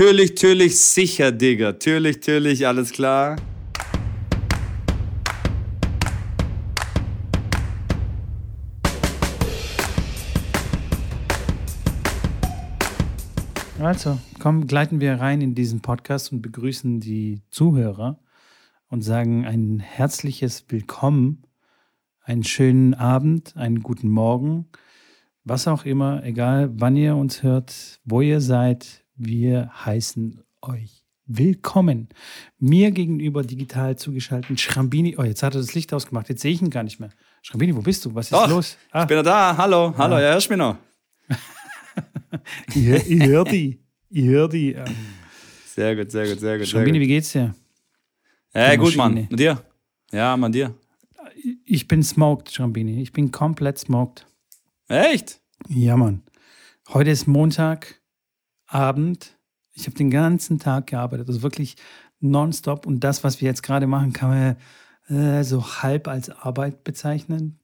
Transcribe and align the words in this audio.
Natürlich, 0.00 0.30
natürlich, 0.30 0.80
sicher, 0.80 1.30
Digga. 1.30 1.72
Natürlich, 1.72 2.16
natürlich, 2.16 2.66
alles 2.66 2.90
klar. 2.90 3.36
Also, 13.78 14.18
komm, 14.38 14.66
gleiten 14.66 15.00
wir 15.00 15.20
rein 15.20 15.42
in 15.42 15.54
diesen 15.54 15.82
Podcast 15.82 16.32
und 16.32 16.40
begrüßen 16.40 17.00
die 17.00 17.42
Zuhörer 17.50 18.18
und 18.88 19.02
sagen 19.02 19.44
ein 19.44 19.80
herzliches 19.80 20.64
Willkommen, 20.68 21.42
einen 22.22 22.44
schönen 22.44 22.94
Abend, 22.94 23.54
einen 23.54 23.82
guten 23.82 24.08
Morgen, 24.08 24.64
was 25.44 25.68
auch 25.68 25.84
immer, 25.84 26.24
egal 26.24 26.70
wann 26.72 26.96
ihr 26.96 27.16
uns 27.16 27.42
hört, 27.42 28.00
wo 28.06 28.22
ihr 28.22 28.40
seid, 28.40 28.99
wir 29.22 29.70
heißen 29.84 30.42
euch 30.62 31.04
willkommen. 31.26 32.08
Mir 32.58 32.90
gegenüber 32.90 33.42
digital 33.42 33.96
zugeschaltet, 33.96 34.58
Schrambini. 34.58 35.16
Oh, 35.18 35.22
jetzt 35.22 35.42
hat 35.42 35.54
er 35.54 35.60
das 35.60 35.74
Licht 35.74 35.92
ausgemacht, 35.92 36.28
jetzt 36.30 36.40
sehe 36.40 36.52
ich 36.52 36.62
ihn 36.62 36.70
gar 36.70 36.82
nicht 36.82 36.98
mehr. 37.00 37.10
Schrambini, 37.42 37.76
wo 37.76 37.82
bist 37.82 38.04
du? 38.04 38.14
Was 38.14 38.26
ist 38.26 38.32
Doch, 38.32 38.48
los? 38.48 38.78
Ich 38.94 39.04
bin 39.04 39.18
ja 39.18 39.22
da. 39.22 39.56
Hallo, 39.56 39.94
hallo, 39.96 40.16
ja, 40.18 40.32
hörst 40.32 40.48
du 40.48 40.52
mich 40.54 40.58
noch? 40.58 40.76
ich, 42.74 42.86
ich 43.10 43.22
höre 43.26 43.44
die. 43.44 43.78
Ich 44.08 44.24
höre 44.24 44.48
die. 44.48 44.72
Ähm, 44.72 44.84
Sehr 45.66 45.94
gut, 45.94 46.10
sehr 46.10 46.26
gut, 46.26 46.40
sehr 46.40 46.56
gut. 46.58 46.66
Sehr 46.66 46.78
Schrambini, 46.78 46.98
gut. 46.98 47.04
wie 47.04 47.08
geht's 47.08 47.32
dir? 47.32 47.54
Hey, 48.52 48.76
gut, 48.76 48.96
Mann. 48.96 49.28
Und 49.30 49.38
dir? 49.38 49.62
Ja, 50.10 50.36
Mann, 50.36 50.50
dir. 50.50 50.74
Ich 51.64 51.86
bin 51.86 52.02
smoked, 52.02 52.50
Schrambini. 52.50 53.02
Ich 53.02 53.12
bin 53.12 53.30
komplett 53.30 53.78
smoked. 53.78 54.26
Echt? 54.88 55.40
Ja, 55.68 55.96
Mann. 55.96 56.22
Heute 56.88 57.10
ist 57.10 57.28
Montagabend. 58.70 59.36
Ich 59.74 59.86
habe 59.86 59.96
den 59.96 60.10
ganzen 60.10 60.58
Tag 60.58 60.88
gearbeitet. 60.88 61.28
Also 61.28 61.42
wirklich 61.42 61.76
nonstop. 62.20 62.86
Und 62.86 63.00
das, 63.00 63.24
was 63.24 63.40
wir 63.40 63.48
jetzt 63.48 63.62
gerade 63.62 63.86
machen, 63.86 64.12
kann 64.12 64.56
man 65.08 65.18
äh, 65.40 65.44
so 65.44 65.64
halb 65.82 66.08
als 66.08 66.30
Arbeit 66.30 66.84
bezeichnen. 66.84 67.58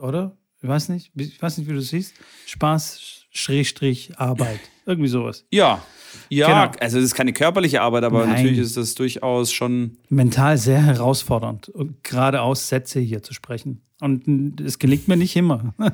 Oder? 0.00 0.36
Ich 0.62 0.68
weiß 0.68 0.88
nicht. 0.88 1.10
Ich 1.16 1.40
weiß 1.42 1.58
nicht, 1.58 1.68
wie 1.68 1.72
du 1.72 1.78
es 1.80 1.88
siehst. 1.88 2.14
Spaß, 2.46 3.26
Schrägstrich, 3.30 4.18
Arbeit. 4.18 4.60
Irgendwie 4.86 5.08
sowas. 5.08 5.44
Ja. 5.50 5.82
Ja, 6.28 6.66
Genau. 6.66 6.78
also 6.80 6.98
es 6.98 7.04
ist 7.04 7.14
keine 7.14 7.32
körperliche 7.32 7.80
Arbeit, 7.80 8.04
aber 8.04 8.26
Nein. 8.26 8.30
natürlich 8.36 8.58
ist 8.58 8.76
das 8.76 8.94
durchaus 8.94 9.50
schon. 9.52 9.96
Mental 10.08 10.58
sehr 10.58 10.82
herausfordernd, 10.82 11.72
geradeaus 12.02 12.68
Sätze 12.68 13.00
hier 13.00 13.22
zu 13.22 13.32
sprechen. 13.32 13.80
Und 14.00 14.60
es 14.60 14.78
gelingt 14.78 15.08
mir 15.08 15.16
nicht 15.16 15.36
immer. 15.36 15.74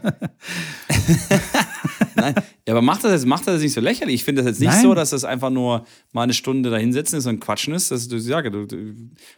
Nein, 2.20 2.34
ja, 2.66 2.74
aber 2.74 2.82
macht 2.82 3.04
das 3.04 3.12
jetzt, 3.12 3.26
macht 3.26 3.46
das 3.46 3.62
nicht 3.62 3.72
so 3.72 3.80
lächerlich? 3.80 4.16
Ich 4.16 4.24
finde 4.24 4.42
das 4.42 4.50
jetzt 4.50 4.60
nicht 4.60 4.70
Nein. 4.70 4.82
so, 4.82 4.94
dass 4.94 5.10
das 5.10 5.24
einfach 5.24 5.50
nur 5.50 5.84
mal 6.12 6.22
eine 6.22 6.34
Stunde 6.34 6.70
da 6.70 6.76
hinsetzen 6.76 7.18
ist 7.18 7.26
und 7.26 7.40
quatschen 7.40 7.74
ist. 7.74 7.90
Das, 7.90 8.08
du, 8.08 8.16
ja, 8.16 8.42
du, 8.42 8.66
du 8.66 8.94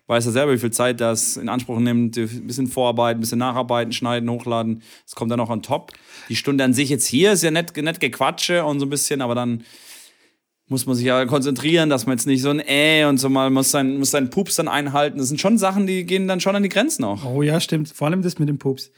weißt 0.06 0.26
ja 0.26 0.32
selber, 0.32 0.52
wie 0.52 0.58
viel 0.58 0.70
Zeit 0.70 1.00
das 1.00 1.36
in 1.36 1.48
Anspruch 1.48 1.78
nimmt. 1.78 2.16
Ein 2.16 2.46
bisschen 2.46 2.66
vorarbeiten, 2.66 3.18
ein 3.18 3.20
bisschen 3.20 3.38
nacharbeiten, 3.38 3.92
schneiden, 3.92 4.30
hochladen. 4.30 4.82
Das 5.04 5.14
kommt 5.14 5.30
dann 5.30 5.38
noch 5.38 5.50
on 5.50 5.62
top. 5.62 5.92
Die 6.28 6.36
Stunde 6.36 6.64
an 6.64 6.74
sich 6.74 6.88
jetzt 6.88 7.06
hier 7.06 7.32
ist 7.32 7.42
ja 7.42 7.50
nett, 7.50 7.76
nett 7.76 8.00
gequatsche 8.00 8.64
und 8.64 8.80
so 8.80 8.86
ein 8.86 8.90
bisschen, 8.90 9.20
aber 9.20 9.34
dann 9.34 9.64
muss 10.70 10.86
man 10.86 10.94
sich 10.94 11.04
ja 11.04 11.26
konzentrieren, 11.26 11.90
dass 11.90 12.06
man 12.06 12.16
jetzt 12.16 12.26
nicht 12.26 12.42
so 12.42 12.50
ein 12.50 12.60
Äh 12.60 13.04
und 13.04 13.18
so 13.18 13.28
mal 13.28 13.50
muss 13.50 13.72
sein, 13.72 13.98
muss 13.98 14.12
seinen 14.12 14.30
Pups 14.30 14.54
dann 14.54 14.68
einhalten. 14.68 15.18
Das 15.18 15.28
sind 15.28 15.40
schon 15.40 15.58
Sachen, 15.58 15.86
die 15.86 16.06
gehen 16.06 16.28
dann 16.28 16.40
schon 16.40 16.54
an 16.54 16.62
die 16.62 16.68
Grenzen 16.68 17.04
auch. 17.04 17.24
Oh 17.24 17.42
ja, 17.42 17.60
stimmt. 17.60 17.88
Vor 17.88 18.06
allem 18.06 18.22
das 18.22 18.38
mit 18.38 18.48
dem 18.48 18.58
Pups. 18.58 18.92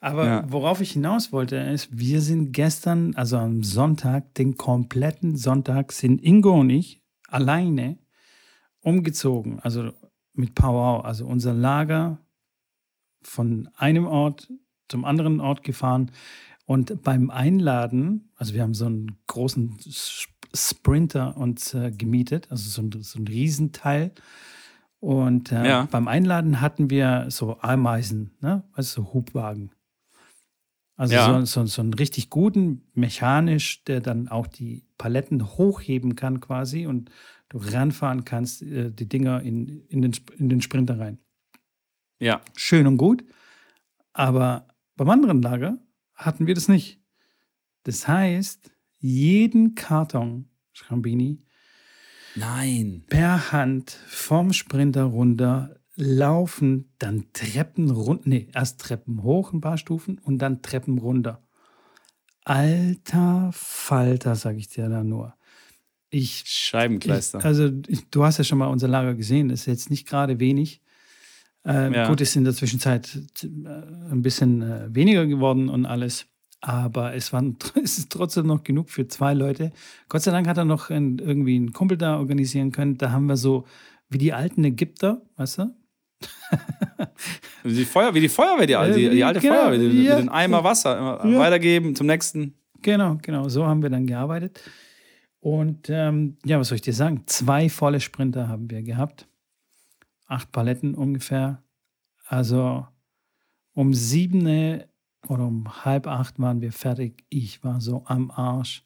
Aber 0.00 0.26
Ja. 0.26 0.44
worauf 0.48 0.80
ich 0.80 0.92
hinaus 0.92 1.32
wollte, 1.32 1.56
ist, 1.56 1.88
wir 1.96 2.20
sind 2.20 2.52
gestern, 2.52 3.14
also 3.16 3.36
am 3.38 3.62
Sonntag, 3.64 4.34
den 4.34 4.56
kompletten 4.56 5.36
Sonntag, 5.36 5.92
sind 5.92 6.22
Ingo 6.22 6.60
und 6.60 6.70
ich 6.70 7.02
alleine 7.28 7.98
umgezogen. 8.80 9.58
Also 9.60 9.92
mit 10.34 10.54
Powwow. 10.54 11.04
Also 11.04 11.26
unser 11.26 11.52
Lager 11.52 12.18
von 13.22 13.68
einem 13.76 14.06
Ort 14.06 14.52
zum 14.88 15.04
anderen 15.04 15.40
Ort 15.40 15.62
gefahren. 15.64 16.10
Und 16.64 17.02
beim 17.02 17.30
Einladen, 17.30 18.30
also 18.36 18.54
wir 18.54 18.62
haben 18.62 18.74
so 18.74 18.86
einen 18.86 19.18
großen 19.26 19.78
Sprinter 20.54 21.36
uns 21.36 21.74
äh, 21.74 21.90
gemietet, 21.90 22.50
also 22.50 22.68
so 22.70 22.82
ein, 22.82 23.02
so 23.02 23.18
ein 23.18 23.26
Riesenteil. 23.26 24.12
Und 25.00 25.50
äh, 25.52 25.66
Ja. 25.68 25.88
beim 25.90 26.08
Einladen 26.08 26.60
hatten 26.60 26.88
wir 26.90 27.26
so 27.30 27.58
Ameisen, 27.60 28.32
ne? 28.40 28.62
also 28.72 29.02
so 29.02 29.12
Hubwagen. 29.12 29.70
Also 30.98 31.14
Ja. 31.14 31.40
so, 31.40 31.44
so, 31.46 31.66
so 31.66 31.80
einen 31.80 31.94
richtig 31.94 32.28
guten, 32.28 32.82
mechanisch, 32.92 33.84
der 33.84 34.00
dann 34.00 34.26
auch 34.28 34.48
die 34.48 34.84
Paletten 34.98 35.46
hochheben 35.56 36.16
kann 36.16 36.40
quasi 36.40 36.86
und 36.86 37.10
du 37.48 37.58
ranfahren 37.58 38.24
kannst, 38.24 38.62
äh, 38.62 38.90
die 38.90 39.08
Dinger 39.08 39.40
in, 39.42 39.86
in, 39.86 40.02
den, 40.02 40.12
in 40.36 40.48
den 40.48 40.60
Sprinter 40.60 40.98
rein. 40.98 41.18
Ja. 42.18 42.40
Schön 42.56 42.88
und 42.88 42.96
gut, 42.96 43.24
aber 44.12 44.66
beim 44.96 45.08
anderen 45.08 45.40
Lager 45.40 45.78
hatten 46.14 46.48
wir 46.48 46.54
das 46.54 46.66
nicht. 46.66 47.00
Das 47.84 48.08
heißt, 48.08 48.72
jeden 48.98 49.76
Karton 49.76 50.50
Schrambini 50.72 51.44
Nein. 52.34 53.04
per 53.08 53.52
Hand 53.52 53.92
vom 54.08 54.52
Sprinter 54.52 55.04
runter 55.04 55.77
laufen, 55.98 56.92
dann 56.98 57.26
Treppen 57.32 57.90
runter, 57.90 58.22
nee, 58.26 58.48
erst 58.54 58.80
Treppen 58.80 59.22
hoch 59.22 59.52
ein 59.52 59.60
paar 59.60 59.78
Stufen 59.78 60.18
und 60.18 60.38
dann 60.38 60.62
Treppen 60.62 60.98
runter. 60.98 61.42
Alter 62.44 63.50
Falter, 63.52 64.36
sage 64.36 64.58
ich 64.58 64.68
dir 64.68 64.88
da 64.88 65.02
nur. 65.02 65.34
Ich, 66.10 66.44
ich 66.44 66.50
Scheibenkleister. 66.50 67.44
also 67.44 67.70
ich, 67.88 68.08
du 68.10 68.24
hast 68.24 68.38
ja 68.38 68.44
schon 68.44 68.58
mal 68.58 68.68
unser 68.68 68.88
Lager 68.88 69.14
gesehen, 69.14 69.48
das 69.48 69.60
ist 69.60 69.66
jetzt 69.66 69.90
nicht 69.90 70.06
gerade 70.06 70.38
wenig. 70.38 70.80
Ähm, 71.64 71.92
Ja. 71.92 72.08
Gut, 72.08 72.20
ist 72.20 72.36
in 72.36 72.44
der 72.44 72.54
Zwischenzeit 72.54 73.18
äh, 73.42 73.46
ein 73.46 74.22
bisschen 74.22 74.62
äh, 74.62 74.94
weniger 74.94 75.26
geworden 75.26 75.68
und 75.68 75.84
alles. 75.84 76.26
Aber 76.60 77.14
es, 77.14 77.32
waren, 77.32 77.56
es 77.82 77.98
ist 77.98 78.10
trotzdem 78.10 78.46
noch 78.46 78.62
genug 78.62 78.90
für 78.90 79.08
zwei 79.08 79.34
Leute. 79.34 79.72
Gott 80.08 80.22
sei 80.22 80.30
Dank 80.30 80.46
hat 80.46 80.56
er 80.56 80.64
noch 80.64 80.90
ein, 80.90 81.18
irgendwie 81.18 81.56
einen 81.56 81.72
Kumpel 81.72 81.98
da 81.98 82.18
organisieren 82.18 82.70
können. 82.72 82.96
Da 82.96 83.10
haben 83.10 83.26
wir 83.26 83.36
so 83.36 83.66
wie 84.08 84.18
die 84.18 84.32
alten 84.32 84.64
Ägypter, 84.64 85.22
weißt 85.36 85.58
du? 85.58 85.74
Wie 87.64 87.74
die, 87.74 87.84
Feuer, 87.84 88.14
wie 88.14 88.20
die 88.20 88.28
Feuerwehr, 88.28 88.66
die, 88.66 88.76
alte- 88.76 88.98
die, 88.98 89.10
die 89.10 89.24
alte 89.24 89.40
Genau, 89.40 89.54
Feuerwehr, 89.54 89.78
die, 89.78 90.02
ja. 90.04 90.14
mit 90.16 90.24
den 90.24 90.28
Eimer 90.30 90.64
Wasser 90.64 91.20
Ja. 91.24 91.38
weitergeben 91.38 91.94
zum 91.94 92.06
nächsten. 92.06 92.54
Genau, 92.80 93.18
genau. 93.20 93.48
So 93.48 93.66
haben 93.66 93.82
wir 93.82 93.90
dann 93.90 94.06
gearbeitet. 94.06 94.60
Und 95.40 95.88
ähm, 95.90 96.38
ja, 96.44 96.58
was 96.58 96.68
soll 96.68 96.76
ich 96.76 96.82
dir 96.82 96.92
sagen? 96.94 97.24
Zwei 97.26 97.68
volle 97.68 98.00
Sprinter 98.00 98.48
haben 98.48 98.70
wir 98.70 98.82
gehabt. 98.82 99.28
Acht 100.26 100.50
Paletten 100.52 100.94
ungefähr. 100.94 101.62
Also 102.26 102.86
um 103.74 103.92
sieben 103.94 104.82
oder 105.28 105.44
um 105.44 105.84
halb 105.84 106.06
acht 106.06 106.38
waren 106.38 106.60
wir 106.60 106.72
fertig. 106.72 107.24
Ich 107.28 107.62
war 107.64 107.80
so 107.80 108.04
am 108.06 108.30
Arsch. 108.30 108.84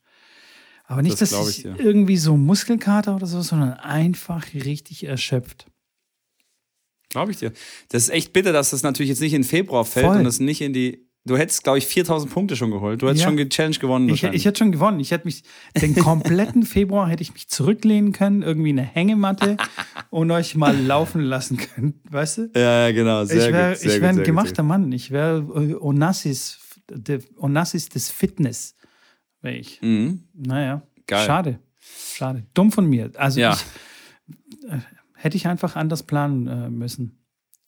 Aber 0.85 1.03
nicht, 1.03 1.21
Das 1.21 1.31
dass 1.31 1.49
ich, 1.59 1.65
ich 1.67 1.79
irgendwie 1.79 2.17
so 2.17 2.37
Muskelkater 2.37 3.15
oder 3.17 3.27
so, 3.27 3.41
sondern 3.43 3.75
einfach 3.75 4.53
richtig 4.55 5.05
erschöpft. 5.05 5.67
Glaube 7.13 7.31
ich 7.31 7.37
dir. 7.39 7.53
Das 7.91 8.03
ist 8.05 8.09
echt 8.11 8.33
bitter, 8.33 8.53
dass 8.53 8.71
das 8.71 8.83
natürlich 8.83 9.11
jetzt 9.11 9.21
nicht 9.21 9.35
in 9.35 9.45
Februar 9.45 9.85
fällt 9.85 10.07
Voll. 10.07 10.17
und 10.19 10.25
das 10.25 10.41
nicht 10.41 10.61
in 10.61 10.73
die. 10.73 11.07
Du 11.25 11.37
hättest, 11.37 11.63
glaube 11.63 11.79
ich, 11.79 11.87
4000 11.87 12.33
Punkte 12.33 12.57
schon 12.57 12.73
geholt. 12.73 13.01
Du 13.01 13.07
hättest 13.07 13.23
Ja. 13.23 13.29
schon 13.29 13.37
die 13.37 13.49
Challenge 13.49 13.77
gewonnen. 13.79 14.09
Ich, 14.09 14.25
ich 14.25 14.45
hätte 14.45 14.59
schon 14.59 14.73
gewonnen. 14.73 14.99
Ich 14.99 15.13
hätte 15.13 15.25
mich 15.27 15.45
den 15.81 15.95
kompletten 15.95 16.65
Februar 16.65 17.09
hätte 17.09 17.23
ich 17.23 17.33
mich 17.33 17.47
zurücklehnen 17.49 18.11
können, 18.13 18.43
irgendwie 18.43 18.71
eine 18.71 18.83
Hängematte 18.83 19.57
und 20.11 20.33
euch 20.33 20.57
mal 20.57 20.77
laufen 20.77 21.21
lassen 21.21 21.59
können, 21.59 22.01
weißt 22.11 22.39
du? 22.39 22.51
ja, 22.57 22.89
ja, 22.89 22.93
genau. 22.93 23.25
Sehr 23.25 23.37
ich 23.37 23.43
wäre 23.45 23.53
wär 23.53 23.69
ein 23.69 23.77
sehr 23.77 24.13
gut, 24.15 24.25
gemachter 24.25 24.65
Mann. 24.65 24.91
Ich 24.91 25.13
wäre 25.13 25.39
äh, 25.55 25.75
Onassis, 25.77 26.59
der 26.91 27.21
Onassis 27.37 27.89
des 27.89 28.11
Fitness. 28.11 28.75
Wäre 29.43 29.55
ich. 29.55 29.81
Mhm. 29.81 30.25
Naja, 30.35 30.83
Geil. 31.07 31.25
schade. 31.27 31.59
Schade. 32.15 32.43
Dumm 32.55 32.73
von 32.73 32.87
mir. 32.89 33.13
Also 33.15 33.39
Ja. 33.39 33.53
ich, 33.55 34.69
äh, 34.71 34.79
hätte 35.23 35.37
ich 35.37 35.47
einfach 35.47 35.77
anders 35.77 36.03
planen 36.03 36.47
äh, 36.47 36.71
müssen. 36.71 37.19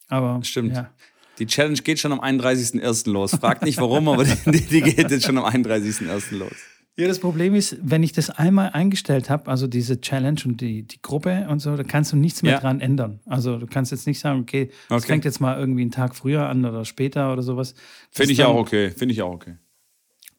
Aber 0.09 0.41
Stimmt. 0.45 0.75
Ja. 0.75 0.91
Die 1.39 1.47
Challenge 1.47 1.79
geht 1.83 1.99
schon 1.99 2.13
am 2.13 2.21
31.01. 2.21 3.11
los. 3.11 3.33
Fragt 3.33 3.63
nicht 3.63 3.79
warum, 3.81 4.09
aber 4.09 4.25
die, 4.47 4.61
die 4.61 4.81
geht 4.83 5.11
jetzt 5.11 5.25
schon 5.27 5.37
am 5.39 5.45
31.01. 5.45 6.37
los. 6.37 6.53
Ja, 6.97 7.09
das 7.09 7.19
Problem 7.19 7.57
ist, 7.57 7.77
wenn 7.83 8.05
ich 8.05 8.13
das 8.13 8.31
einmal 8.31 8.71
eingestellt 8.71 9.29
habe, 9.29 9.51
also 9.51 9.67
diese 9.67 10.01
Challenge 10.01 10.41
und 10.45 10.61
die, 10.61 10.85
die 10.85 11.03
Gruppe 11.03 11.49
und 11.49 11.59
so, 11.59 11.77
da 11.77 11.83
kannst 11.83 12.13
du 12.13 12.17
nichts 12.17 12.43
mehr 12.43 12.53
Ja. 12.53 12.61
dran 12.61 12.81
ändern. 12.81 13.19
Also 13.27 13.59
du 13.59 13.67
kannst 13.67 13.91
jetzt 13.91 14.07
nicht 14.07 14.21
sagen, 14.21 14.39
okay, 14.43 14.71
das 14.89 15.03
Okay. 15.03 15.13
fängt 15.15 15.25
jetzt 15.25 15.41
mal 15.41 15.59
irgendwie 15.59 15.83
einen 15.83 15.91
Tag 15.91 16.15
früher 16.15 16.49
an 16.49 16.65
oder 16.65 16.85
später 16.85 17.33
oder 17.33 17.43
sowas. 17.43 17.75
Finde 18.13 18.31
ich 18.31 18.39
dann- 18.39 18.47
auch 18.47 18.55
okay. 18.57 18.91
Finde 18.93 19.13
ich 19.13 19.23
auch 19.23 19.33
okay. 19.33 19.57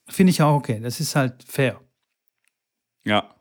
Finde 0.08 0.30
ich 0.32 0.42
auch 0.42 0.54
okay. 0.56 0.80
Das 0.82 1.02
ist 1.02 1.14
halt 1.18 1.44
fair. 1.46 1.82
Ja. 3.04 3.35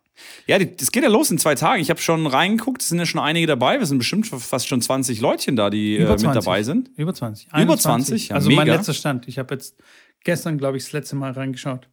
Ja, 0.47 0.59
das 0.59 0.93
geht 0.93 1.03
ja 1.03 1.09
los 1.09 1.31
in 1.31 1.39
zwei 1.39 1.55
Tagen. 1.55 1.81
Ich 1.81 1.91
habe 1.91 2.01
schon 2.01 2.27
reingeguckt, 2.27 2.83
es 2.83 2.89
sind 2.89 2.99
ja 2.99 3.07
schon 3.07 3.21
einige 3.21 3.47
dabei. 3.47 3.79
Wir 3.79 3.87
sind 3.87 3.99
bestimmt 3.99 4.27
fast 4.27 4.69
schon 4.69 4.81
20 4.81 5.21
Leutchen 5.21 5.57
da, 5.57 5.71
die 5.71 5.97
äh, 5.97 6.09
mit 6.09 6.23
dabei 6.23 6.63
sind. 6.63 6.91
Über 6.97 7.15
20. 7.15 7.49
Über 7.57 7.77
20? 7.77 8.29
Ja, 8.29 8.37
also 8.37 8.51
mein 8.51 8.67
mega. 8.67 8.77
letzter 8.77 8.95
Stand. 8.95 9.27
Ich 9.29 9.39
habe 9.39 9.55
jetzt 9.55 9.77
gestern, 10.23 10.59
glaube 10.59 10.77
ich, 10.77 10.85
das 10.85 10.93
letzte 10.93 11.17
Mal 11.17 11.33
reingeschaut. 11.33 11.89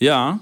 Ja. 0.00 0.40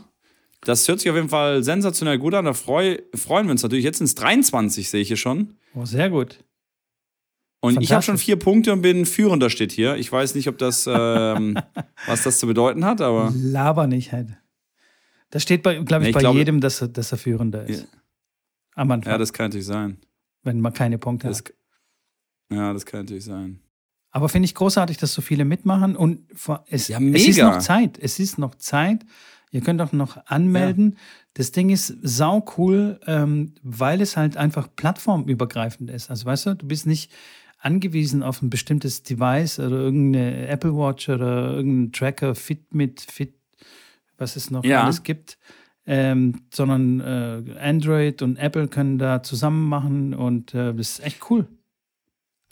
Das 0.65 0.87
hört 0.87 1.01
sich 1.01 1.11
auf 1.11 1.17
jeden 1.17 1.29
Fall 1.29 1.63
sensationell 1.63 2.19
gut 2.19 2.35
an. 2.35 2.45
Da 2.45 2.53
freu, 2.53 2.99
freuen 3.15 3.47
wir 3.47 3.53
uns 3.53 3.63
natürlich. 3.63 3.85
Jetzt 3.85 4.01
ins 4.01 4.15
23, 4.15 4.89
sehe 4.89 5.01
ich 5.01 5.09
hier 5.09 5.17
schon. 5.17 5.57
Oh, 5.75 5.85
sehr 5.85 6.09
gut. 6.09 6.39
Und 7.61 7.81
ich 7.81 7.93
habe 7.93 8.03
schon 8.03 8.19
vier 8.19 8.37
Punkte 8.37 8.73
und 8.73 8.83
bin 8.83 9.07
führender, 9.07 9.49
steht 9.49 9.71
hier. 9.71 9.97
Ich 9.97 10.11
weiß 10.11 10.35
nicht, 10.35 10.49
ob 10.49 10.59
das, 10.59 10.89
ähm, 10.93 11.59
was 12.07 12.25
das 12.25 12.39
zu 12.41 12.47
bedeuten 12.47 12.85
hat, 12.85 13.01
aber. 13.01 13.33
Laber 13.37 13.87
nicht 13.87 14.13
halt. 14.13 14.37
Das 15.33 15.43
steht, 15.43 15.63
glaube 15.63 15.81
ich, 15.81 15.89
nee, 15.89 16.09
ich 16.09 16.15
bei 16.15 16.21
glaube, 16.21 16.39
jedem, 16.39 16.61
dass 16.61 16.83
er, 16.83 16.89
dass 16.89 17.11
er 17.11 17.17
führender 17.17 17.65
ist. 17.65 17.81
Ja. 17.81 17.99
Am 18.75 18.91
Anfang. 18.91 19.13
Ja, 19.13 19.19
das 19.19 19.33
kann 19.33 19.47
natürlich 19.47 19.67
sein. 19.67 19.97
Wenn 20.43 20.61
man 20.61 20.75
keine 20.75 20.99
Punkte 20.99 21.29
das, 21.29 21.39
hat. 21.39 21.55
Ja, 22.53 22.73
das 22.75 22.85
kann 22.85 23.01
natürlich 23.01 23.25
sein. 23.25 23.59
Aber 24.11 24.29
finde 24.29 24.45
ich 24.45 24.55
großartig, 24.55 24.99
dass 24.99 25.15
so 25.15 25.23
viele 25.23 25.47
mitmachen 25.47 25.97
und 25.97 26.31
es, 26.67 26.89
ja, 26.89 27.01
es 27.01 27.29
ist 27.29 27.39
noch 27.39 27.59
Zeit. 27.61 27.99
Es 27.99 28.19
ist 28.19 28.37
noch 28.37 28.57
Zeit. 28.57 29.07
Ihr 29.53 29.63
könnt 29.63 29.81
auch 29.81 29.93
noch 29.93 30.19
anmelden. 30.27 30.93
Ja. 30.93 30.99
Das 31.35 31.51
Ding 31.51 31.71
ist 31.71 31.97
sau 32.03 32.45
cool, 32.59 33.01
ähm, 33.07 33.55
weil 33.63 34.03
es 34.03 34.19
halt 34.19 34.37
einfach 34.37 34.69
plattformübergreifend 34.77 35.89
ist. 35.89 36.11
Also 36.11 36.27
weißt 36.27 36.45
du, 36.47 36.57
du 36.57 36.67
bist 36.67 36.87
nicht 36.87 37.11
angewiesen 37.59 38.23
auf 38.23 38.43
ein 38.43 38.51
bestimmtes 38.51 39.03
Device 39.03 39.59
oder 39.59 39.77
irgendeine 39.77 40.47
Apple 40.49 40.77
Watch 40.77 41.09
oder 41.09 41.53
irgendein 41.53 41.93
Tracker, 41.93 42.35
Fitbit, 42.35 43.01
Fit, 43.01 43.35
was 44.23 44.37
es 44.37 44.51
noch 44.51 44.65
ja. 44.65 44.85
alles 44.85 45.03
gibt. 45.03 45.37
Ähm, 45.85 46.43
sondern 46.55 47.01
äh, 47.01 47.59
Android 47.61 48.23
und 48.23 48.37
Apple 48.37 48.69
können 48.69 48.99
da 48.99 49.25
zusammen 49.25 49.69
machen 49.69 50.15
und 50.15 50.55
äh, 50.55 50.73
das 50.73 50.91
ist 50.91 51.05
echt 51.05 51.29
cool. 51.29 51.49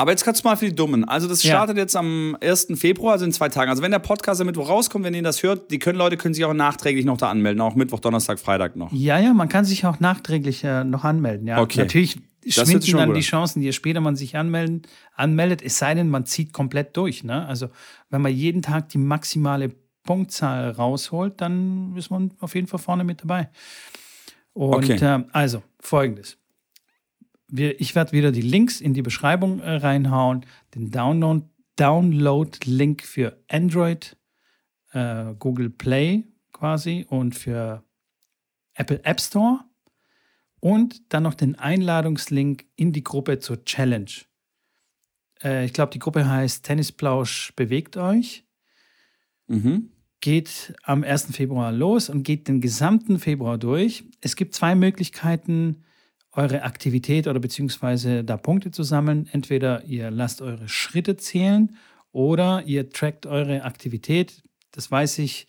Aber 0.00 0.12
jetzt 0.12 0.24
kannst 0.24 0.42
du 0.42 0.48
mal 0.48 0.56
für 0.56 0.64
die 0.64 0.74
Dummen. 0.74 1.04
Also, 1.04 1.28
das 1.28 1.42
startet 1.42 1.76
ja. 1.76 1.82
jetzt 1.82 1.94
am 1.94 2.34
1. 2.40 2.68
Februar, 2.76 3.12
also 3.12 3.26
in 3.26 3.32
zwei 3.32 3.50
Tagen. 3.50 3.68
Also, 3.68 3.82
wenn 3.82 3.90
der 3.90 3.98
Podcast 3.98 4.40
am 4.40 4.46
Mittwoch 4.46 4.70
rauskommt, 4.70 5.04
wenn 5.04 5.12
ihr 5.12 5.22
das 5.22 5.42
hört, 5.42 5.70
die 5.70 5.78
können, 5.78 5.98
Leute 5.98 6.16
können 6.16 6.32
sich 6.32 6.46
auch 6.46 6.54
nachträglich 6.54 7.04
noch 7.04 7.18
da 7.18 7.28
anmelden. 7.28 7.60
Auch 7.60 7.74
Mittwoch, 7.74 8.00
Donnerstag, 8.00 8.40
Freitag 8.40 8.76
noch. 8.76 8.90
Ja, 8.92 9.18
ja, 9.18 9.34
man 9.34 9.50
kann 9.50 9.66
sich 9.66 9.84
auch 9.84 10.00
nachträglich 10.00 10.64
äh, 10.64 10.84
noch 10.84 11.04
anmelden. 11.04 11.46
Ja, 11.46 11.60
okay. 11.60 11.80
natürlich 11.80 12.18
schwinden 12.46 12.96
dann 12.96 13.12
die 13.12 13.20
Chancen, 13.20 13.60
je 13.60 13.72
später 13.72 14.00
man 14.00 14.16
sich 14.16 14.38
anmelden, 14.38 14.82
anmeldet, 15.14 15.60
es 15.60 15.76
sei 15.76 15.94
denn, 15.94 16.08
man 16.08 16.24
zieht 16.24 16.54
komplett 16.54 16.96
durch. 16.96 17.22
Ne? 17.22 17.46
Also, 17.46 17.68
wenn 18.08 18.22
man 18.22 18.32
jeden 18.32 18.62
Tag 18.62 18.88
die 18.88 18.98
maximale 18.98 19.74
Punktzahl 20.10 20.70
rausholt, 20.70 21.40
dann 21.40 21.94
ist 21.96 22.10
man 22.10 22.32
auf 22.40 22.54
jeden 22.54 22.66
Fall 22.66 22.80
vorne 22.80 23.04
mit 23.04 23.22
dabei. 23.22 23.48
Und 24.52 24.74
okay. 24.74 24.94
äh, 24.94 25.24
also, 25.32 25.62
folgendes 25.78 26.40
wir, 27.50 27.80
ich 27.80 27.94
werde 27.94 28.12
wieder 28.12 28.32
die 28.32 28.42
Links 28.42 28.80
in 28.80 28.94
die 28.94 29.02
Beschreibung 29.02 29.60
äh, 29.60 29.76
reinhauen, 29.76 30.46
den 30.74 30.90
Download, 30.90 31.44
Download-Link 31.76 33.02
für 33.02 33.38
Android, 33.48 34.16
äh, 34.92 35.34
Google 35.38 35.70
Play 35.70 36.24
quasi 36.52 37.06
und 37.08 37.34
für 37.34 37.82
Apple 38.74 39.04
App 39.04 39.20
Store 39.20 39.60
und 40.60 41.12
dann 41.12 41.22
noch 41.22 41.34
den 41.34 41.58
Einladungslink 41.58 42.66
in 42.76 42.92
die 42.92 43.04
Gruppe 43.04 43.38
zur 43.38 43.64
Challenge. 43.64 44.10
Äh, 45.42 45.64
ich 45.64 45.72
glaube, 45.72 45.92
die 45.92 45.98
Gruppe 45.98 46.28
heißt 46.28 46.64
Tennisplausch 46.64 47.52
bewegt 47.56 47.96
euch. 47.96 48.44
Mhm. 49.46 49.90
Geht 50.20 50.74
am 50.82 51.02
1. 51.02 51.34
Februar 51.34 51.72
los 51.72 52.10
und 52.10 52.22
geht 52.22 52.48
den 52.48 52.60
gesamten 52.60 53.18
Februar 53.18 53.56
durch. 53.56 54.04
Es 54.20 54.36
gibt 54.36 54.54
zwei 54.54 54.74
Möglichkeiten, 54.74 55.84
eure 56.32 56.62
Aktivität 56.62 57.26
oder 57.26 57.40
beziehungsweise 57.40 58.22
da 58.22 58.36
Punkte 58.36 58.70
zu 58.70 58.82
sammeln. 58.82 59.28
Entweder 59.32 59.84
ihr 59.84 60.10
lasst 60.10 60.42
eure 60.42 60.68
Schritte 60.68 61.16
zählen 61.16 61.76
oder 62.12 62.62
ihr 62.66 62.90
trackt 62.90 63.26
eure 63.26 63.64
Aktivität. 63.64 64.42
Das 64.72 64.90
weiß 64.90 65.18
ich, 65.18 65.46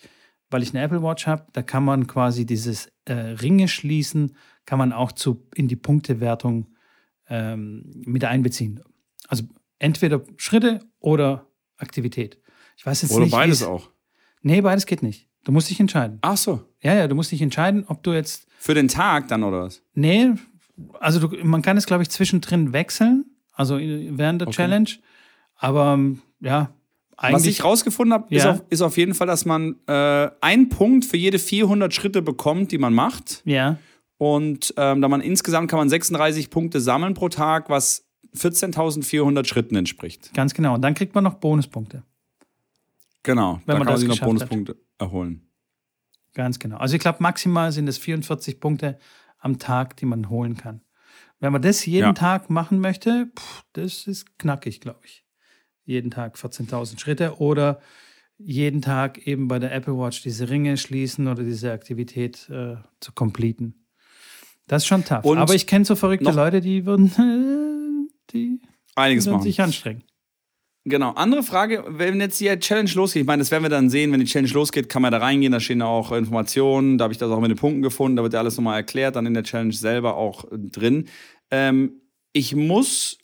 weil 0.49 0.63
ich 0.63 0.73
eine 0.73 0.81
Apple 0.83 1.03
Watch 1.03 1.27
habe. 1.27 1.45
Da 1.53 1.61
kann 1.61 1.83
man 1.83 2.07
quasi 2.07 2.45
dieses 2.45 2.91
äh, 3.05 3.13
Ringe 3.13 3.67
schließen, 3.67 4.35
kann 4.65 4.79
man 4.79 4.93
auch 4.93 5.11
zu, 5.11 5.47
in 5.53 5.67
die 5.67 5.75
Punktewertung 5.75 6.67
ähm, 7.29 7.91
mit 8.05 8.25
einbeziehen. 8.25 8.81
Also 9.27 9.43
entweder 9.79 10.23
Schritte 10.37 10.79
oder 10.99 11.47
Aktivität. 11.77 12.39
Ich 12.77 12.85
weiß 12.85 13.03
jetzt 13.03 13.11
oder 13.11 13.25
nicht. 13.25 13.33
Oder 13.33 13.41
beides 13.43 13.63
auch. 13.63 13.90
Nee, 14.41 14.61
beides 14.61 14.85
geht 14.85 15.03
nicht. 15.03 15.27
Du 15.43 15.51
musst 15.51 15.69
dich 15.69 15.79
entscheiden. 15.79 16.19
Ach 16.21 16.37
so. 16.37 16.61
Ja, 16.81 16.93
ja, 16.93 17.07
du 17.07 17.15
musst 17.15 17.31
dich 17.31 17.41
entscheiden, 17.41 17.85
ob 17.87 18.03
du 18.03 18.13
jetzt. 18.13 18.47
Für 18.59 18.73
den 18.73 18.87
Tag 18.87 19.27
dann 19.27 19.43
oder 19.43 19.63
was? 19.63 19.81
Nee, 19.93 20.33
also 20.99 21.27
du, 21.27 21.37
man 21.43 21.61
kann 21.61 21.77
es, 21.77 21.85
glaube 21.85 22.03
ich, 22.03 22.09
zwischendrin 22.09 22.73
wechseln, 22.73 23.25
also 23.53 23.77
während 23.79 24.41
der 24.41 24.47
okay. 24.47 24.57
Challenge. 24.57 24.89
Aber 25.55 25.93
ähm, 25.93 26.21
ja, 26.39 26.71
eigentlich. 27.17 27.35
Was 27.35 27.45
ich 27.45 27.63
rausgefunden 27.63 28.13
habe, 28.13 28.33
ja. 28.33 28.51
ist, 28.51 28.63
ist, 28.69 28.81
auf 28.81 28.97
jeden 28.97 29.13
Fall, 29.13 29.27
dass 29.27 29.45
man 29.45 29.75
äh, 29.87 30.29
einen 30.41 30.69
Punkt 30.69 31.05
für 31.05 31.17
jede 31.17 31.39
400 31.39 31.93
Schritte 31.93 32.21
bekommt, 32.21 32.71
die 32.71 32.77
man 32.77 32.93
macht. 32.93 33.41
Ja. 33.45 33.77
Und 34.17 34.73
ähm, 34.77 35.01
da 35.01 35.07
man 35.07 35.21
insgesamt 35.21 35.69
kann 35.69 35.79
man 35.79 35.89
36 35.89 36.49
Punkte 36.49 36.81
sammeln 36.81 37.13
pro 37.13 37.29
Tag, 37.29 37.69
was 37.69 38.05
14.400 38.35 39.45
Schritten 39.45 39.75
entspricht. 39.75 40.33
Ganz 40.33 40.53
genau. 40.53 40.75
Und 40.75 40.81
dann 40.81 40.93
kriegt 40.93 41.15
man 41.15 41.23
noch 41.23 41.35
Bonuspunkte. 41.35 42.03
Genau. 43.23 43.61
Wenn 43.65 43.65
da 43.65 43.73
man 43.73 43.83
kann 43.83 43.93
man 43.93 43.97
sich 43.97 44.09
noch 44.09 44.19
Bonuspunkte 44.19 44.73
hat. 44.73 44.79
erholen. 44.99 45.47
Ganz 46.33 46.59
genau. 46.59 46.77
Also 46.77 46.95
ich 46.95 47.01
glaube, 47.01 47.17
maximal 47.21 47.71
sind 47.71 47.87
es 47.87 47.97
44 47.97 48.59
Punkte 48.59 48.97
am 49.37 49.59
Tag, 49.59 49.97
die 49.97 50.05
man 50.05 50.29
holen 50.29 50.55
kann. 50.55 50.81
Wenn 51.39 51.51
man 51.51 51.61
das 51.61 51.85
jeden 51.85 52.07
ja. 52.07 52.13
Tag 52.13 52.49
machen 52.49 52.79
möchte, 52.79 53.31
pff, 53.37 53.63
das 53.73 54.07
ist 54.07 54.37
knackig, 54.37 54.79
glaube 54.79 55.01
ich. 55.03 55.25
Jeden 55.83 56.11
Tag 56.11 56.35
14.000 56.35 56.99
Schritte 56.99 57.39
oder 57.39 57.81
jeden 58.37 58.81
Tag 58.81 59.27
eben 59.27 59.47
bei 59.47 59.59
der 59.59 59.73
Apple 59.73 59.97
Watch 59.97 60.21
diese 60.21 60.49
Ringe 60.49 60.77
schließen 60.77 61.27
oder 61.27 61.43
diese 61.43 61.71
Aktivität 61.71 62.47
äh, 62.49 62.75
zu 62.99 63.11
completen. 63.13 63.85
Das 64.67 64.83
ist 64.83 64.87
schon 64.87 65.03
tough. 65.03 65.25
Und 65.25 65.37
Aber 65.37 65.53
ich 65.53 65.67
kenne 65.67 65.85
so 65.85 65.95
verrückte 65.95 66.31
Leute, 66.31 66.61
die 66.61 66.85
würden, 66.85 67.07
äh, 68.07 68.31
die 68.31 68.61
einiges 68.95 69.25
würden 69.25 69.41
sich 69.41 69.59
anstrengen. 69.61 70.03
Genau. 70.83 71.11
Andere 71.11 71.43
Frage, 71.43 71.83
wenn 71.87 72.19
jetzt 72.19 72.39
die 72.39 72.47
Challenge 72.57 72.89
losgeht, 72.95 73.21
ich 73.21 73.27
meine, 73.27 73.41
das 73.41 73.51
werden 73.51 73.63
wir 73.63 73.69
dann 73.69 73.91
sehen, 73.91 74.11
wenn 74.11 74.19
die 74.19 74.25
Challenge 74.25 74.51
losgeht, 74.51 74.89
kann 74.89 75.03
man 75.03 75.11
da 75.11 75.19
reingehen, 75.19 75.51
da 75.51 75.59
stehen 75.59 75.83
auch 75.83 76.11
Informationen, 76.11 76.97
da 76.97 77.03
habe 77.03 77.13
ich 77.13 77.19
das 77.19 77.29
auch 77.29 77.39
mit 77.39 77.51
den 77.51 77.57
Punkten 77.57 77.83
gefunden, 77.83 78.17
da 78.17 78.23
wird 78.23 78.33
ja 78.33 78.39
alles 78.39 78.57
nochmal 78.57 78.77
erklärt, 78.77 79.15
dann 79.15 79.27
in 79.27 79.35
der 79.35 79.43
Challenge 79.43 79.73
selber 79.73 80.15
auch 80.15 80.45
drin. 80.51 81.07
Ähm, 81.51 82.01
ich 82.33 82.55
muss 82.55 83.19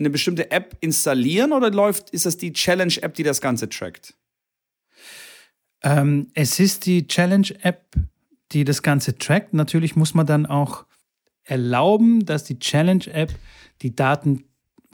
eine 0.00 0.10
bestimmte 0.10 0.50
App 0.50 0.76
installieren 0.80 1.52
oder 1.52 1.70
läuft, 1.70 2.10
ist 2.10 2.26
das 2.26 2.36
die 2.36 2.52
Challenge-App, 2.52 3.14
die 3.14 3.22
das 3.22 3.40
Ganze 3.40 3.68
trackt? 3.68 4.14
Ähm, 5.82 6.28
es 6.34 6.58
ist 6.58 6.86
die 6.86 7.06
Challenge-App, 7.06 7.94
die 8.52 8.64
das 8.64 8.82
Ganze 8.82 9.16
trackt. 9.16 9.54
Natürlich 9.54 9.94
muss 9.94 10.14
man 10.14 10.26
dann 10.26 10.46
auch 10.46 10.86
erlauben, 11.44 12.24
dass 12.26 12.44
die 12.44 12.58
Challenge-App 12.58 13.32
die 13.82 13.94
Daten 13.94 14.44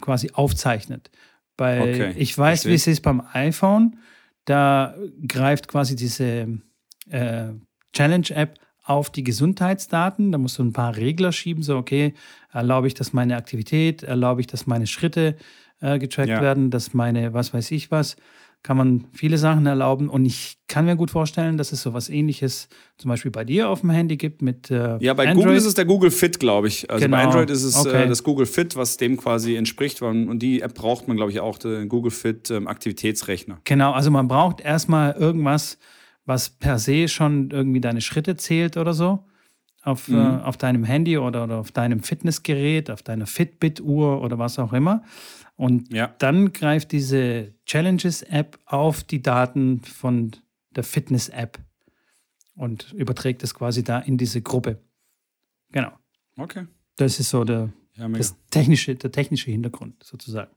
quasi 0.01 0.31
aufzeichnet. 0.33 1.11
Bei, 1.57 1.81
okay, 1.81 2.15
ich 2.17 2.37
weiß, 2.37 2.63
verstehe. 2.63 2.71
wie 2.73 2.77
es 2.77 2.87
ist 2.87 3.01
beim 3.03 3.23
iPhone. 3.33 3.99
Da 4.45 4.95
greift 5.27 5.69
quasi 5.69 5.97
diese 5.97 6.59
äh, 7.11 7.47
Challenge-App 7.93 8.59
auf 8.85 9.11
die 9.11 9.25
Gesundheitsdaten. 9.25 10.33
Da 10.33 10.39
musst 10.39 10.59
du 10.59 10.65
ein 10.65 10.73
paar 10.73 10.97
Regler 10.97 11.33
schieben, 11.33 11.63
so 11.63 11.77
okay, 11.77 12.15
erlaube 12.53 12.87
ich, 12.87 12.95
dass 12.95 13.13
meine 13.13 13.37
Aktivität, 13.37 14.03
erlaube 14.03 14.41
ich, 14.43 14.47
dass 14.47 14.67
meine 14.67 14.87
Schritte 14.87 15.37
äh, 15.81 15.99
getrackt 15.99 16.29
ja. 16.29 16.41
werden, 16.41 16.71
dass 16.71 16.95
meine, 16.95 17.33
was 17.33 17.55
weiß 17.55 17.71
ich 17.71 17.91
was, 17.91 18.17
kann 18.65 18.79
man 18.79 19.05
viele 19.13 19.37
Sachen 19.37 19.67
erlauben. 19.67 20.09
Und 20.09 20.25
ich 20.25 20.57
kann 20.69 20.87
mir 20.87 20.97
gut 20.97 21.11
vorstellen, 21.11 21.59
dass 21.59 21.71
es 21.71 21.83
so 21.83 21.93
was 21.93 22.09
ähnliches 22.09 22.71
zum 22.97 23.11
Beispiel 23.11 23.31
bei 23.31 23.45
dir 23.45 23.69
auf 23.69 23.83
dem 23.83 23.91
Handy 23.91 24.17
gibt 24.17 24.41
mit 24.41 24.71
äh, 24.71 24.97
Ja, 25.01 25.13
bei 25.13 25.29
Android. 25.29 25.45
Google 25.45 25.57
ist 25.57 25.67
es 25.67 25.75
der 25.75 25.85
Google 25.85 26.11
Fit, 26.11 26.41
glaube 26.41 26.69
ich. 26.69 26.91
Also 26.91 27.05
genau. 27.05 27.19
bei 27.19 27.25
Android 27.25 27.51
ist 27.51 27.63
es 27.63 27.77
äh, 27.77 27.89
okay. 27.89 28.05
äh, 28.05 28.09
das 28.09 28.23
Google 28.23 28.47
Fit, 28.47 28.75
was 28.75 28.97
dem 28.97 29.19
quasi 29.19 29.55
entspricht. 29.55 30.01
Und 30.01 30.39
die 30.39 30.63
App 30.63 30.75
braucht 30.75 31.07
man, 31.09 31.19
glaube 31.19 31.31
ich, 31.31 31.41
auch, 31.41 31.59
den 31.59 31.91
Google 31.91 32.11
Fit 32.11 32.51
ähm, 32.51 32.67
Aktivitätsrechner. 32.67 33.59
Genau, 33.65 33.93
also 33.93 34.11
man 34.11 34.29
braucht 34.29 34.63
erstmal 34.63 35.13
irgendwas, 35.13 35.79
was 36.25 36.49
per 36.49 36.79
se 36.79 37.07
schon 37.09 37.51
irgendwie 37.51 37.83
deine 37.83 38.01
Schritte 38.01 38.37
zählt 38.37 38.79
oder 38.79 38.95
so. 38.95 39.27
Auf, 39.83 40.09
mhm. 40.09 40.17
äh, 40.17 40.43
auf 40.43 40.57
deinem 40.57 40.85
Handy 40.85 41.19
oder, 41.19 41.45
oder 41.45 41.59
auf 41.59 41.71
deinem 41.71 42.03
Fitnessgerät, 42.03 42.91
auf 42.91 43.03
deiner 43.03 43.27
Fitbit-Uhr 43.27 44.23
oder 44.23 44.39
was 44.39 44.59
auch 44.59 44.73
immer. 44.73 45.03
Und 45.57 45.93
ja. 45.93 46.15
dann 46.19 46.53
greift 46.53 46.93
diese 46.93 47.55
Challenges-App 47.67 48.59
auf 48.67 49.05
die 49.05 49.23
Daten 49.23 49.81
von 49.83 50.33
der 50.71 50.83
Fitness-App 50.83 51.59
und 52.57 52.93
überträgt 52.93 53.43
es 53.43 53.55
quasi 53.55 53.85
da 53.85 54.01
in 54.01 54.19
diese 54.19 54.43
Gruppe. 54.43 54.81
Genau. 55.71 55.93
Okay. 56.37 56.67
Das 56.97 57.21
ist 57.21 57.31
so 57.31 57.45
der, 57.45 57.73
ja, 57.95 58.09
das 58.09 58.37
technische, 58.51 58.95
der 58.97 59.13
technische 59.13 59.51
Hintergrund 59.51 60.03
sozusagen. 60.03 60.51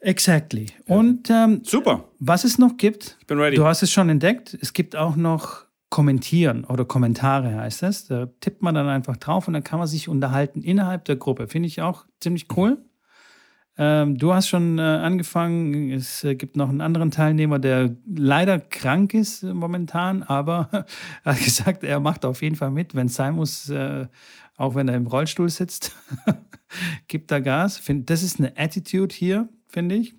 Exactly. 0.00 0.66
Und 0.86 1.28
ähm, 1.28 1.62
super. 1.64 2.08
Was 2.20 2.44
es 2.44 2.58
noch 2.58 2.76
gibt, 2.76 3.16
ich 3.20 3.26
bin 3.26 3.38
ready. 3.38 3.56
du 3.56 3.64
hast 3.64 3.82
es 3.82 3.90
schon 3.90 4.08
entdeckt, 4.08 4.56
es 4.60 4.72
gibt 4.72 4.94
auch 4.94 5.16
noch 5.16 5.66
Kommentieren 5.90 6.64
oder 6.64 6.84
Kommentare 6.84 7.56
heißt 7.56 7.82
es. 7.82 8.06
Da 8.06 8.26
tippt 8.40 8.62
man 8.62 8.74
dann 8.74 8.88
einfach 8.88 9.16
drauf 9.16 9.48
und 9.48 9.54
dann 9.54 9.64
kann 9.64 9.78
man 9.78 9.88
sich 9.88 10.08
unterhalten 10.08 10.60
innerhalb 10.62 11.06
der 11.06 11.16
Gruppe. 11.16 11.48
Finde 11.48 11.66
ich 11.66 11.80
auch 11.80 12.04
ziemlich 12.20 12.46
cool. 12.56 12.84
Ähm, 13.80 14.18
du 14.18 14.34
hast 14.34 14.48
schon 14.48 14.78
äh, 14.78 14.82
angefangen. 14.82 15.92
Es 15.92 16.24
äh, 16.24 16.34
gibt 16.34 16.56
noch 16.56 16.68
einen 16.68 16.80
anderen 16.80 17.12
Teilnehmer, 17.12 17.60
der 17.60 17.94
leider 18.12 18.58
krank 18.58 19.14
ist 19.14 19.44
äh, 19.44 19.54
momentan, 19.54 20.24
aber 20.24 20.68
er 20.72 20.84
hat 21.32 21.38
gesagt, 21.38 21.84
er 21.84 22.00
macht 22.00 22.24
auf 22.24 22.42
jeden 22.42 22.56
Fall 22.56 22.72
mit, 22.72 22.96
wenn 22.96 23.06
es 23.06 23.14
sein 23.14 23.34
muss, 23.34 23.70
äh, 23.70 24.08
auch 24.56 24.74
wenn 24.74 24.88
er 24.88 24.96
im 24.96 25.06
Rollstuhl 25.06 25.48
sitzt. 25.48 25.96
gibt 27.08 27.30
da 27.30 27.38
Gas. 27.38 27.78
Find, 27.78 28.10
das 28.10 28.24
ist 28.24 28.40
eine 28.40 28.52
Attitude 28.56 29.14
hier, 29.14 29.48
finde 29.68 29.94
ich. 29.94 30.16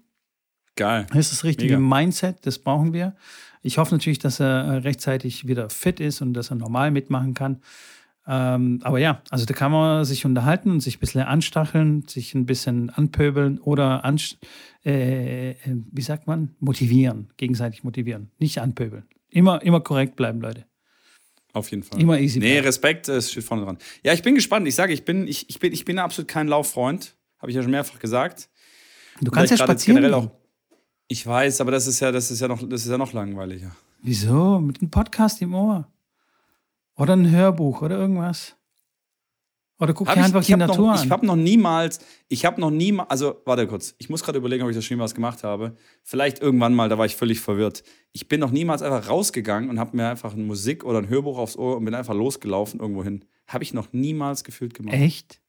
Geil. 0.76 1.06
Das 1.10 1.20
ist 1.26 1.34
das 1.34 1.44
richtige 1.44 1.78
Mega. 1.78 1.98
Mindset, 1.98 2.46
das 2.46 2.60
brauchen 2.60 2.94
wir. 2.94 3.16
Ich 3.62 3.78
hoffe 3.78 3.94
natürlich, 3.94 4.20
dass 4.20 4.40
er 4.40 4.64
äh, 4.64 4.78
rechtzeitig 4.78 5.48
wieder 5.48 5.70
fit 5.70 6.00
ist 6.00 6.22
und 6.22 6.34
dass 6.34 6.50
er 6.50 6.56
normal 6.56 6.92
mitmachen 6.92 7.34
kann. 7.34 7.62
Ähm, 8.32 8.80
aber 8.84 9.00
ja, 9.00 9.24
also 9.32 9.46
da 9.46 9.56
kann 9.56 9.72
man 9.72 10.06
sich 10.06 10.24
unterhalten 10.24 10.70
und 10.70 10.82
sich 10.82 10.98
ein 10.98 11.00
bisschen 11.00 11.22
anstacheln, 11.22 12.08
sich 12.08 12.36
ein 12.36 12.46
bisschen 12.46 12.92
anpöbeln 12.92 13.58
oder 13.58 14.06
anst 14.06 14.38
äh, 14.86 15.52
äh, 15.52 15.56
wie 15.66 16.02
sagt 16.02 16.28
man, 16.28 16.56
motivieren, 16.60 17.34
gegenseitig 17.38 17.84
motivieren, 17.84 18.32
nicht 18.38 18.60
anpöbeln. 18.60 19.04
Immer, 19.30 19.62
immer 19.64 19.82
korrekt 19.82 20.16
bleiben, 20.16 20.42
Leute. 20.42 20.66
Auf 21.54 21.72
jeden 21.72 21.84
Fall. 21.84 22.00
Immer 22.00 22.20
easy 22.20 22.40
Nee. 22.40 22.60
Respekt, 22.60 23.10
es 23.10 23.32
steht 23.32 23.44
vorne 23.44 23.66
dran. 23.66 23.78
Ja, 24.04 24.14
ich 24.14 24.22
bin 24.22 24.36
gespannt. 24.36 24.68
Ich 24.68 24.76
sage, 24.76 24.94
ich 24.94 25.04
bin, 25.04 25.28
ich, 25.28 25.50
ich 25.50 25.60
bin, 25.60 25.74
ich 25.74 25.84
bin 25.84 25.98
absolut 26.00 26.28
kein 26.28 26.48
Lauffreund. 26.48 27.16
Habe 27.40 27.52
ich 27.52 27.56
ja 27.56 27.64
schon 27.64 27.72
mehrfach 27.72 28.00
gesagt. 28.00 28.50
Du 29.22 29.32
kannst 29.32 29.52
ja 29.52 29.58
spazieren. 29.58 30.14
auch. 30.14 30.32
Ich 31.08 31.26
weiß, 31.26 31.60
aber 31.62 31.72
das 31.72 31.88
ist 31.88 32.00
ja, 32.00 32.12
das 32.12 32.30
ist 32.30 32.40
ja 32.40 32.48
noch, 32.48 32.62
das 32.70 32.86
ist 32.86 32.92
ja 32.92 32.98
noch 32.98 33.14
langweiliger. 33.14 33.76
Wieso? 34.02 34.60
Mit 34.60 34.80
einem 34.80 34.92
Podcast 34.92 35.42
im 35.42 35.56
Ohr. 35.56 35.88
Oder 37.00 37.16
ein 37.16 37.32
Hörbuch 37.32 37.82
oder 37.82 37.98
irgendwas. 37.98 38.56
Oder 39.80 39.94
guck 39.94 40.10
Hab 40.10 40.16
dir 40.16 40.20
ich 40.20 40.26
einfach 40.26 40.42
ich 40.42 40.48
die 40.48 40.56
Natur 40.58 40.88
noch, 40.88 41.00
an. 41.00 41.06
Ich 41.06 41.10
habe 41.10 41.26
noch 41.26 41.38
niemals, 41.38 42.00
ich 42.28 42.44
habe 42.44 42.60
noch 42.60 42.70
niemals, 42.70 43.10
also 43.10 43.42
warte 43.46 43.66
kurz, 43.66 43.96
ich 43.98 44.10
muss 44.10 44.22
gerade 44.22 44.38
überlegen, 44.38 44.64
ob 44.64 44.70
ich 44.70 44.76
das 44.76 44.84
schon 44.84 45.00
was 45.00 45.16
gemacht 45.16 45.46
habe. 45.46 45.78
Vielleicht 46.04 46.42
irgendwann 46.42 46.76
mal, 46.76 46.90
da 46.90 46.98
war 46.98 47.06
ich 47.06 47.16
völlig 47.16 47.40
verwirrt. 47.40 47.84
Ich 48.12 48.28
bin 48.28 48.42
noch 48.42 48.52
niemals 48.52 48.82
einfach 48.82 49.08
rausgegangen 49.08 49.70
und 49.70 49.80
habe 49.80 49.96
mir 49.96 50.10
einfach 50.10 50.34
eine 50.34 50.44
Musik 50.44 50.84
oder 50.84 50.98
ein 50.98 51.08
Hörbuch 51.08 51.38
aufs 51.38 51.56
Ohr 51.56 51.78
und 51.78 51.86
bin 51.86 51.96
einfach 51.96 52.14
losgelaufen 52.14 52.82
irgendwo 52.82 53.06
hin. 53.06 53.24
Habe 53.48 53.64
ich 53.64 53.74
noch 53.74 53.94
niemals 53.94 54.44
gefühlt 54.44 54.74
gemacht. 54.74 54.96
Echt? 54.96 55.40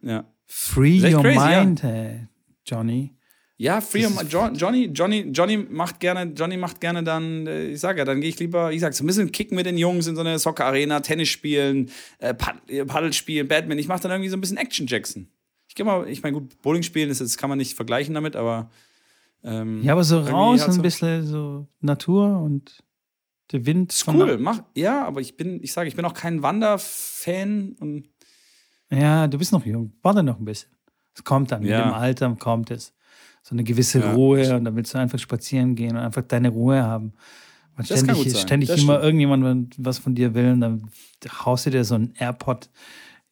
Ja. 0.00 0.24
Free 0.46 1.14
your 1.14 1.20
crazy, 1.20 1.50
ja. 1.50 1.64
mind, 1.64 1.84
äh, 1.84 2.26
Johnny. 2.64 3.14
Ja, 3.58 3.80
Free 3.80 4.02
Das 4.02 4.16
of 4.16 4.22
ist- 4.24 4.32
Jo- 4.32 4.48
Johnny, 4.54 4.86
Johnny, 4.92 5.20
Johnny 5.32 5.56
macht 5.58 6.00
gerne, 6.00 6.32
Johnny 6.34 6.56
macht 6.56 6.80
gerne 6.80 7.04
dann, 7.04 7.46
äh, 7.46 7.66
ich 7.68 7.80
sage 7.80 7.98
ja, 8.00 8.04
dann 8.04 8.20
gehe 8.20 8.30
ich 8.30 8.38
lieber, 8.40 8.72
ich 8.72 8.80
sag 8.80 8.92
so 8.94 9.04
ein 9.04 9.06
bisschen 9.06 9.30
kicken 9.30 9.54
mit 9.56 9.66
den 9.66 9.78
Jungs 9.78 10.06
in 10.08 10.14
so 10.16 10.20
eine 10.22 10.38
Soccer-Arena, 10.38 11.00
Tennis 11.00 11.28
spielen, 11.28 11.90
äh, 12.18 12.34
äh, 12.68 12.84
Paddel 12.84 13.12
spielen, 13.12 13.46
Badminton. 13.46 13.78
Ich 13.78 13.88
mache 13.88 14.00
dann 14.02 14.10
irgendwie 14.10 14.30
so 14.30 14.36
ein 14.36 14.40
bisschen 14.40 14.56
Action 14.56 14.86
Jackson. 14.86 15.28
Ich 15.68 15.74
gehe 15.76 15.86
mal, 15.86 16.08
ich 16.08 16.22
meine, 16.22 16.34
gut, 16.38 16.60
Bowling 16.62 16.82
spielen, 16.82 17.08
ist 17.10 17.20
jetzt 17.20 17.38
kann 17.38 17.48
man 17.50 17.58
nicht 17.58 17.74
vergleichen 17.74 18.14
damit, 18.14 18.34
aber 18.36 18.70
ähm, 19.44 19.82
Ja, 19.84 19.92
aber 19.92 20.04
so 20.04 20.20
raus, 20.20 20.60
halt 20.60 20.70
ein 20.70 20.74
so- 20.76 20.82
bisschen 20.82 21.26
so 21.26 21.66
Natur 21.80 22.40
und 22.42 22.82
der 23.52 23.64
Wind. 23.66 23.92
ist 23.92 24.08
cool, 24.08 24.38
mach, 24.38 24.62
ja, 24.74 25.04
aber 25.06 25.20
ich 25.20 25.36
bin, 25.36 25.62
ich 25.62 25.72
sage, 25.72 25.88
ich 25.88 25.94
bin 25.96 26.04
auch 26.04 26.14
kein 26.14 26.42
Wanderfan 26.42 27.76
und 27.78 28.08
Ja, 28.90 29.26
du 29.28 29.38
bist 29.38 29.52
noch 29.52 29.64
jung. 29.64 29.92
Warte 30.02 30.22
noch 30.22 30.38
ein 30.38 30.44
bisschen. 30.44 30.70
Es 31.14 31.22
kommt 31.24 31.50
dann. 31.52 31.62
Ja. 31.62 31.78
Mit 31.78 31.86
dem 31.86 31.94
Alter 31.94 32.36
kommt 32.38 32.70
es. 32.70 32.92
So 33.42 33.54
eine 33.54 33.64
gewisse 33.64 34.00
Ja. 34.00 34.12
Ruhe 34.12 34.56
und 34.56 34.64
dann 34.64 34.76
willst 34.76 34.94
du 34.94 34.98
einfach 34.98 35.18
spazieren 35.18 35.74
gehen 35.74 35.92
und 35.96 36.02
einfach 36.02 36.22
deine 36.22 36.48
Ruhe 36.50 36.82
haben. 36.82 37.12
Und 37.76 37.90
Das 37.90 38.04
kann 38.04 38.14
ständig, 38.14 38.24
gut 38.24 38.32
sein. 38.32 38.42
ständig 38.46 38.68
Das 38.68 38.80
immer 38.82 38.92
stimmt. 38.94 39.04
irgendjemand 39.04 39.74
was 39.78 39.98
von 39.98 40.14
dir 40.14 40.34
will 40.34 40.52
und 40.52 40.60
dann 40.60 40.90
haust 41.44 41.66
du 41.66 41.70
dir 41.70 41.84
so 41.84 41.94
ein 41.96 42.12
AirPod 42.16 42.70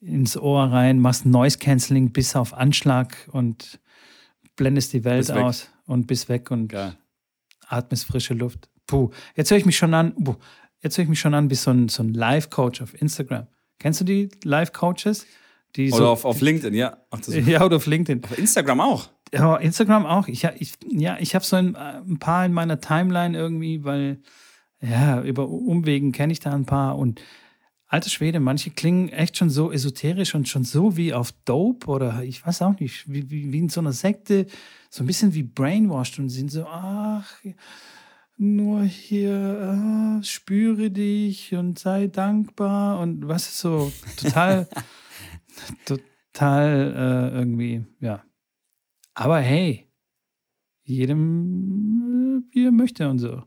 ins 0.01 0.37
Ohr 0.37 0.65
rein, 0.65 0.99
machst 0.99 1.27
Noise 1.27 1.59
Cancelling 1.59 2.11
bis 2.11 2.35
auf 2.35 2.55
Anschlag 2.55 3.17
und 3.33 3.79
blendest 4.57 4.93
die 4.95 5.05
Welt 5.05 5.31
aus 5.31 5.69
und 5.87 6.07
bist 6.07 6.29
weg 6.29 6.51
und 6.51 6.69
geil. 6.69 6.97
atmest 7.69 8.07
frische 8.07 8.35
Luft. 8.35 8.69
Puh, 8.87 9.11
jetzt 9.37 9.51
höre 9.51 9.59
ich 9.59 9.67
mich 9.67 9.77
schon 9.77 9.93
an, 9.95 10.15
puh, 10.15 10.37
jetzt 10.83 10.97
höre 10.99 11.03
ich 11.05 11.09
mich 11.11 11.21
schon 11.21 11.35
an 11.35 11.51
wie 11.51 11.55
so 11.55 11.71
ein, 11.71 11.89
so 11.89 12.03
ein 12.03 12.15
Live-Coach 12.15 12.81
auf 12.83 13.01
Instagram. 13.01 13.47
Kennst 13.79 14.01
du 14.01 14.05
die 14.05 14.31
Live-Coaches? 14.43 15.27
Die 15.77 15.89
Oder 15.93 15.97
so, 15.99 16.09
auf, 16.09 16.25
auf 16.25 16.41
LinkedIn, 16.41 16.75
ja. 16.75 16.97
Ach, 17.11 17.21
ja, 17.29 17.63
oder 17.65 17.77
auf 17.77 17.87
LinkedIn. 17.87 18.25
auf 18.25 18.37
Instagram 18.39 18.81
auch. 18.81 19.09
Ja, 19.33 19.57
Instagram 19.57 20.07
auch. 20.07 20.29
Ich, 20.29 20.45
ich, 20.45 20.75
ja, 20.89 21.17
ich 21.21 21.35
habe 21.35 21.45
so 21.45 21.57
ein, 21.57 21.77
ein 21.77 22.19
paar 22.19 22.45
in 22.45 22.53
meiner 22.53 22.81
Timeline 22.81 23.39
irgendwie, 23.39 23.85
weil, 23.85 24.21
ja, 24.81 25.23
über 25.23 25.49
Umwegen 25.49 26.13
kenne 26.13 26.33
ich 26.33 26.41
da 26.41 26.53
ein 26.53 26.67
paar 26.67 26.99
und 26.99 27.21
alter 27.91 28.09
Schwede, 28.09 28.39
manche 28.39 28.71
klingen 28.71 29.09
echt 29.09 29.37
schon 29.37 29.51
so 29.51 29.73
esoterisch 29.73 30.35
und 30.37 30.49
schon 30.49 30.63
so 30.63 30.97
wie 30.97 31.13
auf 31.13 31.33
Dope 31.45 31.89
oder 31.89 32.23
ich 32.23 32.45
weiß 32.47 32.63
auch 32.63 32.79
nicht, 32.79 33.13
wie, 33.13 33.31
wie, 33.31 33.53
wie 33.53 33.59
in 33.59 33.69
so 33.69 33.81
einer 33.81 33.93
Sekte, 33.93 34.47
so 34.91 35.03
ein 35.03 35.07
bisschen 35.09 35.35
wie 35.35 35.43
brainwashed 35.43 36.21
und 36.21 36.29
sind 36.29 36.53
so, 36.53 36.67
ach, 36.67 37.35
nur 38.37 38.85
hier, 38.85 39.35
ah, 39.35 40.23
spüre 40.23 40.91
dich 40.91 41.53
und 41.55 41.81
sei 41.81 42.07
dankbar 42.07 43.01
und 43.01 43.27
was 43.27 43.49
ist 43.49 43.59
so 43.59 43.93
total, 44.17 44.69
total 45.85 47.33
äh, 47.35 47.39
irgendwie, 47.39 47.85
ja. 48.01 48.23
Aber 49.15 49.39
hey, 49.41 49.87
jedem 50.85 52.43
äh, 52.51 52.55
wie 52.55 52.67
er 52.67 52.73
möchte 52.73 53.09
und 53.09 53.19
so. 53.19 53.43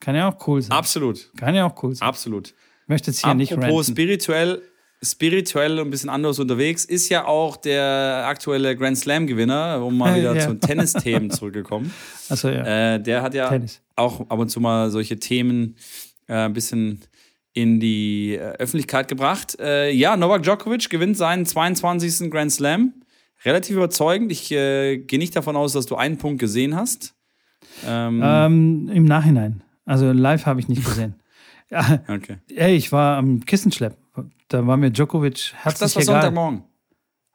Kann 0.00 0.14
ja 0.14 0.28
auch 0.28 0.46
cool 0.46 0.60
sein. 0.62 0.76
Absolut, 0.76 1.32
Kann 1.36 1.54
ja 1.54 1.64
auch 1.66 1.82
cool 1.82 1.94
sein. 1.94 2.06
absolut. 2.06 2.54
Möchte 2.86 3.10
jetzt 3.10 3.24
hier 3.24 3.34
nicht 3.34 3.52
Apropos 3.52 3.88
spirituell, 3.88 4.62
spirituell 5.02 5.80
und 5.80 5.88
ein 5.88 5.90
bisschen 5.90 6.10
anders 6.10 6.38
unterwegs, 6.38 6.84
ist 6.84 7.08
ja 7.08 7.24
auch 7.26 7.56
der 7.56 8.24
aktuelle 8.26 8.76
Grand 8.76 8.98
Slam-Gewinner, 8.98 9.82
um 9.84 9.96
mal 9.96 10.14
wieder 10.18 10.36
Ja. 10.36 10.46
zu 10.48 10.54
Tennisthemen 10.60 11.30
zurückgekommen. 11.30 11.92
Also 12.28 12.48
ja, 12.48 12.94
Äh, 12.94 13.00
der 13.02 13.22
hat 13.22 13.34
ja 13.34 13.48
Tennis. 13.48 13.80
auch 13.94 14.28
ab 14.28 14.38
und 14.38 14.48
zu 14.48 14.60
mal 14.60 14.90
solche 14.90 15.18
Themen 15.18 15.76
äh, 16.28 16.34
ein 16.34 16.52
bisschen 16.52 17.00
in 17.52 17.78
die 17.80 18.34
äh, 18.34 18.40
Öffentlichkeit 18.58 19.06
gebracht. 19.08 19.56
Äh, 19.60 19.90
ja, 19.92 20.16
Novak 20.16 20.42
Djokovic 20.42 20.90
gewinnt 20.90 21.16
seinen 21.16 21.46
22. 21.46 22.30
Grand 22.30 22.50
Slam. 22.52 22.92
Relativ 23.44 23.76
überzeugend. 23.76 24.32
Ich 24.32 24.50
äh, 24.52 24.98
gehe 24.98 25.18
nicht 25.18 25.36
davon 25.36 25.56
aus, 25.56 25.72
dass 25.72 25.86
du 25.86 25.96
einen 25.96 26.18
Punkt 26.18 26.40
gesehen 26.40 26.74
hast. 26.74 27.14
Ähm, 27.86 28.20
Ähm, 28.24 28.90
Im 28.92 29.04
Nachhinein. 29.04 29.62
Also 29.84 30.10
live 30.12 30.46
habe 30.46 30.60
ich 30.60 30.68
nicht 30.68 30.84
gesehen. 30.84 31.14
ja, 31.70 32.02
okay. 32.08 32.38
ey, 32.54 32.74
ich 32.76 32.90
war 32.92 33.18
am 33.18 33.44
Kissenschlepp. 33.44 33.96
Da 34.48 34.66
war 34.66 34.76
mir 34.76 34.90
Djokovic 34.90 35.52
Ach, 35.58 35.64
herzlich 35.64 35.80
das 35.80 35.96
war 35.96 36.02
egal. 36.02 36.14
Sonntagmorgen. 36.22 36.62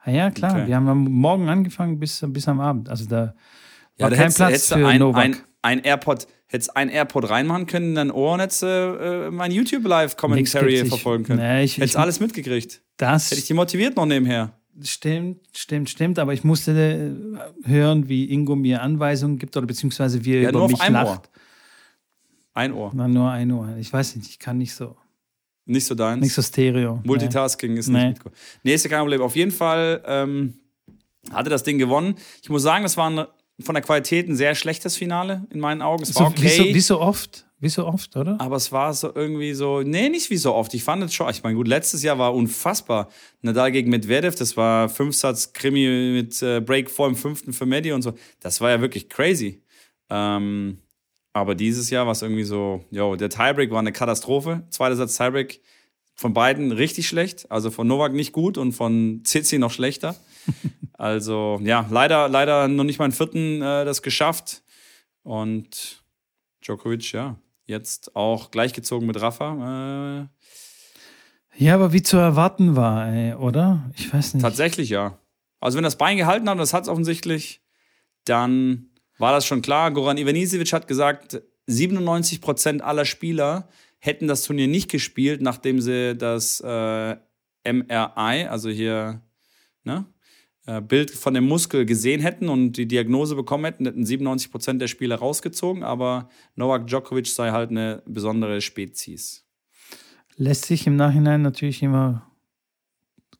Ah, 0.03 0.11
ja, 0.11 0.31
klar. 0.31 0.53
Okay. 0.55 0.67
Wir 0.67 0.75
haben 0.75 0.87
am 0.87 1.03
Morgen 1.03 1.47
angefangen 1.49 1.99
bis, 1.99 2.23
bis 2.27 2.47
am 2.47 2.59
Abend. 2.59 2.89
Also 2.89 3.05
da 3.05 3.35
Ja, 3.97 4.05
war 4.05 4.09
da 4.09 4.15
kein 4.15 4.17
hättest, 4.23 4.37
Platz 4.37 4.49
hättest 4.51 4.73
für 4.73 4.87
ein, 4.87 4.99
Novak. 4.99 5.23
ein, 5.23 5.35
ein 5.61 5.79
AirPod, 5.83 6.27
hättest 6.47 6.75
ein 6.75 6.89
AirPod 6.89 7.29
reinmachen 7.29 7.67
können 7.67 7.89
in 7.89 7.95
dein 7.95 8.11
Ohr 8.11 8.33
und 8.33 8.39
hättest 8.39 8.63
äh, 8.63 9.29
mein 9.29 9.51
YouTube 9.51 9.85
Live 9.85 10.17
Commentary 10.17 10.83
verfolgen 10.85 11.23
können. 11.25 11.39
Nee, 11.39 11.63
ich- 11.63 11.77
hättest 11.77 11.93
ich- 11.95 11.99
alles 11.99 12.19
mitgekriegt. 12.19 12.81
das 12.97 13.25
Hätte 13.29 13.39
ich 13.41 13.47
dich 13.47 13.55
motiviert 13.55 13.95
noch 13.95 14.05
nebenher. 14.07 14.53
Stimmt, 14.81 15.39
stimmt, 15.55 15.89
stimmt. 15.89 16.19
Aber 16.19 16.33
ich 16.33 16.43
musste 16.43 16.71
äh, 16.71 17.67
hören, 17.69 18.07
wie 18.07 18.31
Ingo 18.31 18.55
mir 18.55 18.81
Anweisungen 18.81 19.37
gibt 19.37 19.55
oder 19.57 19.67
beziehungsweise 19.67 20.23
wie 20.25 20.33
er 20.35 20.41
Ja, 20.43 20.49
über 20.49 20.67
mich 20.67 20.87
lacht. 20.89 21.25
Ohr. 21.25 21.41
Ein 22.53 22.73
Ohr. 22.73 22.91
Na, 22.93 23.07
nur 23.07 23.29
ein 23.29 23.51
Ohr. 23.51 23.75
Ich 23.79 23.91
weiß 23.91 24.15
nicht, 24.15 24.29
ich 24.29 24.39
kann 24.39 24.57
nicht 24.57 24.73
so. 24.73 24.95
Nicht 25.65 25.85
so 25.85 25.95
deins. 25.95 26.21
Nicht 26.21 26.33
so 26.33 26.41
Stereo. 26.41 26.99
Multitasking 27.03 27.77
ist 27.77 27.87
Nee. 27.87 28.09
nicht 28.09 28.23
gut. 28.23 28.33
Nee, 28.63 28.73
ist 28.73 28.83
ja 28.83 28.89
kein 28.89 29.01
Problem. 29.01 29.21
Auf 29.21 29.35
jeden 29.35 29.51
Fall 29.51 30.01
ähm, 30.05 30.55
hatte 31.31 31.49
das 31.49 31.63
Ding 31.63 31.77
gewonnen. 31.77 32.15
Ich 32.41 32.49
muss 32.49 32.63
sagen, 32.63 32.83
das 32.83 32.97
war 32.97 33.09
ein, 33.09 33.25
von 33.61 33.75
der 33.75 33.83
Qualität 33.83 34.27
ein 34.27 34.35
sehr 34.35 34.55
schlechtes 34.55 34.97
Finale 34.97 35.45
in 35.51 35.59
meinen 35.59 35.81
Augen. 35.81 36.03
Es 36.03 36.09
So, 36.09 36.21
war 36.21 36.27
okay. 36.31 36.43
wie, 36.43 36.49
so, 36.49 36.63
wie 36.75 36.79
so 36.79 36.99
oft. 36.99 37.45
Wie 37.61 37.69
so 37.69 37.85
oft, 37.85 38.17
oder? 38.17 38.37
Aber 38.39 38.55
es 38.55 38.71
war 38.71 38.91
so 38.91 39.13
irgendwie 39.13 39.53
so, 39.53 39.83
nee, 39.83 40.09
nicht 40.09 40.31
wie 40.31 40.37
so 40.37 40.55
oft. 40.55 40.73
Ich 40.73 40.83
fand 40.83 41.03
es 41.03 41.13
schon, 41.13 41.29
ich 41.29 41.43
meine, 41.43 41.55
gut, 41.55 41.67
letztes 41.67 42.01
Jahr 42.01 42.17
war 42.17 42.33
unfassbar. 42.33 43.07
Nadal 43.41 43.71
gegen 43.71 43.91
Medvedev, 43.91 44.35
das 44.35 44.57
war 44.57 44.89
Fünfsatz-Krimi 44.89 46.13
mit 46.15 46.41
äh, 46.41 46.59
Break 46.59 46.89
vor 46.89 47.07
im 47.07 47.15
fünften 47.15 47.53
für 47.53 47.67
Medi 47.67 47.91
und 47.91 48.01
so. 48.01 48.15
Das 48.39 48.61
war 48.61 48.71
ja 48.71 48.81
wirklich 48.81 49.09
crazy. 49.09 49.61
Ähm, 50.09 50.79
aber 51.33 51.53
dieses 51.53 51.91
Jahr 51.91 52.07
war 52.07 52.13
es 52.13 52.23
irgendwie 52.23 52.45
so, 52.45 52.83
yo, 52.89 53.15
der 53.15 53.29
Tiebreak 53.29 53.69
war 53.69 53.77
eine 53.77 53.91
Katastrophe. 53.91 54.63
Zweiter 54.71 54.95
Satz 54.95 55.15
Tiebreak 55.15 55.61
von 56.15 56.33
beiden 56.33 56.71
richtig 56.71 57.07
schlecht. 57.07 57.49
Also 57.51 57.69
von 57.69 57.85
Novak 57.85 58.13
nicht 58.13 58.31
gut 58.31 58.57
und 58.57 58.71
von 58.71 59.21
Zizi 59.23 59.59
noch 59.59 59.71
schlechter. 59.71 60.15
also 60.93 61.59
ja, 61.63 61.85
leider, 61.91 62.27
leider 62.27 62.67
noch 62.67 62.85
nicht 62.85 62.97
mal 62.97 63.05
einen 63.05 63.13
vierten 63.13 63.61
äh, 63.61 63.85
das 63.85 64.01
geschafft. 64.01 64.63
Und 65.21 66.01
Djokovic, 66.65 67.11
ja, 67.11 67.37
jetzt 67.71 68.15
auch 68.15 68.51
gleichgezogen 68.51 69.07
mit 69.07 69.19
Rafa. 69.19 70.27
Äh, 71.57 71.63
Ja, 71.63 71.73
aber 71.75 71.91
wie 71.93 72.03
zu 72.03 72.17
erwarten 72.17 72.75
war, 72.75 73.07
ey, 73.11 73.33
oder? 73.33 73.89
Ich 73.97 74.13
weiß 74.13 74.35
nicht. 74.35 74.43
tatsächlich 74.43 74.89
ja. 74.89 75.17
Also 75.59 75.77
wenn 75.77 75.83
das 75.83 75.97
Bein 75.97 76.17
gehalten 76.17 76.47
hat, 76.47 76.53
und 76.53 76.59
das 76.59 76.73
hat 76.73 76.83
es 76.83 76.89
offensichtlich, 76.89 77.61
dann 78.25 78.89
war 79.17 79.31
das 79.33 79.45
schon 79.45 79.61
klar. 79.61 79.91
Goran 79.91 80.17
Ivanisevic 80.17 80.73
hat 80.73 80.87
gesagt, 80.87 81.41
97% 81.67 82.81
aller 82.81 83.05
Spieler 83.05 83.67
hätten 83.99 84.27
das 84.27 84.43
Turnier 84.43 84.67
nicht 84.67 84.89
gespielt, 84.89 85.41
nachdem 85.41 85.79
sie 85.79 86.15
das 86.15 86.59
äh, 86.61 87.15
MRI, 87.63 88.47
also 88.47 88.69
hier, 88.69 89.21
ne, 89.83 90.05
Bild 90.87 91.09
von 91.09 91.33
dem 91.33 91.47
Muskel 91.47 91.85
gesehen 91.85 92.21
hätten 92.21 92.47
und 92.47 92.73
die 92.73 92.87
Diagnose 92.87 93.35
bekommen 93.35 93.65
hätten, 93.65 93.85
hätten 93.85 94.05
97 94.05 94.51
Prozent 94.51 94.81
der 94.81 94.87
Spieler 94.87 95.15
rausgezogen, 95.15 95.83
aber 95.83 96.29
Novak 96.55 96.85
Djokovic 96.85 97.27
sei 97.27 97.49
halt 97.49 97.71
eine 97.71 98.03
besondere 98.05 98.61
Spezies. 98.61 99.43
Lässt 100.35 100.65
sich 100.65 100.85
im 100.85 100.95
Nachhinein 100.95 101.41
natürlich 101.41 101.81
immer 101.81 102.31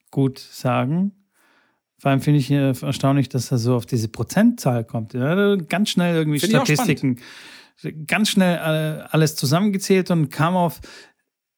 gut 0.10 0.40
sagen. 0.40 1.12
Vor 2.00 2.10
allem 2.10 2.22
finde 2.22 2.40
ich 2.40 2.50
äh, 2.50 2.74
erstaunlich, 2.82 3.30
dass 3.30 3.52
er 3.52 3.60
so 3.60 3.76
auf 3.76 3.86
diese 3.86 4.08
Prozentzahl 4.08 4.84
kommt. 4.84 5.14
Ja, 5.14 5.56
ganz 5.56 5.92
schnell 5.92 6.16
irgendwie 6.16 6.40
Find 6.40 6.54
Statistiken, 6.54 7.20
ganz 8.08 8.30
schnell 8.30 8.56
äh, 8.58 9.04
alles 9.12 9.36
zusammengezählt 9.36 10.10
und 10.10 10.30
kam 10.30 10.56
auf 10.56 10.80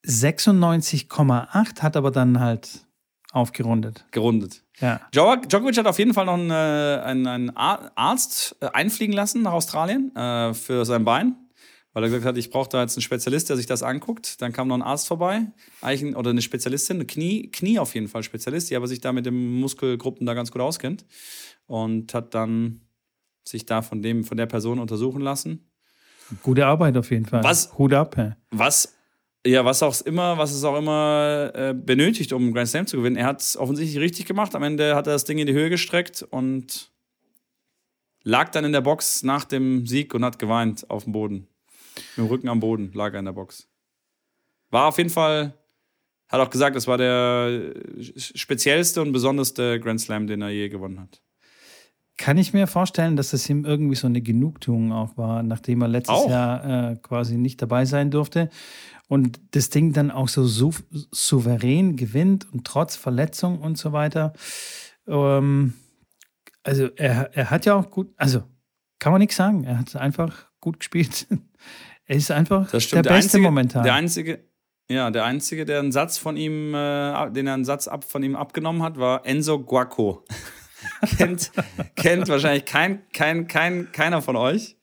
96,8, 0.05 1.81
hat 1.81 1.95
aber 1.95 2.11
dann 2.11 2.41
halt 2.41 2.85
aufgerundet. 3.33 4.05
Gerundet. 4.11 4.63
Ja. 4.79 5.01
Djok- 5.13 5.47
Djokovic 5.47 5.77
hat 5.77 5.87
auf 5.87 5.99
jeden 5.99 6.13
Fall 6.13 6.25
noch 6.25 6.33
einen, 6.35 6.49
äh, 6.51 7.01
einen, 7.03 7.27
einen 7.27 7.49
Ar- 7.57 7.91
Arzt 7.95 8.55
äh, 8.61 8.67
einfliegen 8.67 9.13
lassen 9.13 9.41
nach 9.41 9.51
Australien 9.53 10.15
äh, 10.15 10.53
für 10.53 10.85
sein 10.85 11.03
Bein, 11.03 11.35
weil 11.93 12.03
er 12.03 12.09
gesagt 12.09 12.25
hat, 12.25 12.37
ich 12.37 12.49
brauche 12.49 12.69
da 12.69 12.81
jetzt 12.81 12.95
einen 12.95 13.01
Spezialist, 13.01 13.49
der 13.49 13.57
sich 13.57 13.65
das 13.65 13.83
anguckt. 13.83 14.41
Dann 14.41 14.51
kam 14.53 14.67
noch 14.67 14.75
ein 14.75 14.81
Arzt 14.81 15.07
vorbei, 15.07 15.47
eigentlich 15.81 16.11
ein- 16.11 16.15
oder 16.15 16.29
eine 16.29 16.41
Spezialistin, 16.41 16.97
eine 16.97 17.05
Knie, 17.05 17.49
Knie 17.51 17.79
auf 17.79 17.93
jeden 17.95 18.07
Fall 18.07 18.23
Spezialist, 18.23 18.69
die 18.69 18.75
aber 18.75 18.87
sich 18.87 19.01
da 19.01 19.11
mit 19.11 19.25
den 19.25 19.59
Muskelgruppen 19.59 20.25
da 20.25 20.33
ganz 20.33 20.51
gut 20.51 20.61
auskennt 20.61 21.05
und 21.65 22.13
hat 22.13 22.33
dann 22.33 22.81
sich 23.43 23.65
da 23.65 23.81
von 23.81 24.01
dem 24.01 24.23
von 24.23 24.37
der 24.37 24.45
Person 24.45 24.79
untersuchen 24.79 25.21
lassen. 25.21 25.69
Gute 26.41 26.65
Arbeit 26.65 26.95
auf 26.97 27.11
jeden 27.11 27.25
Fall. 27.25 27.43
Was- 27.43 27.77
Hut 27.77 27.93
ab. 27.93 28.15
Hey. 28.15 28.31
Was 28.51 28.95
ja, 29.45 29.65
was 29.65 29.83
auch 29.83 29.99
immer, 30.01 30.37
was 30.37 30.53
es 30.53 30.63
auch 30.63 30.77
immer 30.77 31.51
äh, 31.53 31.73
benötigt, 31.73 32.31
um 32.31 32.53
Grand 32.53 32.69
Slam 32.69 32.87
zu 32.87 32.97
gewinnen. 32.97 33.17
Er 33.17 33.25
hat 33.25 33.41
es 33.41 33.57
offensichtlich 33.57 34.01
richtig 34.01 34.25
gemacht. 34.25 34.55
Am 34.55 34.63
Ende 34.63 34.95
hat 34.95 35.07
er 35.07 35.13
das 35.13 35.25
Ding 35.25 35.37
in 35.37 35.47
die 35.47 35.53
Höhe 35.53 35.69
gestreckt 35.69 36.23
und 36.29 36.91
lag 38.23 38.49
dann 38.49 38.65
in 38.65 38.71
der 38.71 38.81
Box 38.81 39.23
nach 39.23 39.43
dem 39.43 39.85
Sieg 39.85 40.13
und 40.13 40.23
hat 40.23 40.39
geweint 40.39 40.89
auf 40.89 41.03
dem 41.03 41.13
Boden. 41.13 41.47
Mit 42.15 42.25
dem 42.25 42.27
Rücken 42.27 42.49
am 42.49 42.59
Boden 42.59 42.91
lag 42.93 43.13
er 43.13 43.19
in 43.19 43.25
der 43.25 43.33
Box. 43.33 43.67
War 44.69 44.87
auf 44.87 44.97
jeden 44.97 45.09
Fall, 45.09 45.53
hat 46.29 46.39
auch 46.39 46.49
gesagt, 46.49 46.75
das 46.75 46.87
war 46.87 46.97
der 46.97 47.73
speziellste 48.15 49.01
und 49.01 49.11
besonderste 49.11 49.79
Grand 49.79 50.01
Slam, 50.01 50.27
den 50.27 50.41
er 50.41 50.49
je 50.49 50.69
gewonnen 50.69 50.99
hat. 50.99 51.22
Kann 52.17 52.37
ich 52.37 52.53
mir 52.53 52.67
vorstellen, 52.67 53.15
dass 53.15 53.33
es 53.33 53.49
ihm 53.49 53.65
irgendwie 53.65 53.95
so 53.95 54.05
eine 54.05 54.21
Genugtuung 54.21 54.91
auch 54.91 55.17
war, 55.17 55.41
nachdem 55.41 55.81
er 55.81 55.87
letztes 55.87 56.15
Auch. 56.15 56.29
Jahr 56.29 56.91
äh, 56.91 56.95
quasi 56.97 57.37
nicht 57.37 57.61
dabei 57.61 57.85
sein 57.85 58.11
durfte 58.11 58.49
und 59.07 59.39
das 59.51 59.69
Ding 59.69 59.93
dann 59.93 60.11
auch 60.11 60.27
so 60.27 60.45
sou 60.45 60.71
souverän 61.11 61.95
gewinnt 61.95 62.51
und 62.53 62.65
trotz 62.65 62.95
Verletzung 62.95 63.59
und 63.59 63.77
so 63.77 63.93
weiter. 63.93 64.33
Ähm, 65.07 65.73
also 66.63 66.89
er, 66.95 67.35
er 67.35 67.49
hat 67.49 67.65
ja 67.65 67.75
auch 67.75 67.89
gut, 67.89 68.13
also 68.17 68.43
kann 68.99 69.11
man 69.11 69.19
nichts 69.19 69.35
sagen, 69.35 69.63
er 69.65 69.79
hat 69.79 69.95
einfach 69.95 70.47
gut 70.61 70.79
gespielt. 70.79 71.27
er 72.05 72.15
ist 72.15 72.31
einfach 72.31 72.71
Das 72.71 72.87
der 72.89 73.03
Beste 73.03 73.13
einzige, 73.13 73.43
momentan. 73.43 73.83
Der 73.83 73.93
einzige, 73.95 74.43
ja, 74.89 75.11
der 75.11 75.25
einzige, 75.25 75.65
der 75.65 75.79
einen 75.79 75.91
Satz 75.91 76.17
von 76.17 76.37
ihm, 76.37 76.73
äh, 76.73 77.31
den 77.31 77.47
er 77.47 77.55
einen 77.55 77.65
Satz 77.65 77.87
ab, 77.87 78.03
von 78.03 78.23
ihm 78.23 78.35
abgenommen 78.35 78.81
hat, 78.83 78.97
war 78.97 79.25
Enzo 79.25 79.59
Guaco. 79.59 80.23
kennt, 81.17 81.51
kennt 81.95 82.27
wahrscheinlich 82.27 82.65
kein, 82.65 83.01
kein, 83.11 83.47
kein, 83.47 83.91
keiner 83.91 84.21
von 84.21 84.35
euch. 84.35 84.77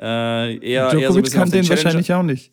Äh, 0.00 0.56
eher, 0.56 0.60
eher 0.62 0.90
so 0.90 0.96
ein 0.96 1.00
Djokovic 1.00 1.32
kann 1.32 1.50
den 1.50 1.62
den 1.62 1.68
wahrscheinlich 1.68 2.12
auch 2.12 2.22
nicht. 2.22 2.52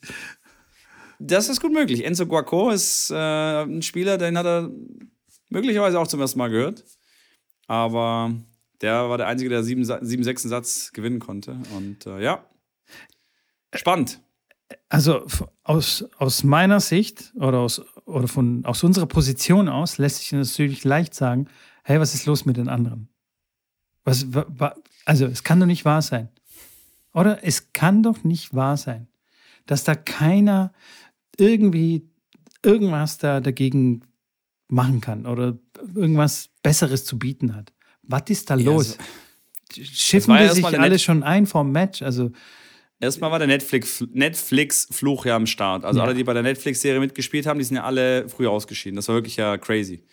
Das 1.19 1.49
ist 1.49 1.61
gut 1.61 1.73
möglich. 1.73 2.05
Enzo 2.05 2.25
Guaco 2.25 2.69
ist 2.69 3.09
äh, 3.09 3.15
ein 3.63 3.81
Spieler, 3.81 4.17
den 4.17 4.37
hat 4.37 4.45
er 4.45 4.69
möglicherweise 5.49 5.99
auch 5.99 6.07
zum 6.07 6.19
ersten 6.19 6.39
Mal 6.39 6.49
gehört. 6.49 6.83
Aber 7.67 8.33
der 8.81 9.09
war 9.09 9.17
der 9.17 9.27
Einzige, 9.27 9.49
der 9.49 9.63
sieben, 9.63 9.83
sieben 9.83 10.23
sechsten 10.23 10.49
Satz 10.49 10.91
gewinnen 10.93 11.19
konnte. 11.19 11.57
Und 11.75 12.05
äh, 12.05 12.21
ja, 12.21 12.45
spannend. 13.73 14.21
Also 14.89 15.25
aus, 15.63 16.05
aus 16.17 16.43
meiner 16.43 16.79
Sicht 16.79 17.33
oder, 17.35 17.59
aus, 17.59 17.81
oder 18.05 18.27
von, 18.27 18.65
aus 18.65 18.83
unserer 18.83 19.05
Position 19.05 19.69
aus 19.69 19.97
lässt 19.97 20.17
sich 20.17 20.31
natürlich 20.33 20.83
leicht 20.83 21.13
sagen, 21.13 21.47
hey, 21.87 21.99
was 22.01 22.13
ist 22.13 22.25
los 22.25 22.45
mit 22.45 22.57
den 22.57 22.67
anderen? 22.67 23.07
Was, 24.03 24.33
wa, 24.33 24.45
wa, 24.49 24.75
also 25.05 25.25
es 25.25 25.43
kann 25.43 25.59
doch 25.61 25.65
nicht 25.67 25.85
wahr 25.85 26.01
sein. 26.01 26.27
Oder 27.13 27.43
es 27.45 27.71
kann 27.71 28.03
doch 28.03 28.25
nicht 28.25 28.53
wahr 28.53 28.75
sein, 28.75 29.07
dass 29.67 29.85
da 29.85 29.95
keiner 29.95 30.73
irgendwie 31.37 32.09
irgendwas 32.61 33.17
da 33.19 33.39
dagegen 33.39 34.01
machen 34.67 34.99
kann 34.99 35.25
oder 35.25 35.57
irgendwas 35.95 36.49
Besseres 36.61 37.05
zu 37.05 37.17
bieten 37.17 37.55
hat. 37.55 37.71
Was 38.03 38.23
ist 38.27 38.49
da 38.49 38.55
los? 38.55 38.97
Schiffen 39.73 40.33
war 40.33 40.41
ja 40.41 40.49
die 40.49 40.55
sich 40.55 40.65
alle 40.65 40.89
Net- 40.89 41.01
schon 41.01 41.23
ein 41.23 41.45
vom 41.45 41.71
Match? 41.71 42.01
Also 42.01 42.31
Erstmal 42.99 43.31
war 43.31 43.39
der 43.39 43.47
Netflix- 43.47 44.03
Netflix-Fluch 44.11 45.25
ja 45.25 45.35
am 45.37 45.45
Start. 45.47 45.85
Also 45.85 45.99
Ja. 45.99 46.05
alle, 46.05 46.15
die 46.15 46.23
bei 46.25 46.33
der 46.33 46.43
Netflix-Serie 46.43 46.99
mitgespielt 46.99 47.45
haben, 47.45 47.59
die 47.59 47.65
sind 47.65 47.77
ja 47.77 47.83
alle 47.83 48.27
früh 48.27 48.47
ausgeschieden. 48.47 48.95
Das 48.97 49.07
war 49.07 49.15
wirklich 49.15 49.37
ja 49.37 49.57
crazy. 49.57 50.03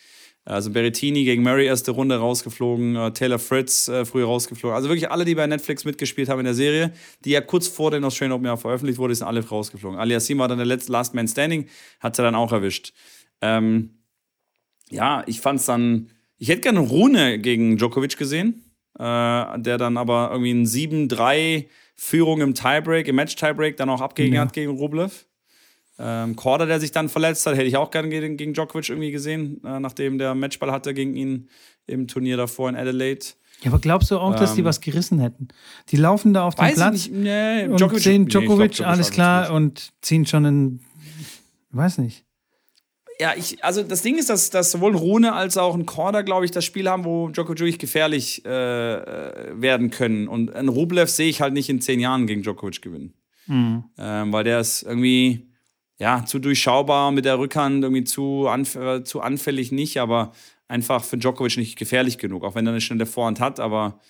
Also 0.46 0.70
Berrettini 0.70 1.24
gegen 1.24 1.42
Murray 1.42 1.66
erste 1.66 1.92
Runde 1.92 2.16
rausgeflogen, 2.18 2.96
äh, 2.96 3.12
Taylor 3.12 3.38
Fritz 3.38 3.88
äh, 3.88 4.04
früh 4.04 4.22
rausgeflogen. 4.22 4.76
Also 4.76 4.88
wirklich 4.90 5.10
alle, 5.10 5.24
die 5.24 5.34
bei 5.34 5.46
Netflix 5.46 5.86
mitgespielt 5.86 6.28
haben 6.28 6.40
in 6.40 6.44
der 6.44 6.54
Serie, 6.54 6.92
die 7.24 7.30
ja 7.30 7.40
kurz 7.40 7.66
vor 7.66 7.90
den 7.90 8.04
Australian 8.04 8.32
Open 8.36 8.46
ja 8.46 8.56
veröffentlicht 8.56 8.98
wurde, 8.98 9.14
sind 9.14 9.26
alle 9.26 9.42
rausgeflogen. 9.46 9.98
Aliassim 9.98 10.38
war 10.38 10.48
dann 10.48 10.58
der 10.58 10.66
letzte 10.66 10.92
Last 10.92 11.14
Man 11.14 11.28
Standing, 11.28 11.66
hat 12.00 12.16
sie 12.16 12.22
dann 12.22 12.34
auch 12.34 12.52
erwischt. 12.52 12.92
Ähm, 13.40 13.90
ja, 14.90 15.22
ich 15.26 15.40
fand's 15.40 15.64
dann, 15.64 16.10
ich 16.36 16.48
hätte 16.48 16.60
gerne 16.60 16.80
Rune 16.80 17.38
gegen 17.38 17.78
Djokovic 17.78 18.18
gesehen, 18.18 18.64
äh, 18.98 19.02
der 19.02 19.78
dann 19.78 19.96
aber 19.96 20.28
irgendwie 20.30 20.52
ein 20.52 20.66
7-3 20.66 21.66
Führung 21.96 22.42
im 22.42 22.54
Tiebreak, 22.54 23.08
im 23.08 23.16
Match-Tiebreak 23.16 23.78
dann 23.78 23.88
auch 23.88 24.02
abgegeben 24.02 24.34
Ja. 24.34 24.42
hat 24.42 24.52
gegen 24.52 24.72
Rublev. 24.72 25.26
Ähm, 25.98 26.34
Korda, 26.34 26.66
der 26.66 26.80
sich 26.80 26.90
dann 26.90 27.08
verletzt 27.08 27.46
hat, 27.46 27.54
hätte 27.54 27.66
ich 27.66 27.76
auch 27.76 27.90
gerne 27.90 28.08
gegen, 28.08 28.36
gegen 28.36 28.52
Djokovic 28.52 28.88
irgendwie 28.88 29.12
gesehen, 29.12 29.62
äh, 29.64 29.78
nachdem 29.78 30.18
der 30.18 30.34
Matchball 30.34 30.72
hatte 30.72 30.92
gegen 30.92 31.14
ihn 31.14 31.48
im 31.86 32.08
Turnier 32.08 32.36
davor 32.36 32.68
in 32.68 32.76
Adelaide. 32.76 33.24
Ja, 33.62 33.70
aber 33.70 33.78
glaubst 33.78 34.10
du 34.10 34.18
auch, 34.18 34.34
dass 34.34 34.54
die 34.54 34.60
Ähm, 34.60 34.66
was 34.66 34.80
gerissen 34.80 35.20
hätten? 35.20 35.48
Die 35.90 35.96
laufen 35.96 36.34
da 36.34 36.44
auf 36.44 36.56
dem 36.56 36.74
Platz 36.74 36.92
nicht, 36.92 37.12
nee, 37.12 37.66
und 37.66 37.80
Djokovic- 37.80 38.00
sehen 38.00 38.22
nee, 38.22 38.26
ich 38.26 38.30
glaub, 38.30 38.42
Djokovic, 38.42 38.72
Djokovic 38.72 38.86
alles 38.86 39.10
klar 39.10 39.52
und 39.52 39.92
ziehen 40.02 40.26
schon 40.26 40.44
einen, 40.44 40.80
weiß 41.70 41.98
nicht. 41.98 42.24
Ja, 43.20 43.32
ich, 43.36 43.62
also 43.64 43.84
das 43.84 44.02
Ding 44.02 44.18
ist, 44.18 44.28
dass, 44.28 44.50
dass 44.50 44.72
sowohl 44.72 44.96
Rune 44.96 45.32
als 45.32 45.56
auch 45.56 45.76
ein 45.76 45.86
Korda, 45.86 46.22
glaube 46.22 46.44
ich, 46.44 46.50
das 46.50 46.64
Spiel 46.64 46.88
haben, 46.88 47.04
wo 47.04 47.28
Djokovic 47.28 47.60
wirklich 47.60 47.78
gefährlich 47.78 48.44
äh, 48.44 48.94
äh, 48.94 49.62
werden 49.62 49.90
können. 49.90 50.26
Und 50.26 50.52
ein 50.52 50.68
Rublev 50.68 51.08
sehe 51.08 51.28
ich 51.28 51.40
halt 51.40 51.52
nicht 51.54 51.68
in 51.68 51.80
zehn 51.80 52.00
Jahren 52.00 52.26
gegen 52.26 52.42
Djokovic 52.42 52.82
gewinnen. 52.82 53.14
Mhm. 53.46 53.84
Ähm, 53.98 54.32
weil 54.32 54.42
der 54.42 54.58
ist 54.58 54.82
irgendwie 54.82 55.46
ja, 55.98 56.24
zu 56.24 56.38
durchschaubar 56.38 57.12
mit 57.12 57.24
der 57.24 57.38
Rückhand, 57.38 57.82
irgendwie 57.84 58.04
zu, 58.04 58.48
anf 58.48 58.74
äh, 58.76 59.04
zu 59.04 59.20
anfällig 59.20 59.72
nicht, 59.72 59.98
aber 59.98 60.32
einfach 60.68 61.04
für 61.04 61.18
Djokovic 61.18 61.56
nicht 61.56 61.78
gefährlich 61.78 62.18
genug, 62.18 62.44
auch 62.44 62.54
wenn 62.54 62.66
er 62.66 62.72
eine 62.72 62.80
schnelle 62.80 63.06
Vorhand 63.06 63.40
hat, 63.40 63.60
aber 63.60 64.00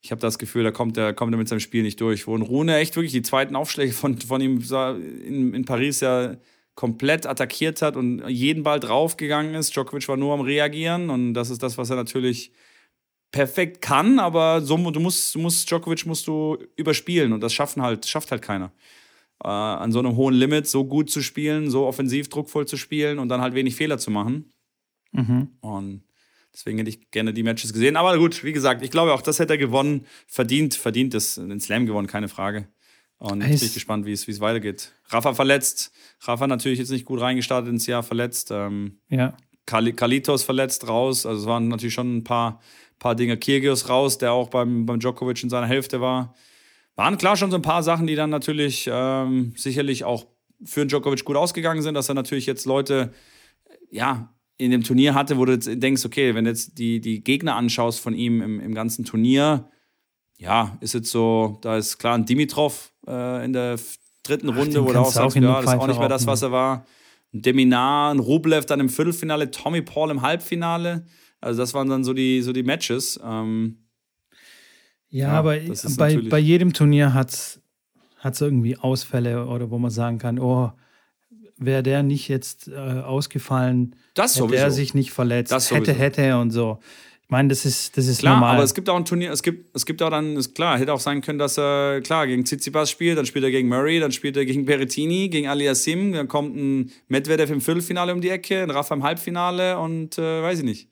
ich 0.00 0.10
habe 0.12 0.20
das 0.20 0.38
Gefühl, 0.38 0.62
da 0.62 0.70
kommt 0.70 0.96
er, 0.96 1.12
kommt 1.12 1.36
mit 1.36 1.48
seinem 1.48 1.60
Spiel 1.60 1.82
nicht 1.82 2.00
durch. 2.00 2.26
Wo 2.26 2.36
ein 2.36 2.42
Rune 2.42 2.76
echt 2.76 2.96
wirklich 2.96 3.12
die 3.12 3.22
zweiten 3.22 3.56
Aufschläge 3.56 3.92
von, 3.92 4.20
von 4.20 4.40
ihm 4.40 4.62
in, 5.24 5.54
in 5.54 5.64
Paris 5.64 6.00
ja 6.00 6.36
komplett 6.76 7.26
attackiert 7.26 7.82
hat 7.82 7.96
und 7.96 8.26
jeden 8.28 8.62
Ball 8.62 8.78
draufgegangen 8.78 9.56
ist. 9.56 9.74
Djokovic 9.74 10.06
war 10.06 10.16
nur 10.16 10.34
am 10.34 10.42
Reagieren 10.42 11.10
und 11.10 11.34
das 11.34 11.50
ist 11.50 11.62
das, 11.62 11.76
was 11.76 11.90
er 11.90 11.96
natürlich 11.96 12.52
perfekt 13.32 13.82
kann, 13.82 14.20
aber 14.20 14.60
so, 14.62 14.76
du 14.90 15.00
musst, 15.00 15.34
du 15.34 15.40
musst, 15.40 15.68
Djokovic 15.68 16.06
musst 16.06 16.28
du 16.28 16.56
überspielen 16.76 17.32
und 17.32 17.40
das 17.40 17.52
schaffen 17.52 17.82
halt, 17.82 18.06
schafft 18.06 18.30
halt 18.30 18.42
keiner. 18.42 18.72
Äh, 19.42 19.48
an 19.48 19.92
so 19.92 20.00
einem 20.00 20.16
hohen 20.16 20.34
Limit 20.34 20.66
so 20.66 20.84
gut 20.84 21.10
zu 21.10 21.22
spielen, 21.22 21.70
so 21.70 21.86
offensiv 21.86 22.28
druckvoll 22.28 22.66
zu 22.66 22.76
spielen 22.76 23.18
und 23.18 23.28
dann 23.28 23.40
halt 23.40 23.54
wenig 23.54 23.76
Fehler 23.76 23.98
zu 23.98 24.10
machen. 24.10 24.52
Mhm. 25.12 25.50
Und 25.60 26.02
deswegen 26.52 26.78
hätte 26.78 26.90
ich 26.90 27.10
gerne 27.12 27.32
die 27.32 27.42
Matches 27.44 27.72
gesehen. 27.72 27.96
Aber 27.96 28.18
gut, 28.18 28.42
wie 28.42 28.52
gesagt, 28.52 28.82
ich 28.82 28.90
glaube 28.90 29.14
auch, 29.14 29.22
das 29.22 29.38
hätte 29.38 29.54
er 29.54 29.58
gewonnen. 29.58 30.06
Verdient, 30.26 30.74
verdient 30.74 31.14
es, 31.14 31.36
den 31.36 31.60
Slam 31.60 31.86
gewonnen, 31.86 32.08
keine 32.08 32.28
Frage. 32.28 32.68
Und 33.18 33.40
Es- 33.42 33.50
jetzt 33.50 33.60
bin 33.60 33.68
ich 33.68 33.74
gespannt, 33.74 34.06
wie 34.06 34.12
es, 34.12 34.40
weitergeht. 34.40 34.92
Rafa 35.06 35.34
verletzt. 35.34 35.92
Rafa 36.22 36.46
natürlich 36.46 36.78
jetzt 36.78 36.90
nicht 36.90 37.04
gut 37.04 37.20
reingestartet 37.20 37.70
ins 37.70 37.86
Jahr, 37.86 38.02
verletzt. 38.02 38.50
Ähm, 38.52 38.98
Ja. 39.08 39.36
Kali- 39.66 39.92
Kalitos 39.92 40.42
verletzt 40.44 40.88
raus. 40.88 41.26
Also 41.26 41.42
es 41.42 41.46
waren 41.46 41.68
natürlich 41.68 41.94
schon 41.94 42.16
ein 42.18 42.24
paar, 42.24 42.60
paar 42.98 43.14
Dinge. 43.14 43.36
Kyrgios 43.36 43.88
raus, 43.88 44.18
der 44.18 44.32
auch 44.32 44.48
beim, 44.50 44.86
beim 44.86 44.98
Djokovic 44.98 45.42
in 45.42 45.50
seiner 45.50 45.66
Hälfte 45.66 46.00
war. 46.00 46.34
Waren 46.98 47.16
klar 47.16 47.36
schon 47.36 47.52
so 47.52 47.56
ein 47.56 47.62
paar 47.62 47.84
Sachen, 47.84 48.08
die 48.08 48.16
dann 48.16 48.28
natürlich 48.28 48.90
ähm, 48.92 49.52
sicherlich 49.54 50.02
auch 50.02 50.26
für 50.64 50.84
Djokovic 50.84 51.24
gut 51.24 51.36
ausgegangen 51.36 51.80
sind, 51.80 51.94
dass 51.94 52.08
er 52.08 52.16
natürlich 52.16 52.46
jetzt 52.46 52.66
Leute, 52.66 53.12
ja, 53.88 54.34
in 54.56 54.72
dem 54.72 54.82
Turnier 54.82 55.14
hatte, 55.14 55.38
wo 55.38 55.44
du 55.44 55.52
jetzt 55.52 55.70
denkst, 55.72 56.04
okay, 56.04 56.34
wenn 56.34 56.42
du 56.42 56.50
jetzt 56.50 56.76
die, 56.76 57.00
die 57.00 57.22
Gegner 57.22 57.54
anschaust 57.54 58.00
von 58.00 58.14
ihm 58.14 58.42
im, 58.42 58.58
im 58.58 58.74
ganzen 58.74 59.04
Turnier, 59.04 59.70
ja, 60.38 60.76
ist 60.80 60.92
jetzt 60.92 61.12
so, 61.12 61.60
da 61.62 61.76
ist 61.76 61.98
klar 61.98 62.16
ein 62.16 62.26
Dimitrov 62.26 62.92
äh, 63.06 63.44
in 63.44 63.52
der 63.52 63.78
dritten 64.24 64.48
Runde, 64.48 64.72
den 64.72 64.84
wo 64.84 64.92
du 64.92 64.98
auch 64.98 65.12
sagst, 65.12 65.36
ja, 65.36 65.62
das 65.62 65.72
ist 65.72 65.78
auch 65.78 65.86
nicht 65.86 66.00
mehr 66.00 66.08
das, 66.08 66.26
was 66.26 66.42
er 66.42 66.50
war. 66.50 66.84
Ein 67.32 67.42
Deminar, 67.42 68.12
ein 68.12 68.18
Rublev 68.18 68.66
dann 68.66 68.80
im 68.80 68.88
Viertelfinale, 68.88 69.52
Tommy 69.52 69.82
Paul 69.82 70.10
im 70.10 70.22
Halbfinale. 70.22 71.06
Also 71.40 71.60
das 71.60 71.74
waren 71.74 71.88
dann 71.88 72.02
so 72.02 72.12
die, 72.12 72.42
so 72.42 72.52
die 72.52 72.64
Matches. 72.64 73.20
Ähm, 73.24 73.84
Ja, 75.10 75.28
Ja, 75.28 75.32
aber 75.38 75.56
bei, 75.96 76.16
bei 76.28 76.38
jedem 76.38 76.72
Turnier 76.72 77.14
hat 77.14 77.30
es 77.30 77.60
irgendwie 78.40 78.76
Ausfälle 78.76 79.46
oder 79.46 79.70
wo 79.70 79.78
man 79.78 79.90
sagen 79.90 80.18
kann, 80.18 80.38
oh, 80.38 80.72
wäre 81.56 81.82
der 81.82 82.02
nicht 82.02 82.28
jetzt 82.28 82.68
äh, 82.68 82.74
ausgefallen, 82.76 83.96
das 84.14 84.32
hätte 84.36 84.44
sowieso. 84.46 84.62
er 84.62 84.70
sich 84.70 84.94
nicht 84.94 85.10
verletzt, 85.12 85.50
Das 85.52 85.70
hätte, 85.70 85.86
sowieso. 85.92 86.00
hätte 86.00 86.38
und 86.38 86.50
so. 86.50 86.78
Ich 87.22 87.30
meine, 87.30 87.48
das 87.48 87.66
ist, 87.66 87.96
das 87.98 88.06
ist 88.06 88.20
Klar, 88.20 88.34
normal. 88.36 88.54
aber 88.54 88.64
es 88.64 88.72
gibt 88.74 88.88
auch 88.88 88.96
ein 88.96 89.04
Turnier, 89.04 89.30
es 89.32 89.42
gibt, 89.42 89.76
es 89.76 89.84
gibt 89.84 90.00
auch 90.02 90.08
dann, 90.08 90.36
ist 90.36 90.54
klar, 90.54 90.78
hätte 90.78 90.94
auch 90.94 91.00
sein 91.00 91.20
können, 91.20 91.38
dass 91.38 91.58
er, 91.58 92.00
klar, 92.00 92.26
gegen 92.26 92.44
Tsitsipas 92.46 92.90
spielt, 92.90 93.18
dann 93.18 93.26
spielt 93.26 93.44
er 93.44 93.50
gegen 93.50 93.68
Murray, 93.68 94.00
dann 94.00 94.12
spielt 94.12 94.36
er 94.38 94.46
gegen 94.46 94.64
Berrettini, 94.64 95.28
gegen 95.28 95.46
Aliassim, 95.46 96.12
dann 96.12 96.26
kommt 96.26 96.56
ein 96.56 96.90
Medvedev 97.08 97.50
im 97.52 97.60
Viertelfinale 97.60 98.14
um 98.14 98.20
die 98.22 98.30
Ecke, 98.30 98.62
ein 98.62 98.70
Rafa 98.70 98.94
im 98.94 99.02
Halbfinale 99.02 99.78
und 99.78 100.16
äh, 100.16 100.42
weiß 100.42 100.60
ich 100.60 100.64
nicht. 100.64 100.88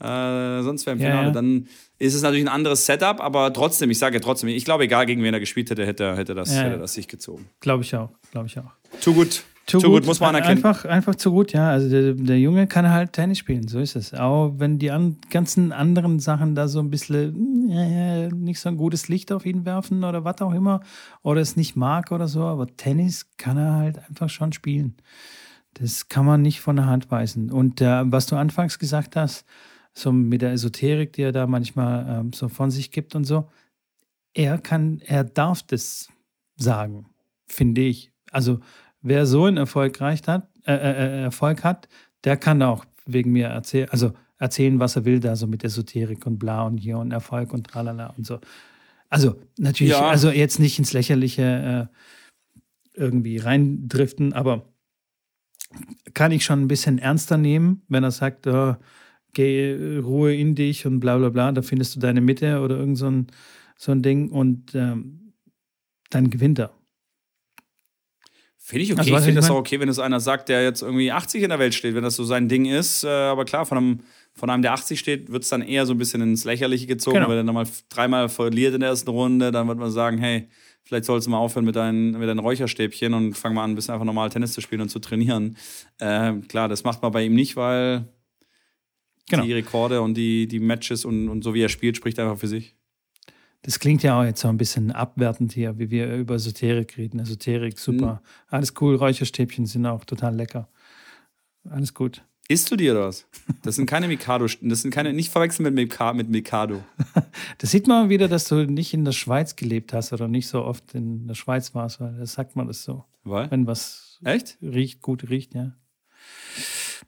Äh, 0.00 0.62
sonst 0.62 0.86
wäre 0.86 0.96
im 0.96 1.02
Ja, 1.02 1.08
Finale. 1.08 1.26
ja. 1.26 1.32
Dann 1.32 1.68
ist 1.98 2.14
es 2.14 2.22
natürlich 2.22 2.44
ein 2.44 2.48
anderes 2.52 2.86
Setup, 2.86 3.20
aber 3.20 3.52
trotzdem, 3.52 3.90
ich 3.90 3.98
sage 3.98 4.16
ja 4.16 4.20
trotzdem, 4.20 4.48
ich 4.48 4.64
glaube, 4.64 4.84
egal 4.84 5.06
gegen 5.06 5.22
wen 5.22 5.32
er 5.34 5.40
gespielt 5.40 5.70
hätte, 5.70 5.86
hätte, 5.86 6.04
er- 6.04 6.16
hätte, 6.16 6.34
das, 6.34 6.54
Ja, 6.54 6.62
hätte 6.62 6.78
das 6.78 6.94
sich 6.94 7.08
gezogen. 7.08 7.46
Glaube 7.60 7.82
ich 7.84 7.94
auch, 7.94 8.10
glaube 8.32 8.46
ich 8.48 8.58
auch. 8.58 8.72
Zu 9.00 9.14
gut. 9.14 9.42
Zu, 9.66 9.78
muss 9.80 10.20
man 10.20 10.28
anerkennen. 10.36 10.58
Einfach, 10.62 10.84
einfach 10.84 11.14
zu 11.14 11.30
gut, 11.30 11.54
ja. 11.54 11.70
Also 11.70 11.88
der, 11.88 12.12
der 12.12 12.38
Junge 12.38 12.66
kann 12.66 12.90
halt 12.90 13.14
Tennis 13.14 13.38
spielen, 13.38 13.66
so 13.66 13.78
ist 13.78 13.96
es. 13.96 14.12
Auch 14.12 14.52
wenn 14.58 14.78
die 14.78 14.90
an, 14.90 15.16
ganzen 15.30 15.72
anderen 15.72 16.20
Sachen 16.20 16.54
da 16.54 16.68
so 16.68 16.80
ein 16.80 16.90
bisschen 16.90 17.70
äh, 17.70 18.28
nicht 18.28 18.60
so 18.60 18.68
ein 18.68 18.76
gutes 18.76 19.08
Licht 19.08 19.32
auf 19.32 19.46
ihn 19.46 19.64
werfen 19.64 20.04
oder 20.04 20.22
was 20.22 20.42
auch 20.42 20.52
immer 20.52 20.80
oder 21.22 21.40
es 21.40 21.56
nicht 21.56 21.76
mag 21.76 22.12
oder 22.12 22.28
so, 22.28 22.42
aber 22.42 22.66
Tennis 22.76 23.24
kann 23.38 23.56
er 23.56 23.72
halt 23.76 24.00
einfach 24.06 24.28
schon 24.28 24.52
spielen. 24.52 24.96
Das 25.72 26.10
kann 26.10 26.26
man 26.26 26.42
nicht 26.42 26.60
von 26.60 26.76
der 26.76 26.84
Hand 26.84 27.10
weisen. 27.10 27.50
Und 27.50 27.80
äh, 27.80 28.02
was 28.12 28.26
du 28.26 28.36
anfangs 28.36 28.78
gesagt 28.78 29.16
hast, 29.16 29.46
so 29.96 30.12
mit 30.12 30.42
der 30.42 30.52
Esoterik, 30.52 31.12
die 31.12 31.22
er 31.22 31.32
da 31.32 31.46
manchmal 31.46 32.20
ähm, 32.20 32.32
so 32.32 32.48
von 32.48 32.70
sich 32.70 32.90
gibt 32.90 33.14
und 33.14 33.24
so, 33.24 33.48
er 34.34 34.58
kann, 34.58 35.00
er 35.06 35.24
darf 35.24 35.62
das 35.62 36.08
sagen, 36.56 37.06
finde 37.46 37.82
ich. 37.82 38.10
Also 38.30 38.60
wer 39.00 39.26
so 39.26 39.44
einen 39.44 39.56
Erfolg 39.56 40.00
reicht 40.00 40.26
hat, 40.28 40.48
äh, 40.66 40.74
äh, 40.74 41.22
Erfolg 41.22 41.62
hat, 41.62 41.88
der 42.24 42.36
kann 42.36 42.62
auch 42.62 42.84
wegen 43.06 43.32
mir 43.32 43.48
erzählen, 43.48 43.88
also 43.90 44.12
erzählen, 44.38 44.80
was 44.80 44.96
er 44.96 45.04
will, 45.04 45.20
da 45.20 45.36
so 45.36 45.46
mit 45.46 45.62
Esoterik 45.62 46.26
und 46.26 46.38
bla 46.38 46.62
und 46.62 46.78
hier 46.78 46.98
und 46.98 47.12
Erfolg 47.12 47.52
und 47.52 47.66
tralala 47.68 48.08
und 48.16 48.26
so. 48.26 48.40
Also 49.08 49.40
natürlich, 49.58 49.92
Ja. 49.92 50.08
also 50.08 50.30
jetzt 50.30 50.58
nicht 50.58 50.78
ins 50.78 50.92
Lächerliche 50.92 51.88
äh, 51.90 52.98
irgendwie 52.98 53.38
reindriften, 53.38 54.32
aber 54.32 54.72
kann 56.14 56.32
ich 56.32 56.44
schon 56.44 56.62
ein 56.62 56.68
bisschen 56.68 56.98
ernster 56.98 57.36
nehmen, 57.36 57.82
wenn 57.88 58.04
er 58.04 58.10
sagt, 58.10 58.46
äh, 58.46 58.74
geh 59.34 59.98
Ruhe 59.98 60.34
in 60.34 60.54
dich 60.54 60.86
und 60.86 61.00
bla 61.00 61.18
bla 61.18 61.28
bla, 61.28 61.52
da 61.52 61.62
findest 61.62 61.96
du 61.96 62.00
deine 62.00 62.20
Mitte 62.20 62.60
oder 62.60 62.76
irgend 62.76 62.98
so 62.98 63.10
ein, 63.10 63.26
so 63.76 63.92
ein 63.92 64.02
Ding 64.02 64.30
und 64.30 64.74
ähm, 64.74 65.32
dann 66.10 66.30
gewinnt 66.30 66.58
er. 66.58 66.72
Finde 68.66 68.84
ich 68.84 68.92
okay. 68.92 69.00
Also, 69.00 69.16
ich 69.16 69.24
finde 69.24 69.40
das 69.42 69.50
auch 69.50 69.56
okay, 69.56 69.78
wenn 69.78 69.90
es 69.90 69.98
einer 69.98 70.20
sagt, 70.20 70.48
der 70.48 70.62
jetzt 70.62 70.80
irgendwie 70.80 71.12
80 71.12 71.42
in 71.42 71.50
der 71.50 71.58
Welt 71.58 71.74
steht, 71.74 71.94
wenn 71.94 72.02
das 72.02 72.16
so 72.16 72.24
sein 72.24 72.48
Ding 72.48 72.64
ist. 72.64 73.04
Äh, 73.04 73.08
aber 73.08 73.44
klar, 73.44 73.66
von 73.66 73.76
einem, 73.76 74.00
von 74.32 74.48
einem, 74.48 74.62
der 74.62 74.72
80 74.72 74.98
steht, 74.98 75.30
wird 75.30 75.42
es 75.42 75.50
dann 75.50 75.60
eher 75.60 75.84
so 75.84 75.92
ein 75.92 75.98
bisschen 75.98 76.22
ins 76.22 76.44
Lächerliche 76.44 76.86
gezogen. 76.86 77.16
Genau. 77.16 77.28
Wenn 77.28 77.36
er 77.36 77.44
dann 77.44 77.54
mal 77.54 77.66
dreimal 77.90 78.30
verliert 78.30 78.72
in 78.72 78.80
der 78.80 78.88
ersten 78.88 79.10
Runde, 79.10 79.52
dann 79.52 79.68
wird 79.68 79.78
man 79.78 79.90
sagen, 79.90 80.16
hey, 80.16 80.48
vielleicht 80.82 81.04
sollst 81.04 81.26
du 81.26 81.30
mal 81.30 81.36
aufhören 81.36 81.66
mit 81.66 81.76
deinen, 81.76 82.12
mit 82.12 82.26
deinen 82.26 82.38
Räucherstäbchen 82.38 83.12
und 83.12 83.34
fang 83.34 83.52
mal 83.52 83.64
an, 83.64 83.72
ein 83.72 83.74
bisschen 83.74 83.92
einfach 83.92 84.06
normal 84.06 84.30
Tennis 84.30 84.54
zu 84.54 84.62
spielen 84.62 84.80
und 84.80 84.88
zu 84.88 84.98
trainieren. 84.98 85.58
Äh, 85.98 86.32
klar, 86.48 86.70
das 86.70 86.84
macht 86.84 87.02
man 87.02 87.12
bei 87.12 87.22
ihm 87.22 87.34
nicht, 87.34 87.56
weil 87.56 88.08
Genau. 89.30 89.44
die 89.44 89.52
Rekorde 89.54 90.02
und 90.02 90.14
die, 90.14 90.46
die 90.46 90.60
Matches 90.60 91.04
und, 91.04 91.28
und 91.28 91.42
so 91.42 91.54
wie 91.54 91.62
er 91.62 91.68
spielt, 91.68 91.96
spricht 91.96 92.18
einfach 92.18 92.38
für 92.38 92.48
sich. 92.48 92.76
Das 93.62 93.78
klingt 93.78 94.02
ja 94.02 94.20
auch 94.20 94.24
jetzt 94.24 94.40
so 94.40 94.48
ein 94.48 94.58
bisschen 94.58 94.92
abwertend 94.92 95.54
hier, 95.54 95.78
wie 95.78 95.90
wir 95.90 96.14
über 96.14 96.34
Esoterik 96.34 96.98
reden. 96.98 97.18
Esoterik, 97.18 97.78
super. 97.78 98.22
Alles 98.48 98.74
cool. 98.80 98.94
Räucherstäbchen 98.94 99.64
sind 99.64 99.86
auch 99.86 100.04
total 100.04 100.36
lecker. 100.36 100.68
Alles 101.70 101.94
gut. 101.94 102.22
Isst 102.46 102.70
du 102.70 102.76
dir 102.76 102.94
was? 102.94 103.26
Das 103.62 103.76
sind 103.76 103.86
keine 103.86 104.06
Mikado, 104.06 104.46
das 104.60 104.82
sind 104.82 104.90
keine, 104.90 105.14
nicht 105.14 105.30
verwechseln 105.30 105.64
mit, 105.64 105.74
Mika, 105.74 106.12
mit 106.12 106.28
Mikado. 106.28 106.84
Das 107.58 107.70
sieht 107.70 107.86
man 107.86 108.10
wieder, 108.10 108.28
dass 108.28 108.48
du 108.48 108.66
nicht 108.66 108.92
in 108.92 109.04
der 109.04 109.12
Schweiz 109.12 109.56
gelebt 109.56 109.92
hast 109.92 110.12
oder 110.12 110.28
nicht 110.28 110.46
so 110.46 110.64
oft 110.64 110.94
in 110.94 111.26
der 111.26 111.34
Schweiz 111.34 111.74
warst, 111.74 112.00
weil 112.00 112.16
das 112.18 112.34
sagt 112.34 112.56
man 112.56 112.66
das 112.66 112.84
so. 112.84 113.04
Weil? 113.22 113.50
Wenn 113.50 113.66
was 113.66 114.20
Echt? 114.24 114.58
riecht, 114.60 115.00
gut 115.00 115.30
riecht, 115.30 115.54
ja. 115.54 115.72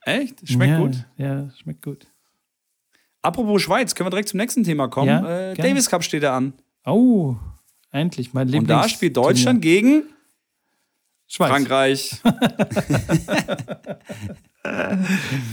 Echt? 0.02 0.48
Schmeckt 0.48 0.70
ja, 0.72 0.78
gut. 0.78 1.04
Ja, 1.16 1.50
schmeckt 1.61 1.82
gut. 1.82 2.06
Apropos 3.22 3.62
Schweiz, 3.62 3.94
können 3.94 4.06
wir 4.06 4.11
direkt 4.11 4.28
zum 4.28 4.38
nächsten 4.38 4.62
Thema 4.64 4.88
kommen. 4.88 5.09
Ja, 5.09 5.50
äh. 5.50 5.54
Davis 5.54 5.88
Cup 5.90 6.04
steht 6.04 6.22
da 6.22 6.37
an. 6.37 6.52
Oh, 6.85 7.35
endlich, 7.90 8.32
mein 8.35 8.46
Lieblings. 8.46 8.62
Und 8.62 8.68
da 8.68 8.88
spielt 8.88 9.16
Deutschland 9.16 9.61
gegen 9.62 10.04
Schweiz. 11.26 11.50
Frankreich. 11.50 12.20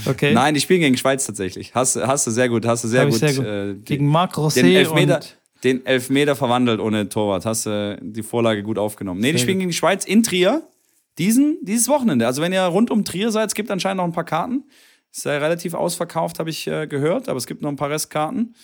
Okay. 0.05 0.33
Nein, 0.33 0.53
die 0.55 0.59
spielen 0.59 0.81
gegen 0.81 0.97
Schweiz 0.97 1.25
tatsächlich. 1.25 1.75
Hast, 1.75 1.95
hast 1.95 2.25
du 2.27 2.31
sehr 2.31 2.49
gut, 2.49 2.65
hast 2.65 2.83
du 2.83 2.87
sehr 2.87 3.01
Hab 3.01 3.09
gut, 3.09 3.19
sehr 3.19 3.33
gut. 3.33 3.45
Äh, 3.45 3.73
die- 3.75 3.83
Gegen 3.83 4.07
Marc 4.07 4.33
den, 4.33 4.43
Rosset 4.43 4.63
Elfmeter, 4.63 5.15
und 5.17 5.37
den 5.63 5.85
Elfmeter 5.85 6.35
verwandelt 6.35 6.79
ohne 6.79 7.07
Torwart. 7.09 7.45
Hast 7.45 7.65
du 7.67 7.99
die 8.01 8.23
Vorlage 8.23 8.63
gut 8.63 8.77
aufgenommen. 8.79 9.19
Nee, 9.21 9.31
die 9.31 9.37
Sehr 9.37 9.43
spielen 9.43 9.57
gut. 9.57 9.61
gegen 9.61 9.69
die 9.71 9.77
Schweiz 9.77 10.05
in 10.05 10.23
Trier. 10.23 10.63
Diesen, 11.17 11.59
dieses 11.61 11.87
Wochenende. 11.87 12.25
Also 12.25 12.41
wenn 12.41 12.53
ihr 12.53 12.63
rund 12.63 12.89
um 12.89 13.05
Trier 13.05 13.31
seid, 13.31 13.47
es 13.47 13.55
gibt 13.55 13.69
anscheinend 13.69 13.97
noch 13.97 14.05
ein 14.05 14.13
paar 14.13 14.23
Karten. 14.23 14.63
Ist 15.11 15.25
ja 15.25 15.37
relativ 15.37 15.75
ausverkauft, 15.75 16.39
habe 16.39 16.49
ich 16.49 16.65
äh, 16.65 16.87
gehört, 16.87 17.29
aber 17.29 17.37
es 17.37 17.45
gibt 17.45 17.61
noch 17.61 17.69
ein 17.69 17.75
paar 17.75 17.91
Restkarten. 17.91 18.55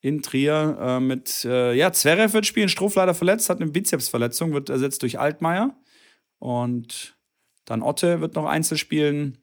In 0.00 0.22
Trier 0.22 0.78
äh, 0.80 1.00
mit, 1.00 1.44
äh, 1.44 1.74
ja, 1.74 1.92
Zverev 1.92 2.32
wird 2.32 2.46
spielen, 2.46 2.68
Struff 2.68 2.94
leider 2.94 3.12
verletzt, 3.12 3.50
hat 3.50 3.60
eine 3.60 3.70
Bizepsverletzung, 3.70 4.52
wird 4.52 4.70
ersetzt 4.70 5.02
durch 5.02 5.18
Altmaier. 5.18 5.74
Und 6.38 7.16
dann 7.64 7.82
Otte 7.82 8.20
wird 8.20 8.36
noch 8.36 8.46
Einzel 8.46 8.78
spielen. 8.78 9.38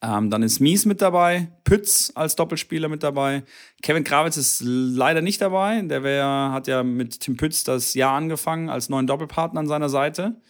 Ähm, 0.00 0.30
dann 0.30 0.42
ist 0.42 0.60
Mies 0.60 0.86
mit 0.86 1.02
dabei, 1.02 1.48
Pütz 1.64 2.12
als 2.14 2.36
Doppelspieler 2.36 2.88
mit 2.88 3.02
dabei. 3.02 3.42
Kevin 3.82 4.04
Krawitz 4.04 4.36
ist 4.36 4.62
leider 4.64 5.22
nicht 5.22 5.40
dabei. 5.40 5.82
Der 5.82 6.04
wär, 6.04 6.50
hat 6.52 6.68
ja 6.68 6.82
mit 6.82 7.20
Tim 7.20 7.36
Pütz 7.36 7.64
das 7.64 7.94
Jahr 7.94 8.14
angefangen 8.14 8.68
als 8.68 8.88
neuen 8.88 9.06
Doppelpartner 9.06 9.60
an 9.60 9.66
seiner 9.66 9.88
Seite. 9.88 10.40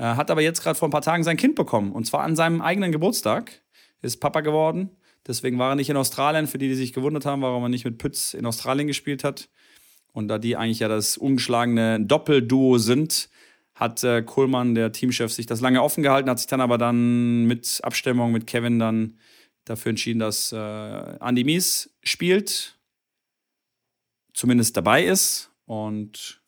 Äh, 0.00 0.16
hat 0.16 0.30
aber 0.30 0.40
jetzt 0.40 0.62
gerade 0.62 0.78
vor 0.78 0.88
ein 0.88 0.92
paar 0.92 1.02
Tagen 1.02 1.24
sein 1.24 1.36
Kind 1.36 1.54
bekommen. 1.54 1.92
Und 1.92 2.06
zwar 2.06 2.22
an 2.22 2.34
seinem 2.34 2.62
eigenen 2.62 2.90
Geburtstag. 2.90 3.60
Ist 4.00 4.16
Papa 4.16 4.40
geworden. 4.40 4.88
Deswegen 5.26 5.58
war 5.58 5.72
er 5.72 5.76
nicht 5.76 5.90
in 5.90 5.96
Australien. 5.98 6.46
Für 6.46 6.56
die, 6.56 6.68
die 6.68 6.74
sich 6.74 6.94
gewundert 6.94 7.26
haben, 7.26 7.42
warum 7.42 7.64
er 7.64 7.68
nicht 7.68 7.84
mit 7.84 7.98
Pütz 7.98 8.32
in 8.32 8.46
Australien 8.46 8.86
gespielt 8.86 9.24
hat. 9.24 9.50
Und 10.12 10.28
da 10.28 10.38
die 10.38 10.56
eigentlich 10.56 10.78
ja 10.78 10.88
das 10.88 11.18
ungeschlagene 11.18 12.00
Doppelduo 12.00 12.78
sind, 12.78 13.28
hat 13.74 14.02
äh, 14.02 14.22
Kohlmann, 14.22 14.74
der 14.74 14.90
Teamchef, 14.90 15.32
sich 15.32 15.44
das 15.44 15.60
lange 15.60 15.82
offen 15.82 16.02
gehalten, 16.02 16.30
hat 16.30 16.38
sich 16.38 16.48
dann 16.48 16.62
aber 16.62 16.78
dann 16.78 17.44
mit 17.44 17.80
Abstimmung 17.82 18.32
mit 18.32 18.46
Kevin 18.46 18.78
dann 18.78 19.18
dafür 19.66 19.90
entschieden, 19.90 20.18
dass 20.18 20.50
äh, 20.50 20.56
Andy 20.56 21.44
Mies 21.44 21.94
spielt, 22.02 22.78
zumindest 24.32 24.78
dabei 24.78 25.04
ist. 25.04 25.50
Und 25.66 26.39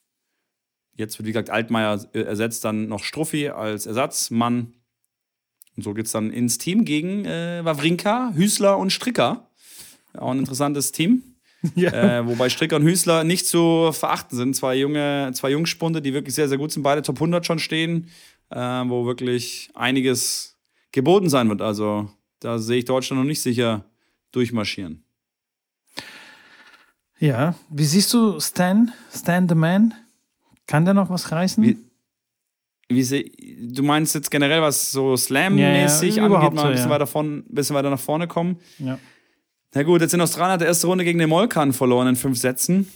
jetzt 0.95 1.19
wird, 1.19 1.27
wie 1.27 1.33
gesagt, 1.33 1.51
Altmaier 1.51 2.05
äh, 2.13 2.21
ersetzt 2.21 2.65
dann 2.65 2.89
noch 2.89 3.05
Struffi 3.05 3.49
als 3.49 3.87
Ersatzmann. 3.87 4.75
Und 5.77 5.83
so 5.83 5.95
geht 5.95 6.07
es 6.07 6.13
dann 6.13 6.31
ins 6.31 6.59
Team 6.59 6.85
gegen 6.85 7.25
äh, 7.25 7.65
Wawrinka, 7.65 8.33
Hüßler 8.35 8.77
und 8.79 8.91
Stricker. 8.91 9.51
Auch 10.15 10.31
ein 10.31 10.39
interessantes 10.39 10.93
Team. 10.93 11.23
ja. 11.75 12.19
Äh, 12.19 12.27
wobei 12.27 12.51
Stricker 12.51 12.77
und 12.77 12.85
Hüßler 12.85 13.25
nicht 13.25 13.47
zu 13.47 13.91
verachten 13.93 14.37
sind. 14.37 14.55
Zwei 14.55 14.77
junge, 14.77 15.31
zwei 15.35 15.51
Jungspunde, 15.51 16.03
die 16.03 16.13
wirklich 16.13 16.35
sehr, 16.35 16.49
sehr 16.49 16.59
gut 16.59 16.73
sind. 16.73 16.83
Beide 16.83 17.03
Top 17.03 17.17
100 17.17 17.47
schon 17.47 17.59
stehen, 17.59 18.09
äh, 18.51 18.59
wo 18.59 19.07
wirklich 19.07 19.71
einiges 19.75 20.59
geboten 20.91 21.31
sein 21.31 21.49
wird. 21.49 21.63
Also 21.63 22.11
da 22.41 22.59
sehe 22.59 22.79
ich 22.79 22.85
Deutschland 22.85 23.23
noch 23.23 23.27
nicht 23.27 23.41
sicher 23.41 23.85
durchmarschieren. 24.33 25.05
ja. 27.19 27.55
Wie 27.71 27.85
siehst 27.85 28.13
du 28.13 28.41
Stan? 28.41 28.93
Stan 29.15 29.49
the 29.49 29.55
Man? 29.55 29.95
Kann 30.73 30.87
der 30.87 30.95
noch 30.95 31.11
was 31.11 31.31
reißen? 31.31 31.63
Wie, 31.63 31.77
wie 32.89 33.03
seh, 33.03 33.31
du 33.61 33.83
meinst 33.83 34.15
jetzt 34.15 34.31
generell 34.31 34.63
was 34.63 34.91
so 34.91 35.19
Slam-mäßig 35.19 36.17
Ja, 36.17 36.27
ja, 36.27 36.35
angeht, 36.35 36.55
mal 36.55 36.65
ein 36.65 36.73
bisschen, 36.73 36.89
ja. 36.89 36.95
weiter 36.95 37.07
von, 37.07 37.45
bisschen 37.47 37.77
weiter 37.77 37.91
nach 37.91 38.01
vorne 38.01 38.27
kommen? 38.27 38.59
ja. 38.79 38.99
Na 39.75 39.83
gut, 39.83 40.01
jetzt 40.01 40.15
in 40.15 40.21
Australien 40.23 40.55
hat 40.55 40.63
er 40.63 40.69
erste 40.69 40.87
Runde 40.87 41.05
gegen 41.05 41.19
den 41.19 41.29
Molkan 41.29 41.75
verloren 41.75 42.09
in 42.09 42.17
fünf 42.17 42.39
Sätzen. 42.39 42.91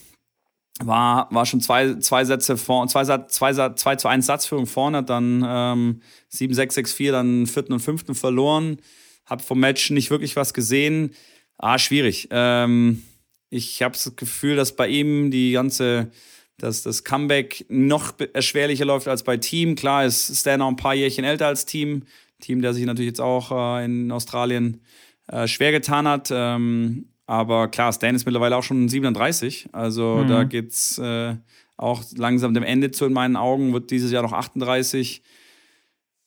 War, 0.78 1.28
war 1.30 1.44
schon 1.44 1.60
zwei, 1.60 1.96
zwei 1.96 2.24
Sätze 2.24 2.56
vor, 2.56 2.86
zwei, 2.88 3.04
zwei, 3.04 3.52
zwei 3.74 3.96
zu 3.96 4.08
1 4.08 4.24
Satzführung 4.24 4.66
vorne, 4.66 4.98
hat 4.98 5.10
dann 5.10 5.44
ähm, 5.46 6.00
7, 6.30 6.54
6, 6.54 6.74
6, 6.76 6.92
4, 6.94 7.12
dann 7.12 7.46
vierten 7.46 7.74
und 7.74 7.80
fünften 7.80 8.14
verloren. 8.14 8.78
Hab 9.26 9.42
vom 9.42 9.60
Match 9.60 9.90
nicht 9.90 10.10
wirklich 10.10 10.34
was 10.34 10.54
gesehen. 10.54 11.10
Ah, 11.58 11.78
schwierig. 11.78 12.28
Ähm, 12.30 13.02
ich 13.50 13.82
habe 13.82 13.92
das 13.92 14.16
Gefühl, 14.16 14.56
dass 14.56 14.76
bei 14.76 14.88
ihm 14.88 15.30
die 15.30 15.52
ganze, 15.52 16.10
dass 16.58 16.82
das 16.82 17.04
Comeback 17.04 17.64
noch 17.68 18.14
erschwerlicher 18.32 18.84
läuft 18.84 19.08
als 19.08 19.22
bei 19.22 19.36
Team. 19.36 19.74
Klar 19.74 20.04
ist 20.04 20.34
Stan 20.36 20.58
noch 20.58 20.68
ein 20.68 20.76
paar 20.76 20.94
Jährchen 20.94 21.24
älter 21.24 21.46
als 21.46 21.66
Team. 21.66 22.04
Team, 22.40 22.62
der 22.62 22.74
sich 22.74 22.84
natürlich 22.84 23.08
jetzt 23.10 23.20
auch 23.20 23.50
äh, 23.78 23.84
in 23.84 24.10
Australien 24.12 24.80
äh, 25.28 25.46
schwer 25.46 25.72
getan 25.72 26.06
hat. 26.08 26.28
Ähm, 26.32 27.06
Aber 27.26 27.68
klar, 27.68 27.92
Stan 27.92 28.14
ist 28.14 28.24
mittlerweile 28.24 28.56
auch 28.56 28.62
schon 28.62 28.88
37. 28.88 29.68
Also 29.72 30.22
Mhm. 30.24 30.28
da 30.28 30.44
geht's 30.44 30.96
äh, 30.98 31.34
auch 31.76 32.02
langsam 32.16 32.54
dem 32.54 32.62
Ende 32.62 32.90
zu 32.90 33.04
in 33.04 33.12
meinen 33.12 33.36
Augen, 33.36 33.72
wird 33.72 33.90
dieses 33.90 34.10
Jahr 34.12 34.22
noch 34.22 34.32
38. 34.32 35.22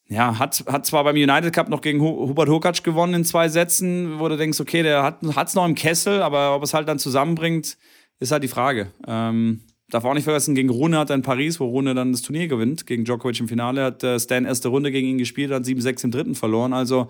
Ja, 0.07 0.39
hat, 0.39 0.63
hat 0.67 0.85
zwar 0.87 1.03
beim 1.03 1.15
United 1.15 1.53
Cup 1.53 1.69
noch 1.69 1.81
gegen 1.81 2.01
Hu- 2.01 2.27
Hubert 2.29 2.49
Hurkacz 2.49 2.81
gewonnen 2.81 3.13
in 3.13 3.25
zwei 3.25 3.47
Sätzen, 3.47 4.19
wo 4.19 4.27
du 4.27 4.37
denkst, 4.37 4.59
okay, 4.59 4.81
der 4.81 5.03
hat 5.03 5.47
es 5.47 5.53
noch 5.55 5.65
im 5.65 5.75
Kessel, 5.75 6.21
aber 6.23 6.55
ob 6.55 6.63
es 6.63 6.73
halt 6.73 6.87
dann 6.87 6.97
zusammenbringt, 6.99 7.77
ist 8.19 8.31
halt 8.31 8.43
die 8.43 8.47
Frage. 8.47 8.91
Ähm, 9.07 9.61
darf 9.89 10.05
auch 10.05 10.13
nicht 10.13 10.23
vergessen, 10.23 10.55
gegen 10.55 10.69
Rune 10.69 10.97
hat 10.97 11.09
er 11.09 11.15
in 11.15 11.21
Paris, 11.21 11.59
wo 11.59 11.65
Rune 11.65 11.93
dann 11.93 12.11
das 12.11 12.21
Turnier 12.21 12.47
gewinnt, 12.47 12.85
gegen 12.85 13.05
Djokovic 13.05 13.39
im 13.39 13.47
Finale, 13.47 13.83
hat 13.83 14.03
äh, 14.03 14.19
Stan 14.19 14.45
erste 14.45 14.69
Runde 14.69 14.91
gegen 14.91 15.07
ihn 15.07 15.17
gespielt, 15.17 15.51
hat 15.51 15.63
7-6 15.63 16.05
im 16.05 16.11
dritten 16.11 16.35
verloren. 16.35 16.73
Also 16.73 17.07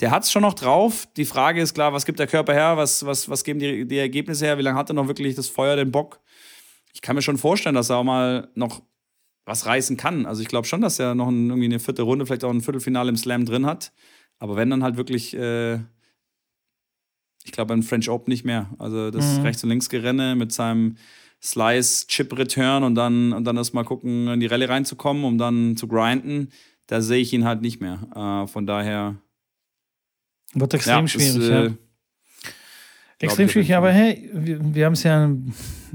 der 0.00 0.10
hat 0.10 0.24
es 0.24 0.30
schon 0.32 0.42
noch 0.42 0.54
drauf. 0.54 1.08
Die 1.16 1.24
Frage 1.24 1.60
ist 1.60 1.74
klar, 1.74 1.92
was 1.92 2.06
gibt 2.06 2.18
der 2.18 2.26
Körper 2.26 2.54
her, 2.54 2.76
was, 2.76 3.04
was, 3.04 3.28
was 3.28 3.44
geben 3.44 3.58
die, 3.58 3.86
die 3.86 3.98
Ergebnisse 3.98 4.44
her, 4.46 4.58
wie 4.58 4.62
lange 4.62 4.78
hat 4.78 4.90
er 4.90 4.94
noch 4.94 5.08
wirklich 5.08 5.34
das 5.34 5.48
Feuer, 5.48 5.76
den 5.76 5.90
Bock? 5.90 6.20
Ich 6.92 7.02
kann 7.02 7.16
mir 7.16 7.22
schon 7.22 7.38
vorstellen, 7.38 7.74
dass 7.74 7.90
er 7.90 7.96
auch 7.96 8.04
mal 8.04 8.48
noch 8.54 8.82
was 9.44 9.66
reißen 9.66 9.96
kann. 9.96 10.26
Also 10.26 10.42
ich 10.42 10.48
glaube 10.48 10.66
schon, 10.66 10.80
dass 10.80 10.98
er 10.98 11.14
noch 11.14 11.28
ein, 11.28 11.48
irgendwie 11.48 11.66
eine 11.66 11.80
vierte 11.80 12.02
Runde, 12.02 12.26
vielleicht 12.26 12.44
auch 12.44 12.50
ein 12.50 12.60
Viertelfinale 12.60 13.08
im 13.08 13.16
Slam 13.16 13.44
drin 13.46 13.66
hat. 13.66 13.92
Aber 14.38 14.56
wenn 14.56 14.70
dann 14.70 14.82
halt 14.82 14.96
wirklich, 14.96 15.34
äh, 15.34 15.76
ich 17.44 17.52
glaube 17.52 17.68
beim 17.68 17.82
French 17.82 18.10
Open 18.10 18.30
nicht 18.30 18.44
mehr. 18.44 18.68
Also 18.78 19.10
das 19.10 19.38
Mhm. 19.38 19.42
Rechts- 19.44 19.62
und 19.64 19.70
Linksgerenne 19.70 20.36
mit 20.36 20.52
seinem 20.52 20.96
Slice-Chip-Return 21.42 22.82
und 22.82 22.94
dann, 22.94 23.32
und 23.32 23.44
dann 23.44 23.56
erst 23.56 23.74
mal 23.74 23.84
gucken, 23.84 24.28
in 24.28 24.40
die 24.40 24.46
Rallye 24.46 24.68
reinzukommen, 24.68 25.24
um 25.24 25.38
dann 25.38 25.76
zu 25.76 25.86
grinden, 25.86 26.50
da 26.86 27.00
sehe 27.00 27.20
ich 27.20 27.32
ihn 27.32 27.44
halt 27.44 27.62
nicht 27.62 27.80
mehr. 27.80 28.08
Äh, 28.14 28.46
von 28.48 28.66
daher. 28.66 29.16
Wird 30.54 30.74
extrem 30.74 31.04
ist, 31.04 31.12
schwierig, 31.12 31.50
äh, 31.50 31.64
ja. 31.66 31.72
Extrem 33.20 33.48
schwierig, 33.48 33.74
aber 33.74 33.90
hey, 33.92 34.30
wir, 34.32 34.74
wir 34.74 34.86
haben 34.86 34.92
es 34.92 35.02
ja 35.02 35.24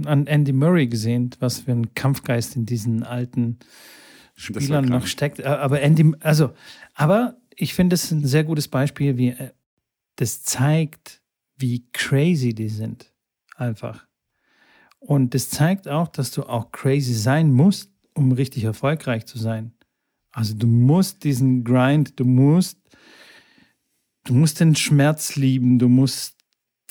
an 0.06 0.28
Andy 0.28 0.52
Murray 0.52 0.88
gesehen, 0.88 1.32
was 1.40 1.62
für 1.62 1.72
ein 1.72 1.94
Kampfgeist 1.96 2.56
in 2.56 2.66
diesen 2.66 3.04
alten 3.04 3.60
Spielern 4.36 4.86
noch 4.86 5.08
steckt. 5.08 5.42
Aber 5.44 5.82
Andy, 5.82 6.14
also, 6.20 6.54
aber 6.94 7.38
ich 7.56 7.74
finde 7.74 7.96
es 7.96 8.12
ein 8.12 8.26
sehr 8.26 8.44
gutes 8.44 8.68
Beispiel, 8.68 9.18
wie 9.18 9.30
äh, 9.30 9.52
das 10.18 10.44
zeigt, 10.44 11.22
wie 11.58 11.86
crazy 11.94 12.54
die 12.54 12.70
sind. 12.70 13.14
Einfach. 13.56 14.06
Und 15.06 15.34
das 15.34 15.50
zeigt 15.50 15.90
auch, 15.90 16.08
dass 16.08 16.32
du 16.32 16.44
auch 16.44 16.72
crazy 16.72 17.14
sein 17.14 17.52
musst, 17.52 17.92
um 18.14 18.32
richtig 18.32 18.64
erfolgreich 18.64 19.26
zu 19.26 19.38
sein. 19.38 19.74
Also 20.32 20.54
du 20.56 20.66
musst 20.66 21.26
diesen 21.26 21.66
Grind, 21.66 22.20
du 22.22 22.24
musst, 22.24 22.80
du 24.24 24.34
musst 24.34 24.62
den 24.62 24.78
Schmerz 24.78 25.36
lieben, 25.36 25.78
du 25.78 25.90
musst 25.90 26.38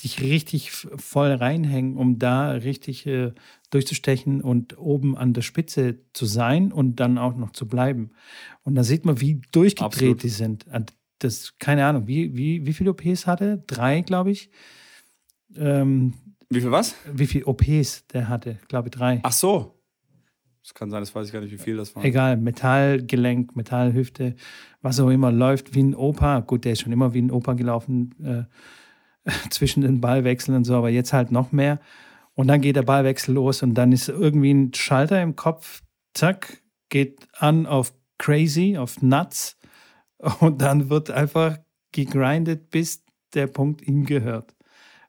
dich 0.02 0.20
richtig 0.20 0.72
voll 0.72 1.32
reinhängen, 1.32 1.96
um 1.96 2.18
da 2.18 2.50
richtig 2.50 3.06
äh, 3.06 3.32
durchzustechen 3.70 4.42
und 4.42 4.76
oben 4.76 5.16
an 5.16 5.32
der 5.32 5.42
Spitze 5.42 6.00
zu 6.12 6.26
sein 6.26 6.70
und 6.70 6.96
dann 6.96 7.16
auch 7.16 7.34
noch 7.36 7.52
zu 7.52 7.66
bleiben. 7.66 8.10
Und 8.62 8.74
da 8.74 8.84
sieht 8.84 9.06
man, 9.06 9.22
wie 9.22 9.40
durchgedreht 9.52 9.92
Absolut. 9.92 10.22
die 10.22 10.28
sind. 10.28 10.66
Das, 11.18 11.56
keine 11.58 11.86
Ahnung, 11.86 12.06
wie, 12.06 12.36
wie, 12.36 12.66
wie 12.66 12.72
viele 12.74 12.90
OPs 12.90 13.26
hatte? 13.26 13.64
Drei, 13.66 14.02
glaube 14.02 14.32
ich. 14.32 14.50
Ähm, 15.56 16.14
Wie 16.54 16.60
viel 16.60 16.70
was? 16.70 16.94
wie 17.10 17.26
viele 17.26 17.46
OPs 17.46 18.06
der 18.08 18.28
hatte? 18.28 18.58
Ich 18.62 18.68
glaube 18.68 18.90
drei. 18.90 19.20
Ach 19.22 19.32
so. 19.32 19.78
Das 20.62 20.74
kann 20.74 20.90
sein, 20.90 21.00
das 21.00 21.14
weiß 21.14 21.26
ich 21.26 21.32
gar 21.32 21.40
nicht, 21.40 21.50
wie 21.50 21.58
viel 21.58 21.76
das 21.76 21.96
war. 21.96 22.04
Egal, 22.04 22.36
Metallgelenk, 22.36 23.56
Metallhüfte, 23.56 24.36
was 24.80 25.00
auch 25.00 25.08
immer, 25.08 25.32
läuft 25.32 25.74
wie 25.74 25.82
ein 25.82 25.94
Opa. 25.94 26.40
Gut, 26.40 26.64
der 26.64 26.72
ist 26.72 26.82
schon 26.82 26.92
immer 26.92 27.14
wie 27.14 27.22
ein 27.22 27.32
Opa 27.32 27.54
gelaufen 27.54 28.14
äh, 28.22 29.30
zwischen 29.50 29.80
den 29.80 30.00
Ballwechseln 30.00 30.56
und 30.56 30.64
so, 30.64 30.76
aber 30.76 30.90
jetzt 30.90 31.12
halt 31.12 31.32
noch 31.32 31.50
mehr. 31.50 31.80
Und 32.34 32.46
dann 32.46 32.60
geht 32.60 32.76
der 32.76 32.82
Ballwechsel 32.82 33.34
los 33.34 33.62
und 33.62 33.74
dann 33.74 33.90
ist 33.90 34.08
irgendwie 34.08 34.52
ein 34.52 34.72
Schalter 34.72 35.20
im 35.20 35.36
Kopf, 35.36 35.82
zack, 36.14 36.62
geht 36.90 37.26
an 37.38 37.66
auf 37.66 37.92
crazy, 38.18 38.76
auf 38.78 39.02
nuts 39.02 39.58
und 40.40 40.62
dann 40.62 40.90
wird 40.90 41.10
einfach 41.10 41.58
gegrindet, 41.90 42.70
bis 42.70 43.04
der 43.34 43.48
Punkt 43.48 43.82
ihm 43.82 44.04
gehört. 44.04 44.54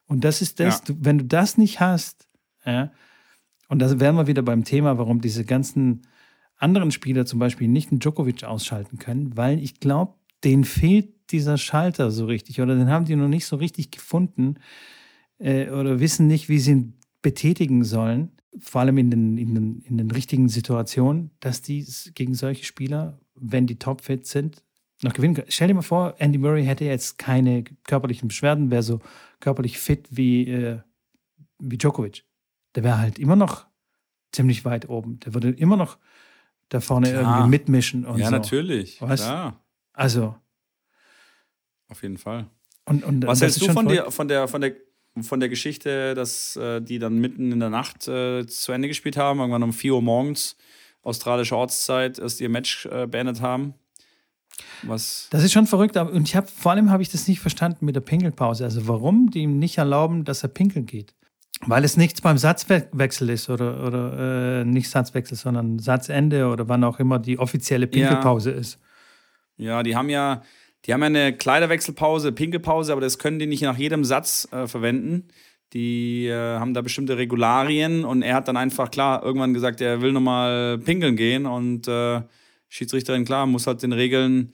Und 0.07 0.23
das 0.23 0.41
ist 0.41 0.59
das, 0.59 0.79
Ja. 0.79 0.85
du, 0.85 0.95
wenn 0.99 1.17
du 1.17 1.25
das 1.25 1.57
nicht 1.57 1.79
hast, 1.79 2.27
ja, 2.65 2.91
und 3.69 3.79
da 3.79 3.99
wären 3.99 4.15
wir 4.15 4.27
wieder 4.27 4.41
beim 4.43 4.63
Thema, 4.63 4.97
warum 4.97 5.21
diese 5.21 5.45
ganzen 5.45 6.03
anderen 6.57 6.91
Spieler 6.91 7.25
zum 7.25 7.39
Beispiel 7.39 7.67
nicht 7.67 7.91
einen 7.91 7.99
Djokovic 7.99 8.43
ausschalten 8.43 8.99
können, 8.99 9.35
weil 9.35 9.59
ich 9.59 9.79
glaube, 9.79 10.13
denen 10.43 10.63
fehlt 10.63 11.31
dieser 11.31 11.57
Schalter 11.57 12.11
so 12.11 12.25
richtig 12.25 12.61
oder 12.61 12.75
den 12.75 12.89
haben 12.89 13.05
die 13.05 13.15
noch 13.15 13.27
nicht 13.27 13.45
so 13.45 13.55
richtig 13.55 13.91
gefunden 13.91 14.55
äh, 15.39 15.69
oder 15.69 15.99
wissen 15.99 16.27
nicht, 16.27 16.49
wie 16.49 16.59
sie 16.59 16.71
ihn 16.71 16.93
betätigen 17.21 17.83
sollen, 17.83 18.31
vor 18.59 18.81
allem 18.81 18.97
in 18.97 19.09
den, 19.09 19.37
in 19.37 19.55
den, 19.55 19.79
in 19.81 19.97
den 19.97 20.11
richtigen 20.11 20.49
Situationen, 20.49 21.31
dass 21.39 21.61
die 21.61 21.85
gegen 22.13 22.35
solche 22.35 22.65
Spieler, 22.65 23.19
wenn 23.35 23.65
die 23.65 23.79
topfit 23.79 24.27
sind, 24.27 24.63
noch 25.03 25.13
gewinnen 25.13 25.35
können. 25.35 25.47
Stell 25.49 25.67
dir 25.67 25.73
mal 25.73 25.81
vor, 25.81 26.15
Andy 26.17 26.37
Murray 26.37 26.65
hätte 26.65 26.85
jetzt 26.85 27.17
keine 27.17 27.63
körperlichen 27.83 28.27
Beschwerden, 28.27 28.71
wäre 28.71 28.83
so 28.83 28.99
körperlich 29.39 29.79
fit 29.79 30.07
wie, 30.09 30.49
äh, 30.49 30.79
wie 31.59 31.77
Djokovic. 31.77 32.25
Der 32.75 32.83
wäre 32.83 32.99
halt 32.99 33.19
immer 33.19 33.35
noch 33.35 33.65
ziemlich 34.31 34.65
weit 34.65 34.89
oben. 34.89 35.19
Der 35.21 35.33
würde 35.33 35.49
immer 35.49 35.77
noch 35.77 35.97
da 36.69 36.79
vorne 36.79 37.11
Klar. 37.11 37.21
irgendwie 37.21 37.49
mitmischen 37.49 38.05
und 38.05 38.19
ja, 38.19 38.25
so. 38.25 38.31
natürlich. 38.31 39.01
Weißt? 39.01 39.23
Klar, 39.23 39.63
Also, 39.93 40.35
auf 41.89 42.01
jeden 42.01 42.17
Fall. 42.17 42.47
und, 42.85 43.03
und 43.03 43.27
Was 43.27 43.41
hältst 43.41 43.61
du 43.61 43.65
schon 43.65 43.73
von, 43.73 43.87
dir, 43.87 44.09
von, 44.11 44.27
der, 44.27 44.47
von, 44.47 44.61
der, 44.61 44.75
von 45.21 45.39
der 45.39 45.49
Geschichte, 45.49 46.15
dass 46.15 46.55
äh, 46.55 46.81
die 46.81 46.97
dann 46.97 47.19
mitten 47.19 47.51
in 47.51 47.59
der 47.59 47.69
Nacht 47.69 48.07
äh, 48.07 48.45
zu 48.47 48.71
Ende 48.71 48.87
gespielt 48.87 49.17
haben, 49.17 49.39
irgendwann 49.39 49.63
um 49.63 49.73
4 49.73 49.93
Uhr 49.93 50.01
morgens, 50.01 50.55
australische 51.03 51.55
Ortszeit, 51.55 52.17
erst 52.17 52.41
ihr 52.41 52.49
Match 52.49 52.87
äh, 52.87 53.05
beendet 53.05 53.41
haben? 53.41 53.75
Was? 54.83 55.27
Das 55.31 55.43
ist 55.43 55.51
schon 55.51 55.67
verrückt, 55.67 55.97
aber 55.97 56.11
und 56.11 56.27
ich 56.27 56.35
habe 56.35 56.47
vor 56.47 56.71
allem 56.71 56.89
habe 56.89 57.01
ich 57.01 57.09
das 57.09 57.27
nicht 57.27 57.39
verstanden 57.39 57.85
mit 57.85 57.95
der 57.95 58.01
Pinkelpause. 58.01 58.63
Also 58.63 58.87
warum 58.87 59.29
die 59.29 59.43
ihm 59.43 59.59
nicht 59.59 59.77
erlauben, 59.77 60.25
dass 60.25 60.43
er 60.43 60.49
pinkeln 60.49 60.85
geht? 60.85 61.13
Weil 61.65 61.83
es 61.83 61.97
nichts 61.97 62.21
beim 62.21 62.37
Satzwechsel 62.37 63.29
ist 63.29 63.49
oder, 63.49 63.85
oder 63.85 64.61
äh, 64.61 64.65
nicht 64.65 64.89
Satzwechsel, 64.89 65.37
sondern 65.37 65.79
Satzende 65.79 66.47
oder 66.47 66.67
wann 66.67 66.83
auch 66.83 66.99
immer 66.99 67.19
die 67.19 67.39
offizielle 67.39 67.87
Pinkelpause 67.87 68.51
ist. 68.51 68.79
Ja, 69.55 69.83
die 69.83 69.95
haben 69.95 70.09
ja, 70.09 70.41
die 70.85 70.93
haben 70.93 71.01
ja 71.01 71.07
eine 71.07 71.33
Kleiderwechselpause, 71.37 72.31
Pinkelpause, 72.31 72.91
aber 72.91 73.01
das 73.01 73.17
können 73.17 73.39
die 73.39 73.47
nicht 73.47 73.61
nach 73.61 73.77
jedem 73.77 74.03
Satz 74.03 74.47
äh, 74.51 74.67
verwenden. 74.67 75.29
Die 75.71 76.27
äh, 76.27 76.59
haben 76.59 76.73
da 76.73 76.81
bestimmte 76.81 77.17
Regularien 77.17 78.03
und 78.03 78.21
er 78.23 78.35
hat 78.35 78.47
dann 78.47 78.57
einfach 78.57 78.91
klar 78.91 79.23
irgendwann 79.23 79.53
gesagt, 79.53 79.79
er 79.79 80.01
will 80.01 80.11
nochmal 80.11 80.77
pinkeln 80.79 81.15
gehen 81.15 81.45
und 81.45 81.87
äh, 81.87 82.21
Schiedsrichterin 82.73 83.23
klar 83.23 83.45
muss 83.45 83.67
halt 83.67 83.83
den 83.83 83.93
Regeln 83.93 84.53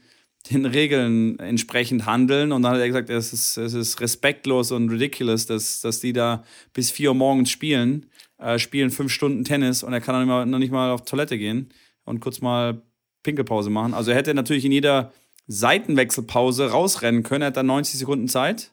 den 0.51 0.65
Regeln 0.65 1.37
entsprechend 1.39 2.05
handeln 2.05 2.51
und 2.51 2.61
dann 2.61 2.73
hat 2.73 2.79
er 2.79 2.87
gesagt, 2.87 3.09
es 3.09 3.33
ist, 3.33 3.57
es 3.57 3.73
ist 3.73 3.99
respektlos 3.99 4.71
und 4.71 4.89
ridiculous, 4.89 5.45
dass, 5.45 5.81
dass 5.81 5.99
die 5.99 6.13
da 6.13 6.43
bis 6.73 6.91
4 6.91 7.09
Uhr 7.09 7.15
morgens 7.15 7.49
spielen, 7.49 8.05
äh, 8.37 8.57
spielen 8.57 8.89
fünf 8.89 9.11
Stunden 9.11 9.43
Tennis 9.43 9.83
und 9.83 9.91
er 9.91 9.99
kann 10.01 10.15
noch 10.15 10.21
nicht, 10.21 10.29
mal, 10.29 10.45
noch 10.45 10.59
nicht 10.59 10.71
mal 10.71 10.91
auf 10.91 11.03
Toilette 11.03 11.37
gehen 11.37 11.69
und 12.05 12.21
kurz 12.21 12.39
mal 12.39 12.81
Pinkelpause 13.23 13.69
machen. 13.69 13.93
Also 13.93 14.11
er 14.11 14.17
hätte 14.17 14.33
natürlich 14.33 14.63
in 14.63 14.71
jeder 14.71 15.11
Seitenwechselpause 15.47 16.71
rausrennen 16.71 17.23
können. 17.23 17.41
Er 17.41 17.47
hat 17.47 17.57
dann 17.57 17.65
90 17.65 17.99
Sekunden 17.99 18.27
Zeit, 18.27 18.71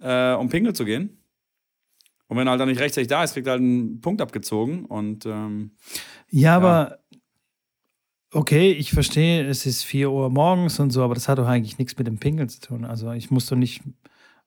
äh, 0.00 0.32
um 0.32 0.48
pinkeln 0.48 0.74
zu 0.74 0.84
gehen. 0.84 1.18
Und 2.28 2.36
wenn 2.36 2.48
er 2.48 2.52
halt 2.52 2.60
dann 2.60 2.68
nicht 2.68 2.80
rechtzeitig 2.80 3.08
da 3.08 3.22
ist, 3.22 3.34
kriegt 3.34 3.46
er 3.46 3.52
halt 3.52 3.62
einen 3.62 4.00
Punkt 4.00 4.20
abgezogen. 4.20 4.84
Und 4.86 5.26
ähm, 5.26 5.70
Ja, 6.30 6.56
aber 6.56 6.98
okay, 8.36 8.70
ich 8.72 8.92
verstehe, 8.92 9.46
es 9.46 9.66
ist 9.66 9.82
4 9.84 10.10
Uhr 10.10 10.30
morgens 10.30 10.78
und 10.78 10.90
so, 10.90 11.02
aber 11.02 11.14
das 11.14 11.28
hat 11.28 11.38
doch 11.38 11.46
eigentlich 11.46 11.78
nichts 11.78 11.96
mit 11.96 12.06
dem 12.06 12.18
Pinkeln 12.18 12.48
zu 12.48 12.60
tun. 12.60 12.84
Also 12.84 13.10
ich 13.12 13.30
muss 13.30 13.46
doch 13.46 13.56
nicht 13.56 13.82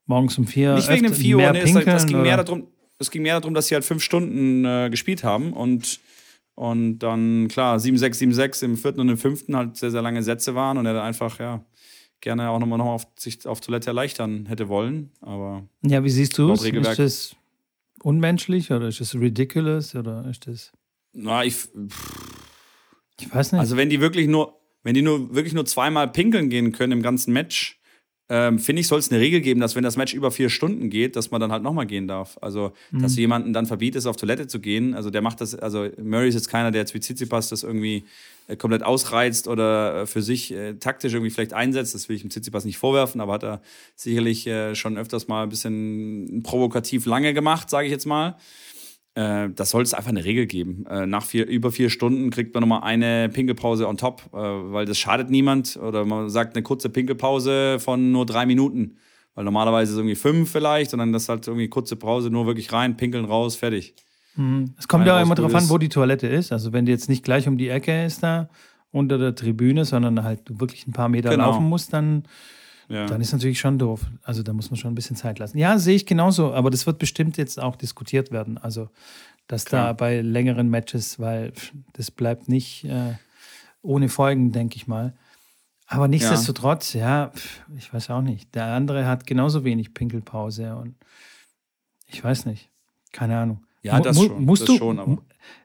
morgens 0.06 0.38
um 0.38 0.48
4 0.48 0.76
nicht 0.76 0.90
wegen 0.90 1.04
dem 1.04 1.12
öfter 1.12 1.22
4 1.22 1.38
Uhr, 1.38 1.52
nee, 1.52 1.60
es, 1.60 1.64
pinkeln. 1.66 1.96
es, 1.96 2.06
ging 2.06 2.22
mehr 2.22 2.38
darum, 2.44 2.68
es 3.00 3.12
ging 3.12 3.22
mehr 3.24 3.40
darum, 3.40 3.54
dass 3.54 3.68
sie 3.68 3.76
halt 3.76 3.86
fünf 3.86 4.04
Stunden 4.04 4.66
äh, 4.66 4.90
gespielt 4.90 5.24
haben 5.24 5.54
und, 5.54 6.00
und 6.56 7.00
dann, 7.00 7.48
klar, 7.48 7.78
7-6, 7.78 8.34
7-6 8.34 8.64
im 8.64 8.78
vierten 8.78 9.00
und 9.00 9.10
im 9.10 9.18
fünften 9.18 9.56
halt 9.56 9.76
sehr, 9.76 9.92
sehr 9.92 10.02
lange 10.02 10.22
Sätze 10.24 10.56
waren 10.56 10.78
und 10.78 10.86
er 10.86 10.94
dann 10.94 11.04
einfach, 11.04 11.40
ja, 11.40 11.64
gerne 12.22 12.50
auch 12.50 12.60
nochmal 12.60 12.78
noch 12.78 12.88
auf 12.88 13.08
sich 13.18 13.46
auf 13.48 13.62
Toilette 13.62 13.88
erleichtern 13.88 14.46
hätte 14.48 14.68
wollen. 14.68 15.12
Aber 15.22 15.64
Ja, 15.82 16.04
wie 16.04 16.10
siehst 16.10 16.38
du 16.38 16.52
es? 16.52 16.64
Ist 16.64 17.00
das 17.00 17.36
unmenschlich 18.04 18.72
oder 18.72 18.88
ist 18.88 19.00
das 19.00 19.16
ridiculous 19.16 19.96
oder 19.96 20.26
ist 20.30 20.48
das. 20.48 20.72
na, 21.14 21.44
ich, 21.44 21.70
Ich 23.20 23.34
weiß 23.34 23.52
nicht. 23.52 23.60
Also 23.60 23.78
wenn 23.78 23.90
die 23.90 24.02
wirklich 24.02 24.28
nur, 24.28 24.60
wenn 24.84 24.94
die 24.94 25.02
nur 25.02 25.34
wirklich 25.34 25.54
nur 25.54 25.66
zweimal 25.66 26.08
pinkeln 26.08 26.50
gehen 26.50 26.72
können 26.72 26.94
im 26.94 27.02
ganzen 27.02 27.34
Match, 27.34 27.80
ähm, 28.32 28.60
finde 28.60 28.82
ich, 28.82 28.88
soll 28.88 29.00
es 29.00 29.10
eine 29.10 29.20
Regel 29.20 29.42
geben, 29.42 29.60
dass 29.60 29.76
wenn 29.76 29.84
das 29.84 29.98
Match 29.98 30.14
über 30.14 30.30
vier 30.30 30.50
Stunden 30.50 30.92
geht, 30.92 31.16
dass 31.16 31.32
man 31.32 31.42
dann 31.42 31.52
halt 31.52 31.64
nochmal 31.64 31.88
gehen 31.88 32.08
darf. 32.08 32.38
Also, 32.42 32.74
mhm. 32.92 33.02
dass 33.02 33.16
du 33.16 33.22
jemanden 33.22 33.54
dann 33.54 33.66
verbietest, 33.66 34.06
auf 34.06 34.18
Toilette 34.18 34.46
zu 34.46 34.60
gehen. 34.60 34.94
Also, 34.94 35.10
der 35.10 35.24
macht 35.24 35.42
das, 35.42 35.56
also 35.56 35.90
Murray 36.00 36.30
ist 36.30 36.36
jetzt 36.36 36.48
keiner, 36.48 36.70
der 36.70 36.82
jetzt 36.82 36.94
wie 36.94 37.00
Tsitsipas 37.00 37.50
das 37.50 37.64
irgendwie 37.64 38.06
äh, 38.48 38.56
komplett 38.56 38.84
ausreizt 38.84 39.48
oder 39.48 40.02
äh, 40.02 40.06
für 40.06 40.22
sich 40.22 40.54
äh, 40.54 40.76
taktisch 40.76 41.14
irgendwie 41.14 41.32
vielleicht 41.32 41.54
einsetzt. 41.54 41.96
Das 41.96 42.08
will 42.08 42.18
ich 42.18 42.22
dem 42.22 42.30
Tsitsipas 42.30 42.66
nicht 42.66 42.78
vorwerfen, 42.78 43.20
aber 43.20 43.34
hat 43.34 43.44
er 43.44 43.62
sicherlich 43.96 44.46
äh, 44.46 44.76
schon 44.76 44.96
öfters 45.00 45.28
mal 45.28 45.42
ein 45.42 45.50
bisschen 45.50 46.44
provokativ 46.44 47.08
lange 47.08 47.34
gemacht, 47.34 47.72
sage 47.72 47.88
ich 47.88 47.92
jetzt 47.92 48.06
mal. 48.06 48.38
Äh, 49.20 49.50
das 49.54 49.72
soll 49.72 49.84
es 49.84 49.94
einfach 49.94 50.12
eine 50.12 50.24
Regel 50.24 50.46
geben. 50.46 50.86
Äh, 50.90 51.06
nach 51.06 51.24
vier, 51.26 51.46
über 51.46 51.72
vier 51.72 51.90
Stunden 51.90 52.30
kriegt 52.30 52.54
man 52.54 52.62
nochmal 52.62 52.84
eine 52.84 53.28
Pinkelpause 53.28 53.88
on 53.88 53.98
top, 53.98 54.22
äh, 54.32 54.38
weil 54.38 54.86
das 54.86 54.98
schadet 54.98 55.30
niemand. 55.30 55.78
Oder 55.78 56.06
man 56.06 56.30
sagt 56.30 56.56
eine 56.56 56.64
kurze 56.64 56.90
Pinkelpause 56.90 57.80
von 57.80 58.14
nur 58.14 58.26
drei 58.26 58.46
Minuten. 58.46 58.96
Weil 59.36 59.44
normalerweise 59.44 59.92
ist 59.92 59.94
es 59.94 59.98
irgendwie 59.98 60.16
fünf 60.16 60.52
vielleicht, 60.52 60.94
und 60.94 61.00
dann 61.00 61.12
das 61.12 61.28
halt 61.28 61.48
irgendwie 61.48 61.68
kurze 61.68 61.98
Pause, 61.98 62.30
nur 62.30 62.46
wirklich 62.46 62.72
rein, 62.72 62.96
pinkeln 62.96 63.26
raus, 63.26 63.58
fertig. 63.58 63.94
Mhm. 64.36 64.74
Es 64.78 64.88
kommt 64.88 65.06
ja 65.06 65.18
auch 65.18 65.22
immer 65.22 65.36
darauf 65.36 65.54
an, 65.54 65.70
wo 65.70 65.78
die 65.78 65.90
Toilette 65.90 66.28
ist. 66.28 66.54
Also 66.54 66.72
wenn 66.72 66.86
die 66.86 66.92
jetzt 66.94 67.10
nicht 67.10 67.24
gleich 67.26 67.48
um 67.48 67.58
die 67.58 67.68
Ecke 67.68 68.06
ist 68.06 68.24
da 68.24 68.50
unter 68.92 69.18
der 69.18 69.36
Tribüne, 69.36 69.84
sondern 69.84 70.24
halt 70.24 70.42
du 70.46 70.60
wirklich 70.62 70.88
ein 70.88 70.94
paar 70.94 71.10
Meter 71.10 71.30
genau. 71.32 71.52
laufen 71.52 71.68
musst, 71.68 71.92
dann 71.92 72.24
ja. 72.90 73.06
dann 73.06 73.22
ist 73.22 73.32
natürlich 73.32 73.60
schon 73.60 73.78
doof. 73.80 74.02
Also 74.24 74.44
da 74.44 74.52
muss 74.52 74.70
man 74.72 74.78
schon 74.78 74.92
ein 74.92 74.96
bisschen 74.96 75.16
Zeit 75.16 75.40
lassen. 75.40 75.58
Ja, 75.58 75.78
sehe 75.78 75.96
ich 75.96 76.06
genauso, 76.06 76.54
aber 76.54 76.70
das 76.70 76.86
wird 76.86 76.98
bestimmt 77.00 77.38
jetzt 77.38 77.60
auch 77.60 77.76
diskutiert 77.76 78.32
werden. 78.32 78.58
Also, 78.58 78.90
dass 79.48 79.66
Klar. 79.66 79.88
da 79.88 79.94
bei 79.94 80.22
längeren 80.22 80.70
Matches, 80.70 81.20
weil 81.20 81.54
das 81.94 82.12
bleibt 82.12 82.50
nicht 82.50 82.84
äh, 82.86 83.14
ohne 83.82 84.10
Folgen, 84.10 84.52
denke 84.52 84.76
ich 84.76 84.88
mal. 84.88 85.14
Aber 85.88 86.08
nichtsdestotrotz, 86.08 86.94
ja. 86.94 87.02
ja, 87.02 87.32
ich 87.78 87.92
weiß 87.94 88.10
auch 88.10 88.22
nicht. 88.22 88.54
Der 88.54 88.66
andere 88.66 89.08
hat 89.08 89.26
genauso 89.26 89.64
wenig 89.64 89.94
Pinkelpause 89.94 90.76
und 90.76 90.96
ich 92.08 92.24
weiß 92.24 92.46
nicht. 92.46 92.70
Keine 93.12 93.38
Ahnung. 93.38 93.64
Ja, 93.82 94.00
das 94.00 94.18
schon. 94.18 94.44
Musst 94.44 94.64
das 94.64 94.68
du, 94.68 94.78
schon, 94.78 95.00
aber. 95.00 95.18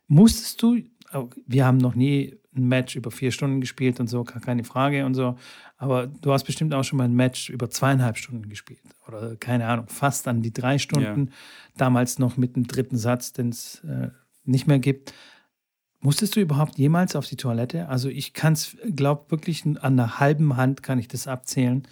Musstest 0.07 0.63
du, 0.63 0.79
oh, 1.13 1.29
wir 1.47 1.67
haben 1.67 1.79
noch 1.79 1.95
nie 1.95 2.37
ein 2.57 2.69
Match 2.69 2.97
über 2.97 3.11
vier 3.11 3.33
Stunden 3.33 3.61
gespielt 3.61 4.01
und 4.01 4.09
so, 4.09 4.25
keine 4.25 4.65
Frage 4.65 5.05
und 5.07 5.15
so. 5.15 5.37
Aber 5.77 6.07
du 6.07 6.33
hast 6.33 6.45
bestimmt 6.45 6.73
auch 6.75 6.85
schon 6.85 6.97
mal 6.97 7.05
ein 7.05 7.15
Match 7.15 7.51
über 7.51 7.69
zweieinhalb 7.71 8.17
Stunden 8.17 8.49
gespielt. 8.49 8.81
Oder 9.07 9.37
keine 9.37 9.67
Ahnung, 9.67 9.87
fast 9.89 10.29
an 10.29 10.43
die 10.43 10.53
drei 10.53 10.79
Stunden. 10.79 11.27
Ja. 11.27 11.33
Damals 11.77 12.19
noch 12.19 12.37
mit 12.37 12.57
einem 12.57 12.67
dritten 12.67 12.97
Satz, 12.97 13.33
den 13.33 13.49
es 13.49 13.83
äh, 13.85 14.09
nicht 14.45 14.67
mehr 14.67 14.79
gibt. 14.79 15.13
Musstest 16.01 16.37
du 16.37 16.41
überhaupt 16.41 16.79
jemals 16.79 17.17
auf 17.17 17.27
die 17.27 17.37
Toilette? 17.37 17.89
Also 17.89 18.09
ich 18.09 18.35
kann 18.35 18.53
es, 18.53 18.77
glaube 18.95 19.31
wirklich 19.31 19.65
an 19.65 19.79
einer 19.79 20.21
halben 20.21 20.57
Hand 20.57 20.83
kann 20.83 20.99
ich 20.99 21.09
das 21.09 21.27
abzählen, 21.27 21.89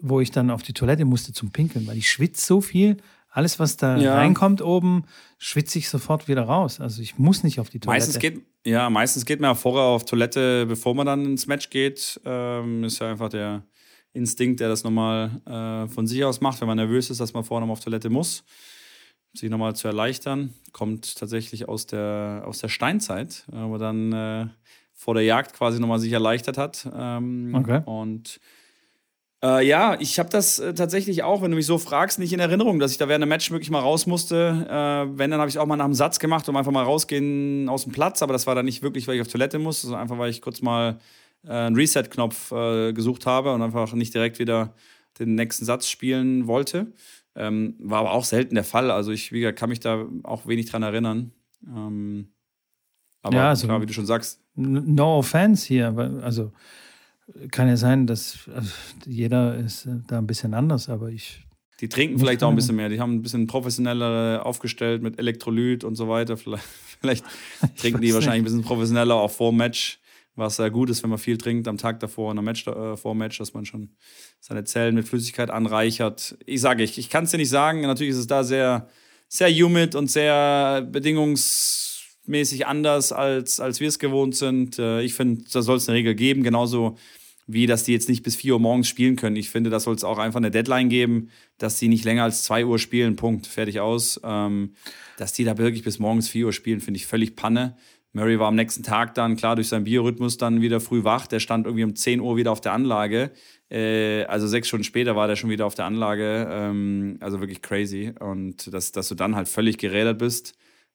wo 0.00 0.20
ich 0.20 0.30
dann 0.30 0.50
auf 0.50 0.62
die 0.62 0.72
Toilette 0.72 1.04
musste 1.04 1.32
zum 1.32 1.50
Pinkeln, 1.50 1.86
weil 1.86 1.96
ich 1.96 2.10
schwitze 2.10 2.46
so 2.46 2.60
viel, 2.60 2.98
alles, 3.30 3.58
was 3.58 3.76
da 3.76 3.96
ja. 3.96 4.14
reinkommt 4.14 4.62
oben, 4.62 5.04
schwitze 5.38 5.78
ich 5.78 5.88
sofort 5.88 6.28
wieder 6.28 6.42
raus. 6.42 6.80
Also 6.80 7.02
ich 7.02 7.18
muss 7.18 7.44
nicht 7.44 7.60
auf 7.60 7.70
die 7.70 7.78
Toilette. 7.78 8.00
Meistens 8.00 8.18
geht, 8.18 8.42
ja, 8.64 8.88
meistens 8.90 9.24
geht 9.24 9.40
man 9.40 9.50
ja 9.50 9.54
vorher 9.54 9.84
auf 9.84 10.04
Toilette, 10.04 10.66
bevor 10.66 10.94
man 10.94 11.06
dann 11.06 11.24
ins 11.24 11.46
Match 11.46 11.70
geht. 11.70 12.20
Ähm, 12.24 12.84
ist 12.84 12.98
ja 12.98 13.10
einfach 13.10 13.28
der 13.28 13.64
Instinkt, 14.12 14.60
der 14.60 14.68
das 14.68 14.82
nochmal 14.82 15.40
äh, 15.46 15.88
von 15.88 16.06
sich 16.06 16.24
aus 16.24 16.40
macht, 16.40 16.60
wenn 16.60 16.68
man 16.68 16.78
nervös 16.78 17.10
ist, 17.10 17.20
dass 17.20 17.34
man 17.34 17.44
vorher 17.44 17.60
nochmal 17.60 17.74
auf 17.74 17.84
Toilette 17.84 18.10
muss. 18.10 18.44
Sich 19.34 19.50
nochmal 19.50 19.76
zu 19.76 19.86
erleichtern. 19.86 20.54
Kommt 20.72 21.16
tatsächlich 21.16 21.68
aus 21.68 21.86
der, 21.86 22.44
aus 22.46 22.58
der 22.58 22.68
Steinzeit, 22.68 23.44
wo 23.48 23.68
man 23.68 23.78
dann 23.78 24.12
äh, 24.12 24.46
vor 24.94 25.14
der 25.14 25.22
Jagd 25.22 25.52
quasi 25.52 25.78
nochmal 25.78 25.98
sich 25.98 26.12
erleichtert 26.12 26.56
hat. 26.56 26.88
Ähm, 26.92 27.54
okay. 27.54 27.82
Und 27.84 28.40
äh, 29.42 29.64
ja, 29.66 29.96
ich 30.00 30.18
habe 30.18 30.28
das 30.30 30.58
äh, 30.58 30.74
tatsächlich 30.74 31.22
auch, 31.22 31.42
wenn 31.42 31.50
du 31.50 31.56
mich 31.56 31.66
so 31.66 31.78
fragst, 31.78 32.18
nicht 32.18 32.32
in 32.32 32.40
Erinnerung, 32.40 32.80
dass 32.80 32.90
ich 32.90 32.98
da 32.98 33.08
während 33.08 33.22
einem 33.22 33.28
Match 33.28 33.50
wirklich 33.50 33.70
mal 33.70 33.80
raus 33.80 34.06
musste. 34.06 34.66
Äh, 34.68 35.18
wenn, 35.18 35.30
dann 35.30 35.38
habe 35.38 35.48
ich 35.48 35.54
es 35.54 35.60
auch 35.60 35.66
mal 35.66 35.76
nach 35.76 35.84
einem 35.84 35.94
Satz 35.94 36.18
gemacht, 36.18 36.48
um 36.48 36.56
einfach 36.56 36.72
mal 36.72 36.82
rausgehen 36.82 37.68
aus 37.68 37.84
dem 37.84 37.92
Platz. 37.92 38.20
Aber 38.22 38.32
das 38.32 38.46
war 38.48 38.56
dann 38.56 38.64
nicht 38.64 38.82
wirklich, 38.82 39.06
weil 39.06 39.14
ich 39.14 39.20
auf 39.20 39.28
Toilette 39.28 39.60
musste, 39.60 39.86
sondern 39.86 40.02
einfach, 40.02 40.18
weil 40.18 40.30
ich 40.30 40.42
kurz 40.42 40.60
mal 40.60 40.98
äh, 41.46 41.52
einen 41.52 41.76
Reset-Knopf 41.76 42.50
äh, 42.50 42.92
gesucht 42.92 43.26
habe 43.26 43.52
und 43.52 43.62
einfach 43.62 43.92
nicht 43.92 44.12
direkt 44.12 44.40
wieder 44.40 44.74
den 45.20 45.36
nächsten 45.36 45.64
Satz 45.64 45.88
spielen 45.88 46.48
wollte. 46.48 46.92
Ähm, 47.36 47.76
war 47.78 48.00
aber 48.00 48.12
auch 48.12 48.24
selten 48.24 48.56
der 48.56 48.64
Fall. 48.64 48.90
Also 48.90 49.12
ich 49.12 49.30
gesagt, 49.30 49.58
kann 49.58 49.70
mich 49.70 49.80
da 49.80 50.04
auch 50.24 50.46
wenig 50.48 50.66
dran 50.66 50.82
erinnern. 50.82 51.30
Ähm, 51.64 52.32
aber 53.22 53.36
ja, 53.36 53.48
also, 53.50 53.66
klar, 53.66 53.80
wie 53.80 53.86
du 53.86 53.92
schon 53.92 54.06
sagst. 54.06 54.40
No 54.54 55.18
offense 55.18 55.66
hier, 55.66 55.96
also 56.22 56.52
kann 57.50 57.68
ja 57.68 57.76
sein, 57.76 58.06
dass 58.06 58.48
also 58.54 58.70
jeder 59.06 59.56
ist 59.56 59.86
äh, 59.86 60.00
da 60.06 60.18
ein 60.18 60.26
bisschen 60.26 60.54
anders, 60.54 60.88
aber 60.88 61.10
ich. 61.10 61.44
Die 61.80 61.88
trinken 61.88 62.18
vielleicht 62.18 62.42
auch 62.42 62.50
ein 62.50 62.56
bisschen 62.56 62.74
mehr. 62.74 62.88
Die 62.88 63.00
haben 63.00 63.14
ein 63.14 63.22
bisschen 63.22 63.46
professioneller 63.46 64.44
aufgestellt 64.44 65.02
mit 65.02 65.18
Elektrolyt 65.18 65.84
und 65.84 65.94
so 65.94 66.08
weiter. 66.08 66.36
Vielleicht, 66.36 66.64
vielleicht 67.00 67.24
trinken 67.76 68.00
die 68.00 68.12
wahrscheinlich 68.14 68.42
nicht. 68.42 68.52
ein 68.52 68.56
bisschen 68.56 68.62
professioneller 68.62 69.14
auch 69.14 69.30
vor 69.30 69.52
Match, 69.52 70.00
was 70.34 70.56
sehr 70.56 70.70
gut 70.70 70.90
ist, 70.90 71.02
wenn 71.02 71.10
man 71.10 71.18
viel 71.18 71.38
trinkt 71.38 71.68
am 71.68 71.78
Tag 71.78 72.00
davor 72.00 72.30
und 72.30 72.38
am 72.38 72.44
Match 72.44 72.66
äh, 72.66 72.96
vor 72.96 73.14
Match, 73.14 73.38
dass 73.38 73.54
man 73.54 73.64
schon 73.64 73.90
seine 74.40 74.64
Zellen 74.64 74.94
mit 74.94 75.06
Flüssigkeit 75.06 75.50
anreichert. 75.50 76.36
Ich 76.46 76.60
sage, 76.60 76.82
ich, 76.82 76.98
ich 76.98 77.10
kann 77.10 77.24
es 77.24 77.30
dir 77.30 77.38
nicht 77.38 77.50
sagen. 77.50 77.82
Natürlich 77.82 78.12
ist 78.12 78.18
es 78.18 78.26
da 78.26 78.42
sehr, 78.42 78.88
sehr 79.28 79.50
humid 79.50 79.94
und 79.94 80.10
sehr 80.10 80.82
bedingungsmäßig 80.90 82.66
anders, 82.66 83.12
als, 83.12 83.60
als 83.60 83.78
wir 83.78 83.88
es 83.88 84.00
gewohnt 84.00 84.34
sind. 84.34 84.80
Äh, 84.80 85.02
ich 85.02 85.14
finde, 85.14 85.44
da 85.52 85.62
soll 85.62 85.76
es 85.76 85.88
eine 85.88 85.98
Regel 85.98 86.16
geben. 86.16 86.42
Genauso 86.42 86.96
wie 87.48 87.66
dass 87.66 87.82
die 87.82 87.92
jetzt 87.92 88.08
nicht 88.10 88.22
bis 88.22 88.36
4 88.36 88.52
Uhr 88.52 88.60
morgens 88.60 88.88
spielen 88.88 89.16
können. 89.16 89.34
Ich 89.34 89.48
finde, 89.48 89.70
da 89.70 89.80
soll 89.80 89.96
es 89.96 90.04
auch 90.04 90.18
einfach 90.18 90.36
eine 90.38 90.50
Deadline 90.50 90.90
geben, 90.90 91.30
dass 91.56 91.78
sie 91.78 91.88
nicht 91.88 92.04
länger 92.04 92.22
als 92.24 92.44
2 92.44 92.66
Uhr 92.66 92.78
spielen. 92.78 93.16
Punkt. 93.16 93.46
Fertig 93.46 93.80
aus. 93.80 94.20
Ähm, 94.22 94.74
dass 95.16 95.32
die 95.32 95.44
da 95.44 95.56
wirklich 95.56 95.82
bis 95.82 95.98
morgens 95.98 96.28
4 96.28 96.46
Uhr 96.46 96.52
spielen, 96.52 96.80
finde 96.80 96.98
ich 96.98 97.06
völlig 97.06 97.34
Panne. 97.36 97.74
Murray 98.12 98.38
war 98.38 98.48
am 98.48 98.54
nächsten 98.54 98.82
Tag 98.82 99.14
dann, 99.14 99.36
klar, 99.36 99.56
durch 99.56 99.68
seinen 99.68 99.84
Biorhythmus 99.84 100.36
dann 100.36 100.60
wieder 100.60 100.80
früh 100.80 101.04
wach. 101.04 101.26
Der 101.26 101.40
stand 101.40 101.66
irgendwie 101.66 101.84
um 101.84 101.96
10 101.96 102.20
Uhr 102.20 102.36
wieder 102.36 102.52
auf 102.52 102.60
der 102.60 102.72
Anlage. 102.72 103.32
Äh, 103.70 104.24
also 104.24 104.46
sechs 104.46 104.68
Stunden 104.68 104.84
später 104.84 105.16
war 105.16 105.26
der 105.26 105.36
schon 105.36 105.50
wieder 105.50 105.64
auf 105.64 105.74
der 105.74 105.86
Anlage. 105.86 106.48
Ähm, 106.50 107.16
also 107.20 107.40
wirklich 107.40 107.62
crazy. 107.62 108.12
Und 108.20 108.72
dass, 108.72 108.92
dass 108.92 109.08
du 109.08 109.14
dann 109.14 109.36
halt 109.36 109.48
völlig 109.48 109.78
gerädert 109.78 110.18
bist 110.18 110.54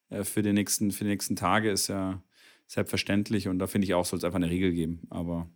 äh, 0.09 0.23
für, 0.23 0.43
die 0.43 0.53
nächsten, 0.53 0.91
für 0.91 1.03
die 1.03 1.09
nächsten 1.09 1.35
Tage, 1.35 1.71
ist 1.71 1.87
ja 1.87 2.21
selbstverständlich. 2.67 3.47
Und 3.47 3.57
da 3.57 3.65
finde 3.65 3.85
ich 3.85 3.95
auch, 3.95 4.05
soll 4.05 4.17
es 4.17 4.23
einfach 4.23 4.37
eine 4.37 4.49
Regel 4.49 4.71
geben. 4.71 5.01
Aber 5.09 5.47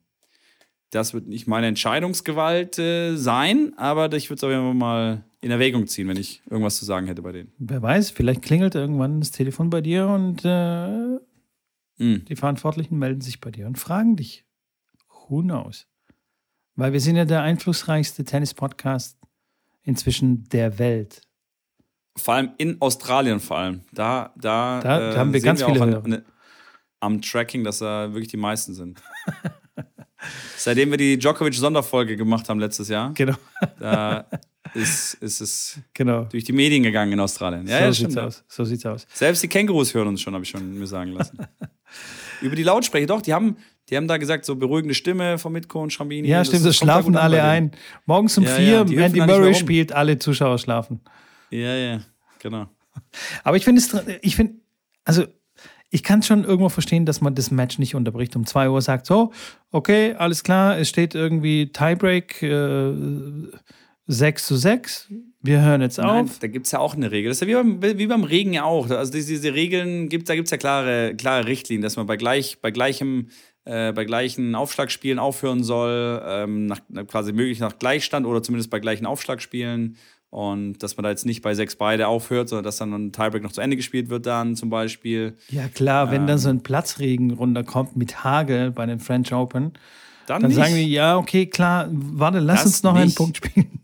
das 0.89 1.13
wird 1.13 1.27
nicht 1.27 1.47
meine 1.47 1.67
Entscheidungsgewalt 1.67 2.79
äh, 2.79 3.15
sein, 3.15 3.73
aber 3.77 4.11
ich 4.13 4.29
würde 4.29 4.37
es 4.37 4.43
auf 4.43 4.49
jeden 4.49 4.63
Fall 4.63 4.73
mal 4.73 5.23
in 5.41 5.51
Erwägung 5.51 5.87
ziehen, 5.87 6.07
wenn 6.07 6.17
ich 6.17 6.41
irgendwas 6.49 6.77
zu 6.77 6.85
sagen 6.85 7.07
hätte 7.07 7.21
bei 7.21 7.31
denen. 7.31 7.51
Wer 7.57 7.81
weiß, 7.81 8.11
vielleicht 8.11 8.41
klingelt 8.41 8.75
irgendwann 8.75 9.19
das 9.19 9.31
Telefon 9.31 9.69
bei 9.69 9.81
dir 9.81 10.07
und 10.07 10.41
äh, 10.43 11.17
mm. 11.97 12.25
die 12.25 12.35
Verantwortlichen 12.35 12.97
melden 12.97 13.21
sich 13.21 13.41
bei 13.41 13.51
dir 13.51 13.67
und 13.67 13.77
fragen 13.77 14.15
dich. 14.15 14.45
Who 15.27 15.41
knows? 15.41 15.87
Weil 16.75 16.93
wir 16.93 17.01
sind 17.01 17.15
ja 17.15 17.25
der 17.25 17.41
einflussreichste 17.41 18.23
Tennis-Podcast 18.23 19.17
inzwischen 19.83 20.47
der 20.49 20.79
Welt. 20.79 21.21
Vor 22.15 22.33
allem 22.33 22.51
in 22.57 22.81
Australien, 22.81 23.39
vor 23.39 23.57
allem. 23.57 23.81
Da, 23.91 24.33
da, 24.37 24.79
da, 24.81 25.09
äh, 25.09 25.13
da 25.13 25.19
haben 25.19 25.33
wir 25.33 25.41
ganz 25.41 25.59
wir 25.59 25.67
viele 25.67 25.81
an, 25.81 26.13
an, 26.13 26.25
am 26.99 27.21
Tracking, 27.21 27.63
dass 27.63 27.79
da 27.79 28.13
wirklich 28.13 28.29
die 28.29 28.37
meisten 28.37 28.73
sind. 28.73 29.01
Seitdem 30.57 30.91
wir 30.91 30.97
die 30.97 31.17
Djokovic-Sonderfolge 31.17 32.17
gemacht 32.17 32.49
haben 32.49 32.59
letztes 32.59 32.89
Jahr. 32.89 33.13
Genau. 33.13 33.35
Da 33.79 34.25
ist, 34.73 35.15
ist 35.15 35.41
es 35.41 35.79
genau. 35.93 36.23
durch 36.25 36.43
die 36.43 36.53
Medien 36.53 36.83
gegangen 36.83 37.11
in 37.13 37.19
Australien. 37.19 37.67
Ja, 37.67 37.77
so 37.77 37.83
ja, 37.83 37.91
sieht's 37.91 38.11
stimmt. 38.11 38.25
aus. 38.25 38.43
So 38.47 38.63
sieht's 38.65 38.85
aus. 38.85 39.07
Selbst 39.13 39.43
die 39.43 39.47
Kängurus 39.47 39.93
hören 39.93 40.07
uns 40.07 40.21
schon, 40.21 40.33
habe 40.33 40.43
ich 40.43 40.49
schon 40.49 40.77
mir 40.77 40.87
sagen 40.87 41.11
lassen. 41.11 41.37
Über 42.41 42.55
die 42.55 42.63
Lautsprecher, 42.63 43.07
doch, 43.07 43.21
die 43.21 43.33
haben, 43.33 43.57
die 43.89 43.97
haben 43.97 44.07
da 44.07 44.17
gesagt, 44.17 44.45
so 44.45 44.55
beruhigende 44.55 44.93
Stimme 44.93 45.37
von 45.37 45.53
Mitko 45.53 45.81
und 45.81 45.91
Schrambini. 45.91 46.27
Ja, 46.27 46.45
stimmt, 46.45 46.65
das 46.65 46.77
schlafen 46.77 47.15
alle 47.15 47.43
ein. 47.43 47.71
Morgens 48.05 48.37
um 48.37 48.43
ja, 48.43 48.55
vier, 48.55 48.85
ja, 48.87 49.05
Andy 49.05 49.21
Murray 49.21 49.55
spielt, 49.55 49.91
alle 49.91 50.19
Zuschauer 50.19 50.59
schlafen. 50.59 51.01
Ja, 51.49 51.75
ja, 51.75 52.01
genau. 52.39 52.67
Aber 53.43 53.57
ich 53.57 53.63
finde 53.63 53.81
es, 53.81 53.95
ich 54.21 54.35
finde, 54.35 54.55
also 55.05 55.25
ich 55.89 56.03
kann 56.03 56.21
schon 56.21 56.43
irgendwo 56.43 56.69
verstehen, 56.69 57.05
dass 57.05 57.21
man 57.21 57.35
das 57.35 57.51
Match 57.51 57.79
nicht 57.79 57.95
unterbricht. 57.95 58.35
Um 58.35 58.45
2 58.45 58.69
Uhr 58.69 58.81
sagt, 58.81 59.05
so, 59.05 59.31
okay, 59.71 60.13
alles 60.15 60.43
klar, 60.43 60.77
es 60.77 60.89
steht 60.89 61.15
irgendwie 61.15 61.71
Tiebreak 61.71 62.41
äh, 62.43 62.91
6 64.07 64.45
zu 64.47 64.55
6. 64.55 65.11
Wir 65.41 65.61
hören 65.61 65.81
jetzt 65.81 65.97
Nein, 65.97 66.25
auf. 66.25 66.39
Da 66.39 66.47
gibt 66.47 66.65
es 66.65 66.71
ja 66.71 66.79
auch 66.79 66.95
eine 66.95 67.11
Regel. 67.11 67.29
Das 67.29 67.41
ist 67.41 67.47
ja 67.47 67.47
wie 67.47 67.79
beim, 67.79 67.97
wie 67.97 68.07
beim 68.07 68.23
Regen 68.23 68.53
ja 68.53 68.63
auch. 68.63 68.89
Also 68.89 69.11
diese, 69.11 69.29
diese 69.29 69.53
Regeln 69.53 70.09
gibt 70.09 70.27
da 70.29 70.35
gibt 70.35 70.47
es 70.47 70.51
ja 70.51 70.57
klare, 70.57 71.15
klare 71.15 71.45
Richtlinien, 71.45 71.83
dass 71.83 71.95
man 71.95 72.05
bei, 72.05 72.17
gleich, 72.17 72.59
bei 72.61 72.71
gleichem 72.71 73.29
äh, 73.67 73.91
bei 73.91 74.05
gleichen 74.05 74.55
Aufschlagspielen 74.55 75.19
aufhören 75.19 75.61
soll, 75.61 76.21
ähm, 76.25 76.67
nach, 76.67 76.79
quasi 77.07 77.33
möglich 77.33 77.59
nach 77.59 77.77
Gleichstand 77.77 78.25
oder 78.25 78.41
zumindest 78.41 78.69
bei 78.69 78.79
gleichen 78.79 79.05
Aufschlagspielen. 79.05 79.97
Und 80.29 80.83
dass 80.83 80.97
man 80.97 81.03
da 81.05 81.09
jetzt 81.09 81.25
nicht 81.25 81.41
bei 81.41 81.53
sechs 81.55 81.75
beide 81.77 82.07
aufhört, 82.07 82.49
sondern 82.49 82.65
dass 82.65 82.77
dann 82.77 82.93
ein 82.93 83.11
Tiebreak 83.13 83.43
noch 83.43 83.53
zu 83.53 83.61
Ende 83.61 83.77
gespielt 83.77 84.09
wird, 84.09 84.25
dann 84.25 84.55
zum 84.55 84.69
Beispiel. 84.69 85.37
Ja, 85.49 85.67
klar, 85.69 86.11
wenn 86.11 86.21
ähm, 86.23 86.27
dann 86.27 86.37
so 86.37 86.49
ein 86.49 86.61
Platzregen 86.63 87.31
runterkommt 87.31 87.95
mit 87.95 88.23
Hagel 88.23 88.71
bei 88.71 88.85
den 88.85 88.99
French 88.99 89.33
Open 89.33 89.73
Dann, 90.27 90.41
Dann 90.41 90.51
sagen 90.51 90.75
die, 90.75 90.91
ja, 90.91 91.17
okay, 91.17 91.45
klar, 91.45 91.87
warte, 91.91 92.39
lass 92.39 92.63
Das 92.63 92.65
uns 92.67 92.83
noch 92.83 92.95
einen 92.95 93.05
nicht. 93.05 93.17
Punkt 93.17 93.37
spielen. 93.37 93.79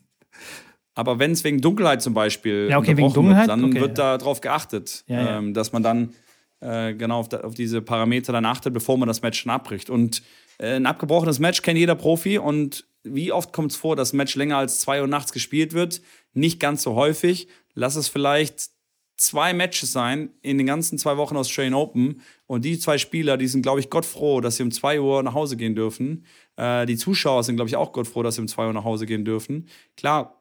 Aber 0.96 1.18
wenn 1.18 1.32
es 1.32 1.44
wegen 1.44 1.60
Dunkelheit 1.62 2.02
zum 2.02 2.14
Beispiel 2.14 2.68
Ja, 2.70 2.78
okay, 2.78 2.96
wegen 2.98 3.12
Dunkelheit? 3.14 3.48
wird, 3.48 3.50
dann 3.50 3.64
Okay, 3.66 3.80
wird 3.82 3.98
ja. 3.98 4.18
darauf 4.18 4.42
geachtet, 4.42 5.04
ja. 5.08 5.38
Ähm, 5.40 5.54
dass 5.54 5.72
man 5.72 5.82
dann 5.82 6.10
äh, 6.60 6.94
genau 6.94 7.20
auf, 7.20 7.30
da, 7.30 7.40
auf 7.42 7.56
diese 7.56 7.82
Parameter 7.82 8.32
dann 8.34 8.46
achtet, 8.46 8.74
bevor 8.74 8.98
man 8.98 9.08
das 9.08 9.22
Match 9.22 9.40
schon 9.42 9.52
abbricht. 9.52 9.90
Und 9.90 10.22
äh, 10.60 10.76
ein 10.76 10.86
abgebrochenes 10.86 11.40
Match 11.40 11.62
kennt 11.62 11.80
jeder 11.80 11.96
Profi 11.96 12.38
und 12.38 12.86
wie 13.06 13.32
oft 13.32 13.52
kommt 13.54 13.72
es 13.72 13.78
vor, 13.78 13.96
dass 13.96 14.14
ein 14.14 14.18
Match 14.18 14.36
länger 14.36 14.58
als 14.58 14.80
zwei 14.80 15.02
Uhr 15.02 15.08
nachts 15.08 15.34
gespielt 15.34 15.74
wird? 15.74 16.02
Nicht 16.34 16.60
ganz 16.60 16.84
so 16.84 16.96
häufig. 16.96 17.48
Lass 17.74 17.96
es 17.96 18.08
vielleicht 18.08 18.70
zwei 19.18 19.54
Matches 19.54 19.92
sein 19.92 20.30
in 20.42 20.58
den 20.58 20.68
ganzen 20.68 20.98
zwei 20.98 21.18
Wochen 21.18 21.38
Australian 21.38 21.74
Open. 21.74 22.22
Und 22.48 22.66
die 22.66 22.80
zwei 22.80 22.98
Spieler, 22.98 23.38
die 23.38 23.48
sind, 23.48 23.62
glaube 23.62 23.80
ich, 23.80 23.90
Gott 23.90 24.06
froh, 24.06 24.42
dass 24.42 24.58
sie 24.58 24.64
um 24.64 24.72
zwei 24.72 25.00
Uhr 25.00 25.24
nach 25.24 25.34
Hause 25.34 25.58
gehen 25.58 25.76
dürfen. 25.76 26.26
Äh, 26.56 26.86
die 26.86 26.98
Zuschauer 26.98 27.44
sind, 27.44 27.56
glaube 27.56 27.70
ich, 27.70 27.76
auch 27.76 27.94
Gott 27.94 28.08
froh, 28.08 28.24
dass 28.24 28.36
sie 28.36 28.42
um 28.42 28.48
zwei 28.48 28.68
Uhr 28.68 28.74
nach 28.74 28.84
Hause 28.84 29.06
gehen 29.06 29.26
dürfen. 29.26 29.68
Klar, 29.96 30.40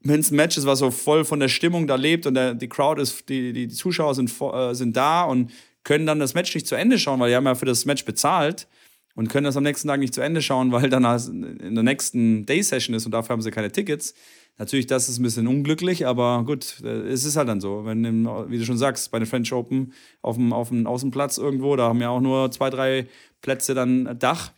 wenn 0.00 0.20
es 0.20 0.30
ein 0.30 0.36
Match 0.36 0.56
ist, 0.56 0.66
was 0.66 0.80
so 0.80 0.90
voll 0.90 1.24
von 1.24 1.40
der 1.40 1.48
Stimmung 1.48 1.86
da 1.86 1.96
lebt 1.96 2.26
und 2.26 2.34
der, 2.34 2.54
die 2.54 2.68
Crowd 2.68 3.00
ist, 3.00 3.28
die, 3.28 3.52
die, 3.52 3.66
die 3.68 3.74
Zuschauer 3.74 4.14
sind, 4.14 4.30
äh, 4.40 4.74
sind 4.74 4.96
da 4.96 5.24
und 5.24 5.50
können 5.82 6.06
dann 6.06 6.18
das 6.18 6.34
Match 6.34 6.54
nicht 6.54 6.66
zu 6.66 6.74
Ende 6.74 6.98
schauen, 6.98 7.20
weil 7.20 7.30
die 7.30 7.36
haben 7.36 7.46
ja 7.46 7.54
für 7.54 7.66
das 7.66 7.84
Match 7.84 8.04
bezahlt 8.04 8.66
und 9.14 9.28
können 9.28 9.44
das 9.44 9.56
am 9.56 9.62
nächsten 9.62 9.88
Tag 9.88 10.00
nicht 10.00 10.14
zu 10.14 10.20
Ende 10.20 10.42
schauen, 10.42 10.72
weil 10.72 10.88
dann 10.88 11.04
in 11.04 11.74
der 11.74 11.84
nächsten 11.84 12.46
Day-Session 12.46 12.94
ist 12.94 13.06
und 13.06 13.12
dafür 13.12 13.34
haben 13.34 13.42
sie 13.42 13.50
keine 13.50 13.70
Tickets. 13.70 14.14
Natürlich, 14.56 14.86
das 14.86 15.08
ist 15.08 15.18
ein 15.18 15.24
bisschen 15.24 15.48
unglücklich, 15.48 16.06
aber 16.06 16.44
gut, 16.44 16.80
äh, 16.84 17.08
es 17.08 17.24
ist 17.24 17.36
halt 17.36 17.48
dann 17.48 17.60
so. 17.60 17.84
Wenn, 17.84 18.24
wie 18.48 18.58
du 18.58 18.64
schon 18.64 18.78
sagst, 18.78 19.10
bei 19.10 19.18
den 19.18 19.26
French 19.26 19.52
Open 19.52 19.92
auf 20.22 20.36
dem, 20.36 20.52
auf 20.52 20.68
dem 20.68 20.86
Außenplatz 20.86 21.38
irgendwo, 21.38 21.74
da 21.74 21.88
haben 21.88 22.00
ja 22.00 22.10
auch 22.10 22.20
nur 22.20 22.50
zwei, 22.50 22.70
drei 22.70 23.08
Plätze 23.42 23.74
dann 23.74 24.16
Dach, 24.18 24.52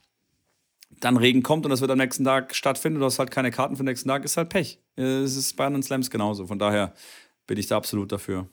dann 1.00 1.16
Regen 1.16 1.42
kommt 1.42 1.64
und 1.64 1.70
das 1.70 1.80
wird 1.80 1.90
am 1.90 1.98
nächsten 1.98 2.24
Tag 2.24 2.54
stattfinden, 2.54 3.00
du 3.00 3.06
hast 3.06 3.18
halt 3.18 3.30
keine 3.30 3.50
Karten 3.50 3.76
für 3.76 3.82
den 3.82 3.88
nächsten 3.88 4.08
Tag, 4.08 4.24
ist 4.24 4.36
halt 4.36 4.50
Pech. 4.50 4.80
Es 4.96 5.36
ist 5.36 5.56
bei 5.56 5.66
anderen 5.66 5.82
Slams 5.82 6.10
genauso. 6.10 6.46
Von 6.46 6.58
daher 6.58 6.94
bin 7.46 7.58
ich 7.58 7.66
da 7.66 7.76
absolut 7.76 8.12
dafür, 8.12 8.48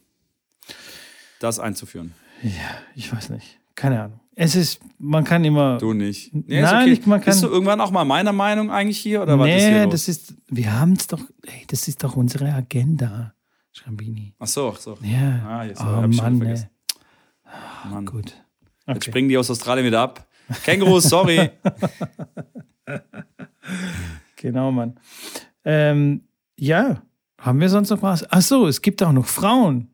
das 1.40 1.60
einzuführen. 1.60 2.14
Ich 2.96 3.14
weiß 3.14 3.30
nicht. 3.30 3.60
Keine 3.76 4.02
Ahnung. 4.02 4.20
Es 4.36 4.56
ist, 4.56 4.80
man 4.98 5.24
kann 5.24 5.44
immer. 5.44 5.78
Du 5.78 5.94
nicht. 5.94 6.34
Nee, 6.34 6.62
Nein, 6.62 6.88
ich- 6.90 7.06
man 7.06 7.20
kann- 7.22 7.32
Bist 7.32 7.44
du 7.44 7.48
irgendwann 7.48 7.80
auch 7.82 7.92
mal 7.92 8.04
meiner 8.06 8.34
Meinung 8.34 8.72
eigentlich 8.72 8.98
hier? 9.00 9.22
Oder 9.22 9.38
was 9.38 9.48
ist 9.48 9.54
hier 9.62 9.72
nee, 9.72 9.84
los? 9.84 9.92
das 9.92 10.08
ist, 10.08 10.34
wir 10.48 10.74
haben 10.80 10.94
es 10.94 11.06
doch, 11.08 11.22
ey, 11.46 11.66
das 11.68 11.88
ist 11.88 12.04
doch 12.04 12.16
unsere 12.16 12.52
Agenda, 12.52 13.36
Schrambini. 13.72 14.34
Ach 14.40 14.48
so, 14.48 14.74
ach 14.76 14.80
so. 14.80 14.98
Ja. 15.04 15.46
Ah, 15.48 15.64
jetzt 15.66 15.82
oh, 15.82 15.86
hab 15.86 16.10
ich 16.10 16.18
Mann, 16.18 16.38
vergessen. 16.40 16.70
ey. 17.86 17.90
Mann. 17.92 18.06
Gut. 18.06 18.26
Jetzt 18.88 18.98
Okay. 18.98 19.12
springen 19.12 19.30
die 19.30 19.38
aus 19.38 19.50
Australien 19.52 19.86
wieder 19.86 20.02
ab. 20.02 20.28
Kängurus, 20.64 21.04
sorry. 21.06 21.50
Genau, 24.36 24.72
Mann. 24.72 25.00
Ähm, 25.64 26.24
ja, 26.58 27.02
haben 27.40 27.60
wir 27.62 27.70
sonst 27.70 27.90
noch 27.90 28.02
was? 28.02 28.30
Ach 28.30 28.42
so, 28.42 28.68
es 28.68 28.82
gibt 28.82 29.02
auch 29.02 29.14
noch 29.14 29.26
Frauen. 29.26 29.90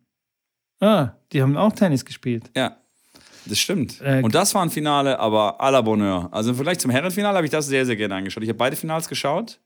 Ah, 0.80 1.12
die 1.32 1.42
haben 1.42 1.56
auch 1.58 1.74
Tennis 1.74 2.04
gespielt. 2.06 2.50
ja, 2.56 2.78
das 3.46 3.60
stimmt. 3.60 4.02
Äh, 4.02 4.22
Und 4.24 4.34
das 4.36 4.54
war 4.56 4.62
ein 4.64 4.70
Finale, 4.70 5.20
aber 5.20 5.60
à 5.62 5.70
la 5.72 5.82
Bonheur. 5.82 6.30
Also 6.32 6.50
im 6.52 6.56
Vergleich 6.56 6.80
zum 6.80 6.92
Herrenfinale 6.92 7.36
habe 7.36 7.46
ich 7.46 7.52
das 7.52 7.68
sehr, 7.68 7.86
sehr 7.86 7.96
gerne 7.96 8.16
angeschaut. 8.16 8.44
Ich 8.44 8.50
habe 8.50 8.58
beide 8.58 8.76
Finals 8.76 9.08
geschaut. 9.10 9.60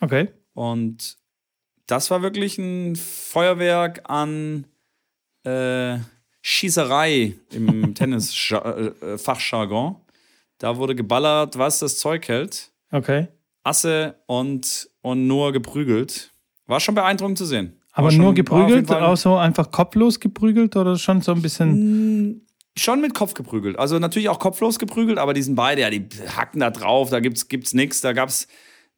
Okay. 0.00 0.28
Und 0.54 1.16
das 1.86 2.10
war 2.10 2.22
wirklich 2.22 2.58
ein 2.58 2.96
Feuerwerk 2.96 4.02
an 4.10 4.66
äh, 5.44 5.98
Schießerei 6.42 7.34
im 7.52 7.94
Tennis-Fachjargon. 8.74 9.96
Da 10.58 10.76
wurde 10.76 10.94
geballert, 10.94 11.58
was 11.58 11.80
das 11.80 11.98
Zeug 11.98 12.26
hält. 12.28 12.70
Okay. 12.90 13.28
Asse 13.62 14.14
und, 14.26 14.88
und 15.02 15.26
nur 15.26 15.52
geprügelt. 15.52 16.30
War 16.66 16.80
schon 16.80 16.94
beeindruckend 16.94 17.38
zu 17.38 17.44
sehen. 17.46 17.80
Aber 17.92 18.10
schon- 18.10 18.20
nur 18.20 18.34
geprügelt, 18.34 18.90
auch 18.90 19.16
so 19.16 19.36
einfach 19.36 19.70
kopflos 19.70 20.20
geprügelt 20.20 20.76
oder 20.76 20.96
schon 20.98 21.20
so 21.22 21.32
ein 21.32 21.42
bisschen. 21.42 22.45
Schon 22.78 23.00
mit 23.00 23.14
Kopf 23.14 23.34
geprügelt. 23.34 23.78
Also 23.78 23.98
natürlich 23.98 24.28
auch 24.28 24.38
kopflos 24.38 24.78
geprügelt, 24.78 25.18
aber 25.18 25.32
die 25.32 25.42
sind 25.42 25.54
beide, 25.54 25.82
ja, 25.82 25.90
die 25.90 26.06
hacken 26.36 26.60
da 26.60 26.70
drauf, 26.70 27.10
da 27.10 27.20
gibt's, 27.20 27.48
gibt's 27.48 27.72
nichts. 27.72 28.00
Da 28.00 28.12
gab's 28.12 28.48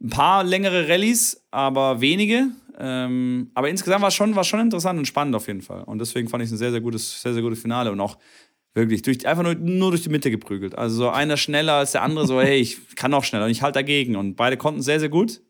ein 0.01 0.11
paar 0.11 0.45
längere 0.45 0.89
Rallyes, 0.89 1.45
aber 1.51 2.01
wenige. 2.01 2.49
Ähm, 2.79 3.51
aber 3.55 3.69
insgesamt 3.69 4.03
war 4.03 4.09
es 4.09 4.15
schon, 4.15 4.37
war 4.37 4.45
schon 4.45 4.61
interessant 4.61 4.99
und 4.99 5.07
spannend 5.07 5.35
auf 5.35 5.47
jeden 5.49 5.63
Fall. 5.63 5.83
Und 5.85 5.99
deswegen 5.99 6.29
fand 6.29 6.43
ich 6.43 6.49
es 6.49 6.55
ein 6.55 6.59
sehr, 6.59 6.71
sehr 6.71 6.81
gutes, 6.81 7.23
sehr, 7.23 7.35
sehr 7.35 7.43
gutes 7.43 7.61
Finale 7.61 7.91
und 7.91 8.01
auch 8.01 8.19
wirklich 8.75 9.03
durch, 9.03 9.27
einfach 9.27 9.43
nur, 9.43 9.55
nur 9.55 9.91
durch 9.91 10.03
die 10.03 10.09
Mitte 10.09 10.31
geprügelt. 10.31 10.77
Also 10.77 10.97
so 10.97 11.11
einer 11.11 11.37
schneller 11.37 11.75
als 11.75 11.93
der 11.93 12.03
andere, 12.03 12.27
so, 12.27 12.41
hey, 12.41 12.59
ich 12.59 12.97
kann 12.97 13.11
noch 13.11 13.25
schneller 13.25 13.47
und 13.47 13.51
ich 13.51 13.63
halte 13.63 13.79
dagegen. 13.79 14.17
Und 14.17 14.37
beide 14.37 14.57
konnten 14.57 14.83
sehr, 14.83 15.01
sehr 15.01 15.09
gut. 15.09 15.41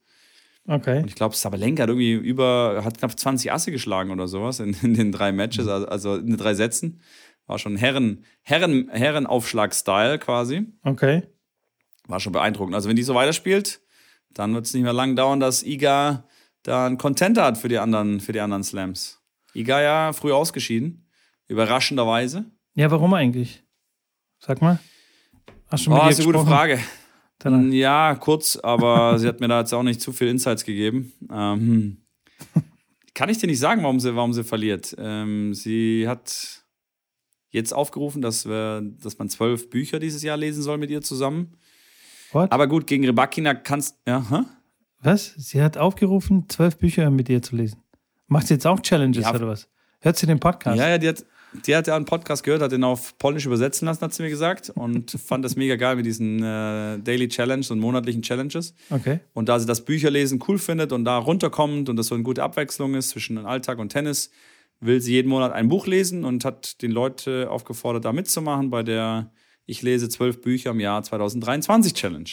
Okay. 0.67 1.03
Ich 1.07 1.15
glaube, 1.15 1.35
Sabalenka 1.35 1.85
hat 1.85 1.89
irgendwie 1.89 2.13
über, 2.13 2.83
hat 2.85 2.99
knapp 2.99 3.19
20 3.19 3.53
Asse 3.53 3.73
geschlagen 3.73 4.11
oder 4.11 4.29
sowas 4.29 4.61
in, 4.61 4.77
in 4.83 4.93
den 4.95 5.13
drei 5.13 5.33
Matches, 5.33 5.67
also, 5.67 5.87
also 5.87 6.17
in 6.17 6.27
den 6.27 6.37
drei 6.37 6.53
Sätzen. 6.55 7.01
War 7.49 7.59
schon 7.59 7.77
Herren, 7.77 8.25
Herren, 8.43 8.89
Herrenaufschlag-Style 8.91 10.19
quasi. 10.21 10.67
Okay. 10.85 11.23
War 12.07 12.21
schon 12.21 12.33
beeindruckend. 12.33 12.75
Also 12.77 12.89
wenn 12.89 12.97
die 12.97 13.03
so 13.03 13.15
weiterspielt, 13.15 13.81
dann 14.31 14.55
wird 14.55 14.67
es 14.67 14.75
nicht 14.75 14.85
mehr 14.85 14.93
lang 14.93 15.17
dauern, 15.17 15.41
dass 15.41 15.63
Iga 15.65 16.25
da 16.63 16.87
einen 16.87 16.99
Contenter 16.99 17.45
hat 17.45 17.59
für 17.59 17.69
die 17.69 17.79
anderen, 17.79 18.21
für 18.21 18.33
die 18.33 18.41
anderen 18.41 18.63
Slams. 18.63 19.21
Iga 19.55 19.81
ja 19.81 20.13
früh 20.13 20.33
ausgeschieden. 20.33 21.07
Überraschenderweise. 21.49 22.45
Ja, 22.75 22.91
warum 22.91 23.15
eigentlich? 23.15 23.65
Sag 24.39 24.61
mal. 24.61 24.79
Hast 25.69 25.87
du 25.87 25.93
Oh, 25.93 25.97
ihr 26.05 26.11
ist 26.11 26.21
eine 26.21 26.33
gute? 26.33 26.45
Frage. 26.47 26.79
Danach. 27.39 27.73
Ja, 27.73 28.15
kurz, 28.17 28.57
aber 28.57 29.19
sie 29.19 29.27
hat 29.27 29.41
mir 29.41 29.49
da 29.49 29.61
jetzt 29.61 29.73
auch 29.73 29.83
nicht 29.83 30.01
zu 30.01 30.13
viel 30.13 30.29
Insights 30.29 30.65
gegeben. 30.65 31.13
Ähm, 31.33 32.05
kann 33.15 33.29
ich 33.31 33.39
dir 33.39 33.47
nicht 33.47 33.59
sagen, 33.59 33.83
warum 33.83 34.01
sie, 34.01 34.15
warum 34.15 34.33
sie 34.33 34.45
verliert. 34.45 34.95
Ähm, 34.99 35.55
sie 35.55 36.07
hat 36.09 36.65
jetzt 37.59 37.75
aufgerufen, 37.75 38.23
dass, 38.23 38.47
wir, 38.47 38.83
dass 39.03 39.19
man 39.19 39.29
zwölf 39.29 39.69
Bücher 39.71 39.99
dieses 39.99 40.23
Jahr 40.23 40.37
lesen 40.37 40.63
soll 40.63 40.79
mit 40.79 40.91
ihr 40.91 41.03
zusammen. 41.03 41.57
What? 42.33 42.53
Aber 42.53 42.67
gut, 42.67 42.87
gegen 42.87 43.05
Rebakina 43.05 43.55
kannst 43.55 43.97
ja, 44.07 44.25
hä? 44.31 44.43
Was? 45.01 45.35
Sie 45.37 45.63
hat 45.63 45.79
aufgerufen, 45.79 46.47
zwölf 46.49 46.77
Bücher 46.77 47.11
mit 47.11 47.29
dir 47.29 47.41
zu 47.43 47.55
lesen. 47.57 47.83
Macht 48.27 48.49
sie 48.49 48.55
jetzt 48.55 48.67
auch 48.67 48.81
Challenges 48.81 49.23
Ja. 49.23 49.35
oder 49.35 49.49
was? 49.49 49.69
Hört 50.01 50.17
sie 50.17 50.27
den 50.27 50.41
Podcast? 50.41 50.77
Ja, 50.77 50.89
ja, 50.89 50.99
die 50.99 51.09
hat, 51.09 51.25
die 51.67 51.75
hat 51.75 51.87
ja 51.87 51.97
einen 51.97 52.05
Podcast 52.05 52.43
gehört, 52.43 52.63
hat 52.63 52.73
den 52.73 52.85
auf 52.85 53.17
Polnisch 53.19 53.47
übersetzen 53.47 53.87
lassen, 53.87 54.03
hat 54.03 54.13
sie 54.13 54.23
mir 54.23 54.29
gesagt. 54.29 54.71
Und 54.71 55.11
fand 55.25 55.45
das 55.45 55.57
mega 55.57 55.77
geil 55.77 55.97
mit 55.97 56.07
diesen 56.07 56.43
äh, 56.43 56.99
Daily 56.99 57.29
Challenge 57.29 57.65
und 57.71 57.79
monatlichen 57.79 58.23
Challenges. 58.23 58.75
Okay. 58.91 59.21
Und 59.33 59.49
da 59.49 59.59
sie 59.59 59.67
das 59.67 59.85
Bücherlesen 59.85 60.43
cool 60.49 60.59
findet 60.59 60.93
und 60.93 61.05
da 61.05 61.17
runterkommt 61.19 61.89
und 61.89 61.97
das 61.97 62.09
so 62.09 62.15
eine 62.15 62.25
gute 62.25 62.43
Abwechslung 62.43 62.95
ist 62.95 63.11
zwischen 63.11 63.39
Alltag 63.39 63.79
und 63.79 63.91
Tennis, 63.91 64.31
will 64.81 65.01
sie 65.01 65.13
jeden 65.13 65.29
Monat 65.29 65.53
ein 65.53 65.69
Buch 65.69 65.87
lesen 65.87 66.25
und 66.25 66.45
hat 66.45 66.83
den 66.83 66.91
Leute 66.91 67.51
aufgefordert, 67.51 68.05
da 68.05 68.13
mitzumachen 68.13 68.71
bei 68.71 68.83
der 68.83 69.33
Ich 69.67 69.83
lese 69.83 70.09
zwölf 70.09 70.41
Bücher 70.41 70.71
im 70.71 70.81
Jahr 70.81 71.03
2023 71.03 71.95
Challenge. 71.95 72.31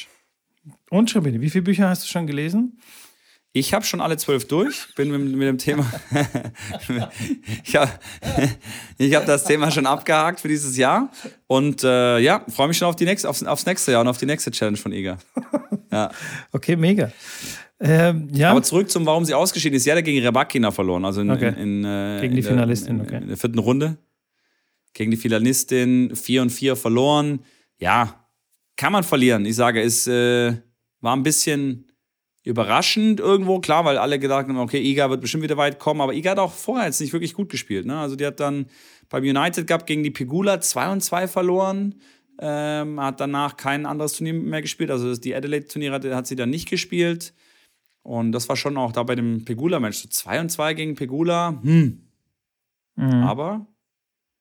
Und 0.89 1.10
Schabine, 1.10 1.41
wie 1.41 1.50
viele 1.50 1.64
Bücher 1.64 1.89
hast 1.89 2.04
du 2.04 2.08
schon 2.08 2.28
gelesen? 2.28 2.80
Ich 3.58 3.74
habe 3.74 3.86
schon 3.86 4.02
alle 4.02 4.18
zwölf 4.18 4.50
durch, 4.50 4.93
bin 4.96 5.10
mit, 5.10 5.22
mit 5.34 5.48
dem 5.48 5.58
Thema. 5.58 5.89
ich 7.64 7.76
habe 7.78 7.89
hab 9.00 9.26
das 9.26 9.46
Thema 9.46 9.72
schon 9.72 9.86
abgehakt 9.86 10.41
für 10.41 10.50
dieses 10.50 10.76
Jahr 10.76 11.10
und 11.48 11.82
äh, 11.82 12.20
ja, 12.20 12.43
freue 12.50 12.68
mich 12.68 12.78
schon 12.78 12.89
auf 12.89 12.98
die 12.98 13.06
nächste, 13.06 13.30
aufs, 13.30 13.43
aufs 13.43 13.66
nächste 13.66 13.93
Jahr 13.93 14.02
und 14.02 14.10
auf 14.10 14.18
die 14.18 14.26
nächste 14.26 14.52
Challenge 14.52 14.76
von 14.76 14.91
Iga. 14.91 15.20
Ja. 15.89 16.12
Okay, 16.52 16.76
mega. 16.76 17.14
Ähm, 17.80 18.30
ja, 18.34 18.51
Aber 18.51 18.63
zurück 18.63 18.89
zum, 18.89 19.05
warum 19.05 19.26
sie 19.26 19.34
ausgeschieden 19.34 19.76
ist. 19.76 19.84
Sie 19.84 19.91
hat 19.91 19.97
ja 19.97 20.01
gegen 20.01 20.26
Rebakina 20.26 20.71
verloren, 20.71 21.03
also 21.03 21.21
in, 21.21 21.30
Okay. 21.30 21.49
in, 21.57 21.84
in, 21.84 21.86
äh, 21.86 22.21
Gegen 22.21 22.34
die 22.34 22.39
in 22.39 22.43
der- 22.45 22.51
Finalistin, 22.53 22.95
in, 22.95 23.01
okay. 23.01 23.17
in 23.21 23.28
der 23.28 23.38
vierten 23.38 23.59
Runde. 23.59 23.97
Gegen 24.93 25.11
die 25.11 25.17
Finalistin 25.17 26.15
4 26.15 26.41
und 26.43 26.49
4 26.51 26.76
verloren. 26.78 27.39
Ja, 27.78 28.26
kann 28.78 28.93
man 28.93 29.03
verlieren. 29.03 29.45
Ich 29.45 29.55
sage, 29.57 29.82
es 29.82 30.07
äh, 30.07 30.53
war 31.01 31.15
ein 31.15 31.23
bisschen 31.23 31.91
überraschend 32.43 33.19
irgendwo, 33.19 33.59
klar, 33.59 33.84
weil 33.86 33.97
alle 33.97 34.19
gedacht 34.19 34.47
haben, 34.47 34.57
okay, 34.57 34.80
Iga 34.82 35.09
wird 35.09 35.19
bestimmt 35.19 35.43
wieder 35.43 35.57
weit 35.57 35.80
kommen, 35.80 35.99
aber 35.99 36.13
Iga 36.13 36.32
hat 36.32 36.39
auch 36.39 36.53
vorher 36.53 36.86
jetzt 36.86 37.01
nicht 37.01 37.11
wirklich 37.11 37.34
gut 37.34 37.49
gespielt. 37.49 37.86
Ne? 37.86 37.97
Also 37.97 38.15
die 38.15 38.26
hat 38.26 38.39
dann 38.39 38.67
beim 39.09 39.23
United 39.23 39.67
Cup 39.67 39.86
gegen 39.88 40.03
die 40.03 40.11
Pegula 40.11 40.61
2 40.61 40.91
und 40.91 41.01
2 41.01 41.28
verloren, 41.28 41.95
ähm, 42.39 42.99
hat 43.01 43.19
danach 43.19 43.57
kein 43.57 43.86
anderes 43.86 44.13
Turnier 44.13 44.34
mehr 44.34 44.61
gespielt, 44.61 44.91
also 44.91 45.09
das- 45.09 45.19
die 45.19 45.36
Adelaide-Turniere 45.36 45.95
hat, 45.95 46.05
hat 46.05 46.28
sie 46.28 46.36
dann 46.36 46.49
nicht 46.51 46.69
gespielt. 46.69 47.34
Und 48.06 48.34
das 48.34 48.47
war 48.49 48.56
schon 48.56 48.78
auch 48.78 48.91
da 48.91 49.01
bei 49.01 49.16
dem 49.16 49.45
Pegula-Match. 49.45 49.97
So 49.97 50.08
2 50.08 50.41
und 50.41 50.49
2 50.49 50.76
gegen 50.76 50.95
Pegula, 50.95 51.60
hm. 51.64 52.01
Mhm. 52.97 53.14
Aber 53.24 53.66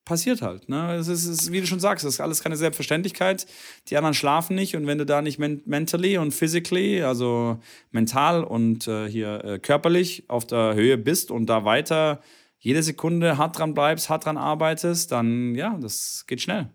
passiert 0.04 0.42
halt. 0.42 0.68
Ne? 0.68 0.96
Es 0.96 1.08
ist, 1.08 1.24
es 1.24 1.42
ist, 1.44 1.52
wie 1.52 1.62
du 1.62 1.66
schon 1.66 1.80
sagst, 1.80 2.04
das 2.04 2.14
ist 2.14 2.20
alles 2.20 2.42
keine 2.42 2.56
Selbstverständlichkeit. 2.56 3.46
Die 3.88 3.96
anderen 3.96 4.12
schlafen 4.12 4.54
nicht 4.54 4.76
und 4.76 4.86
wenn 4.86 4.98
du 4.98 5.06
da 5.06 5.22
nicht 5.22 5.38
men 5.38 5.62
mentally 5.64 6.18
und 6.18 6.32
physically, 6.32 7.02
also 7.02 7.58
mental 7.90 8.44
und 8.44 8.86
äh, 8.86 9.08
hier 9.08 9.42
äh, 9.42 9.58
körperlich 9.58 10.24
auf 10.28 10.46
der 10.46 10.74
Höhe 10.74 10.98
bist 10.98 11.30
und 11.30 11.46
da 11.46 11.64
weiter 11.64 12.20
jede 12.58 12.82
Sekunde 12.82 13.38
hart 13.38 13.58
dran 13.58 13.72
bleibst, 13.72 14.10
hart 14.10 14.26
dran 14.26 14.36
arbeitest, 14.36 15.10
dann 15.10 15.54
ja, 15.54 15.78
das 15.80 16.24
geht 16.26 16.42
schnell. 16.42 16.68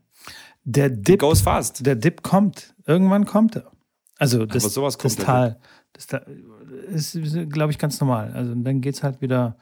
der 0.63 0.89
Dip, 0.89 1.19
Goes 1.19 1.41
fast. 1.41 1.85
der 1.85 1.95
Dip 1.95 2.23
kommt. 2.23 2.73
Irgendwann 2.87 3.25
kommt 3.25 3.57
er. 3.57 3.71
Also 4.17 4.45
das, 4.45 4.63
Aber 4.63 4.71
sowas 4.71 4.97
das 4.97 5.01
komplett. 5.01 5.25
Tal, 5.25 5.59
das 6.07 7.15
ist, 7.15 7.49
glaube 7.49 7.71
ich, 7.71 7.77
ganz 7.77 7.99
normal. 7.99 8.31
Also 8.33 8.55
dann 8.55 8.81
geht 8.81 8.95
es 8.95 9.03
halt 9.03 9.21
wieder 9.21 9.57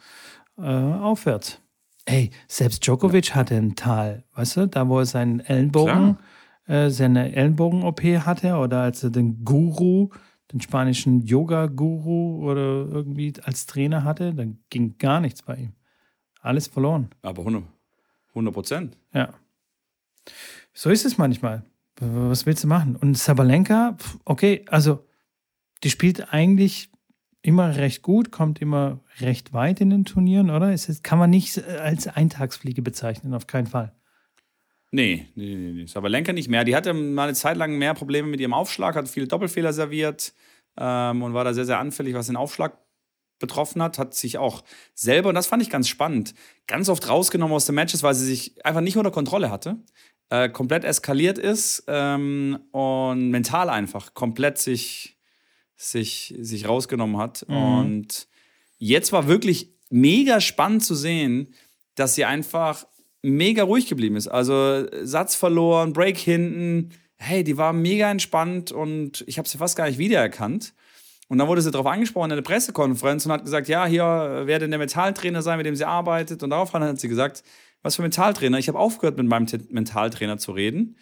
äh, 0.58 0.62
aufwärts. 0.62 1.62
Ey, 2.06 2.32
selbst 2.48 2.86
Djokovic 2.86 3.36
hatte 3.36 3.56
ein 3.56 3.76
Tal, 3.76 4.24
weißt 4.34 4.58
du, 4.58 4.68
da 4.68 4.88
wo 4.88 5.00
er 5.00 5.06
seinen 5.06 5.42
Ellenbogen, 5.42 6.18
äh, 6.66 6.90
seine 6.90 7.36
Ellenbogen-OP 7.36 8.02
hatte 8.26 8.56
oder 8.56 8.82
als 8.82 9.04
er 9.04 9.10
den 9.10 9.44
Guru, 9.44 10.10
den 10.54 10.62
spanischen 10.62 11.22
Yoga-Guru 11.22 12.50
oder 12.50 12.88
irgendwie 12.90 13.34
als 13.44 13.66
Trainer 13.66 14.06
hatte, 14.06 14.34
dann 14.34 14.60
ging 14.70 14.98
gar 14.98 15.20
nichts 15.20 15.42
bei 15.42 15.56
ihm. 15.56 15.74
Alles 16.40 16.68
verloren. 16.68 17.10
Aber 17.24 17.40
100 17.40 17.64
100 18.30 18.54
Prozent. 18.54 18.98
Ja. 19.14 19.34
So 20.74 20.90
ist 20.90 21.06
es 21.06 21.18
manchmal. 21.18 21.64
Was 22.00 22.46
willst 22.46 22.64
du 22.64 22.68
machen? 22.68 22.96
Und 22.96 23.18
Sabalenka, 23.18 23.98
okay, 24.24 24.64
also 24.68 25.07
die 25.84 25.90
spielt 25.90 26.34
eigentlich 26.34 26.90
immer 27.42 27.76
recht 27.76 28.02
gut, 28.02 28.32
kommt 28.32 28.62
immer 28.62 29.00
recht 29.20 29.54
weit 29.54 29.80
in 29.80 29.90
den 29.90 30.06
Turnieren, 30.06 30.50
oder? 30.50 30.72
Es 30.72 31.02
kann 31.04 31.20
man 31.20 31.30
nicht 31.30 31.64
als 31.64 32.08
Eintagsfliege 32.08 32.82
bezeichnen, 32.82 33.34
auf 33.34 33.48
keinen 33.48 33.68
Fall. 33.68 33.94
Nee, 34.92 35.28
nee, 35.36 35.56
nee, 35.56 35.72
nee. 35.74 35.86
Sabalenka 35.86 36.34
nicht 36.34 36.50
mehr. 36.50 36.64
Die 36.64 36.76
hatte 36.76 36.94
mal 36.94 37.24
eine 37.24 37.34
Zeit 37.34 37.58
lang 37.58 37.78
mehr 37.78 37.94
Probleme 37.94 38.28
mit 38.28 38.40
ihrem 38.40 38.54
Aufschlag, 38.54 38.96
hat 38.96 39.10
viele 39.10 39.28
Doppelfehler 39.28 39.74
serviert 39.74 40.34
ähm, 40.78 41.22
und 41.24 41.34
war 41.34 41.44
da 41.44 41.54
sehr, 41.54 41.66
sehr 41.66 41.80
anfällig, 41.80 42.14
was 42.14 42.28
den 42.28 42.38
Aufschlag 42.38 42.78
betroffen 43.40 43.82
hat. 43.82 44.00
Hat 44.00 44.14
sich 44.14 44.38
auch 44.38 44.64
selber, 44.94 45.30
und 45.30 45.36
das 45.36 45.48
fand 45.48 45.62
ich 45.62 45.70
ganz 45.70 45.90
spannend, 45.90 46.34
ganz 46.68 46.88
oft 46.88 47.08
rausgenommen 47.10 47.54
aus 47.54 47.66
den 47.66 47.76
Matches, 47.76 48.02
weil 48.02 48.16
sie 48.16 48.26
sich 48.26 48.66
einfach 48.66 48.82
nicht 48.82 48.98
unter 48.98 49.12
Kontrolle 49.12 49.52
hatte. 49.52 49.78
Äh, 50.30 50.50
komplett 50.50 50.84
eskaliert 50.84 51.38
ist 51.38 51.84
ähm, 51.88 52.60
und 52.72 53.30
mental 53.30 53.70
einfach 53.70 54.14
komplett 54.14 54.58
sich, 54.58 55.17
sich, 55.78 56.34
sich 56.40 56.68
rausgenommen 56.68 57.18
hat. 57.18 57.44
Und 57.48 58.28
jetzt 58.80 59.14
war 59.14 59.28
wirklich 59.28 59.70
mega 59.90 60.42
spannend 60.42 60.84
zu 60.84 60.96
sehen, 60.96 61.54
dass 61.96 62.16
sie 62.16 62.26
einfach 62.26 62.86
mega 63.22 63.64
ruhig 63.64 63.88
geblieben 63.88 64.16
ist. 64.16 64.28
Also 64.28 64.86
Satz 65.04 65.36
verloren, 65.36 65.94
Break 65.94 66.18
hinten. 66.18 66.90
Hey, 67.18 67.44
die 67.44 67.58
war 67.58 67.74
mega 67.74 68.12
entspannt 68.12 68.72
und 68.72 69.24
ich 69.28 69.38
habe 69.38 69.48
sie 69.48 69.58
fast 69.58 69.76
gar 69.76 69.88
nicht 69.88 69.98
wiedererkannt. 69.98 70.74
Und 71.30 71.40
dann 71.40 71.48
wurde 71.48 71.62
sie 71.62 71.72
darauf 71.72 71.88
angesprochen 71.88 72.32
in 72.32 72.38
der 72.38 72.44
Pressekonferenz 72.44 73.26
und 73.26 73.32
hat 73.32 73.44
gesagt, 73.44 73.68
ja, 73.68 73.86
hier 73.86 74.44
wer 74.46 74.60
denn 74.60 74.72
der 74.72 74.78
Mentaltrainer 74.78 75.42
sein, 75.42 75.58
mit 75.58 75.66
dem 75.66 75.76
sie 75.76 75.86
arbeitet. 75.86 76.44
Und 76.44 76.52
daraufhin 76.52 76.82
hat 76.82 77.00
sie 77.00 77.10
gesagt, 77.10 77.44
was 77.82 77.96
für 77.96 78.02
Mentaltrainer? 78.02 78.58
Ich 78.60 78.68
habe 78.68 78.80
aufgehört, 78.80 79.18
mit 79.18 79.28
meinem 79.28 79.48
Mentaltrainer 79.70 80.38
zu 80.38 80.52
reden 80.52 80.96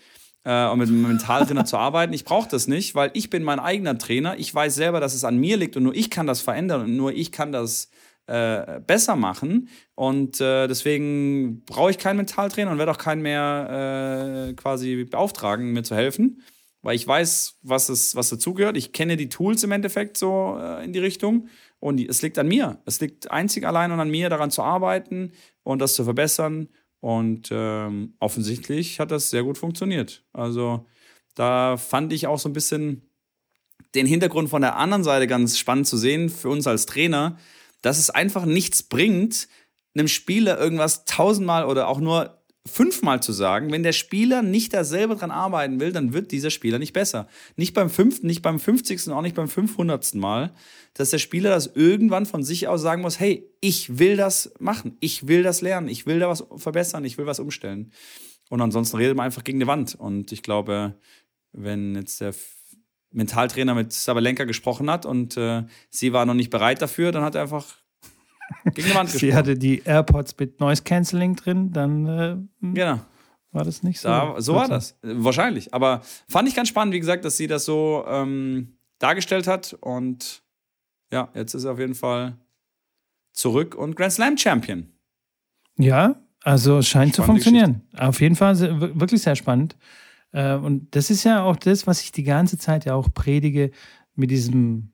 äh, 0.46 0.68
und 0.68 0.80
mit 0.80 0.88
einem 0.88 1.02
Mentaltrainer 1.02 1.66
zu 1.66 1.78
arbeiten. 1.78 2.14
Ich 2.14 2.24
brauche 2.24 2.48
das 2.50 2.68
nicht, 2.68 2.96
weil 2.96 3.12
ich 3.14 3.30
bin 3.30 3.44
mein 3.44 3.60
eigener 3.60 3.98
Trainer. 3.98 4.38
Ich 4.38 4.54
weiß 4.54 4.76
selber, 4.76 5.00
dass 5.00 5.14
es 5.14 5.24
an 5.26 5.38
mir 5.38 5.58
liegt 5.58 5.76
und 5.76 5.84
nur 5.84 5.96
ich 5.96 6.10
kann 6.10 6.28
das 6.28 6.40
verändern 6.40 6.82
und 6.82 6.96
nur 6.96 7.12
ich 7.12 7.32
kann 7.32 7.52
das 7.52 7.90
äh, 8.28 8.80
besser 8.80 9.16
machen. 9.16 9.70
Und 9.96 10.40
äh, 10.40 10.68
deswegen 10.68 11.64
brauche 11.66 11.92
ich 11.92 11.98
keinen 11.98 12.18
Mentaltrainer 12.18 12.72
und 12.72 12.78
werde 12.78 12.92
auch 12.92 12.98
keinen 12.98 13.22
mehr 13.22 14.48
äh, 14.50 14.54
quasi 14.54 15.04
beauftragen, 15.04 15.74
mir 15.74 15.84
zu 15.84 15.96
helfen. 15.96 16.42
Weil 16.82 16.96
ich 16.96 17.08
weiß, 17.08 17.58
was, 17.64 17.90
es, 17.90 18.16
was 18.16 18.30
dazugehört. 18.30 18.78
Ich 18.78 18.94
kenne 18.94 19.18
die 19.18 19.30
Tools 19.30 19.64
im 19.64 19.72
Endeffekt 19.72 20.18
so 20.18 20.58
äh, 20.60 20.84
in 20.86 20.94
die 20.94 21.00
Richtung. 21.00 21.50
Und 21.80 22.00
es 22.00 22.22
liegt 22.22 22.38
an 22.38 22.48
mir. 22.48 22.80
Es 22.86 23.00
liegt 23.00 23.32
einzig 23.32 23.66
allein 23.66 23.92
und 23.92 24.00
an 24.00 24.10
mir, 24.10 24.30
daran 24.30 24.52
zu 24.52 24.62
arbeiten 24.62 25.32
und 25.64 25.80
das 25.80 25.96
zu 25.96 26.04
verbessern. 26.04 26.70
Und 27.06 27.50
ähm, 27.52 28.16
offensichtlich 28.18 29.00
hat 29.00 29.12
das 29.12 29.30
sehr 29.30 29.44
gut 29.44 29.60
funktioniert. 29.60 30.24
Also 30.34 30.88
da 31.36 31.78
fand 31.78 32.12
ich 32.12 32.26
auch 32.26 32.40
so 32.40 32.50
ein 32.50 32.54
bisschen 32.54 33.04
den 33.94 34.08
Hintergrund 34.08 34.50
von 34.50 34.64
der 34.64 34.78
anderen 34.78 35.04
Seite 35.04 35.28
ganz 35.28 35.60
spannend 35.60 35.86
zu 35.86 35.98
sehen 35.98 36.30
für 36.30 36.50
uns 36.50 36.66
als 36.66 36.88
Trainer, 36.88 37.38
dass 37.84 38.00
es 38.00 38.10
einfach 38.10 38.46
nichts 38.46 38.82
bringt, 38.82 39.48
einem 39.96 40.08
Spieler 40.08 40.60
irgendwas 40.60 41.06
tausendmal 41.06 41.66
oder 41.66 41.90
auch 41.90 42.00
nur 42.00 42.44
fünfmal 42.68 43.22
zu 43.22 43.32
sagen. 43.32 43.72
Wenn 43.72 43.84
der 43.84 43.94
Spieler 43.94 44.42
nicht 44.42 44.74
da 44.74 44.84
selber 44.84 45.16
dran 45.16 45.32
arbeiten 45.32 45.80
will, 45.80 45.92
dann 45.92 46.14
wird 46.14 46.32
dieser 46.32 46.50
Spieler 46.50 46.80
nicht 46.80 46.94
besser. 46.94 47.28
Nicht 47.56 47.74
beim 47.74 47.90
fünften, 47.90 48.28
nicht 48.28 48.42
beim 48.42 48.60
fünfzigsten, 48.60 49.14
auch 49.14 49.22
nicht 49.22 49.36
beim 49.36 49.48
fünfhundertsten 49.48 50.20
Mal, 50.20 50.54
dass 50.94 51.12
der 51.12 51.20
Spieler 51.20 51.52
das 51.52 51.68
irgendwann 51.76 52.26
von 52.26 52.44
sich 52.44 52.68
aus 52.68 52.82
sagen 52.82 53.02
muss, 53.02 53.20
hey, 53.20 53.48
ich 53.62 54.00
will 54.00 54.18
das 54.18 54.54
machen, 54.60 54.98
ich 55.00 55.28
will 55.28 55.44
das 55.44 55.62
lernen, 55.62 55.88
ich 55.88 56.06
will 56.06 56.20
da 56.20 56.28
was 56.28 56.44
verbessern, 56.58 57.06
ich 57.06 57.18
will 57.18 57.28
was 57.28 57.40
umstellen. 57.40 57.92
Und 58.50 58.62
ansonsten 58.62 58.98
redet 58.98 59.16
man 59.16 59.26
einfach 59.26 59.44
gegen 59.44 59.60
die 59.60 59.68
Wand. 59.68 59.96
Und 59.96 60.32
ich 60.32 60.42
glaube, 60.42 60.96
wenn 61.52 61.96
jetzt 61.96 62.22
der 62.22 62.34
Mentaltrainer 63.12 63.76
mit 63.76 63.94
Sabalenka 63.94 64.44
gesprochen 64.44 64.90
hat 64.90 65.06
und 65.06 65.38
äh, 65.38 65.64
sie 65.90 66.14
war 66.14 66.26
noch 66.26 66.34
nicht 66.34 66.50
bereit 66.50 66.82
dafür, 66.82 67.12
dann 67.12 67.24
hat 67.24 67.36
er 67.36 67.44
einfach 67.44 67.78
gegen 68.74 68.88
die 68.90 68.96
Wand 68.96 69.12
gesprochen. 69.12 69.32
Sie 69.32 69.34
hatte 69.36 69.58
die 69.58 69.82
AirPods 69.84 70.36
mit 70.40 70.60
Noise 70.60 70.84
Cancelling 70.84 71.36
drin, 71.36 71.72
dann 71.72 72.06
äh, 72.08 72.38
genau. 72.74 73.00
war 73.52 73.64
das 73.64 73.84
nicht 73.84 74.00
so. 74.00 74.08
Da, 74.08 74.36
so 74.42 74.56
war 74.56 74.68
das. 74.68 74.92
Äh, 75.04 75.14
Wahrscheinlich. 75.16 75.74
Aber 75.74 76.02
fand 76.28 76.48
ich 76.48 76.56
ganz 76.56 76.70
spannend, 76.70 76.94
wie 76.94 77.00
gesagt, 77.00 77.26
dass 77.26 77.38
sie 77.38 77.48
das 77.48 77.66
so 77.66 78.06
ähm, 78.08 78.78
dargestellt 79.00 79.48
hat. 79.48 79.76
Und 79.82 80.44
ja, 81.12 81.30
jetzt 81.34 81.54
ist 81.54 81.64
er 81.64 81.74
auf 81.74 81.80
jeden 81.80 81.96
Fall 81.96 82.38
zurück 83.34 83.76
und 83.76 83.96
Grand 83.96 84.14
Slam 84.14 84.38
Champion. 84.38 84.88
Ja, 85.78 86.16
also 86.42 86.82
scheint 86.82 87.16
zu 87.16 87.24
Spannende 87.24 87.44
funktionieren. 87.44 87.82
Auf 87.98 88.22
jeden 88.22 88.36
Fall 88.36 88.58
wirklich 89.00 89.22
sehr 89.22 89.36
spannend. 89.36 89.76
Äh, 90.32 90.56
Und 90.56 90.96
das 90.96 91.10
ist 91.10 91.24
ja 91.24 91.44
auch 91.44 91.56
das, 91.56 91.88
was 91.88 92.02
ich 92.02 92.12
die 92.12 92.24
ganze 92.24 92.58
Zeit 92.58 92.86
ja 92.86 92.94
auch 92.94 93.10
predige 93.14 93.72
mit 94.16 94.32
diesem 94.32 94.92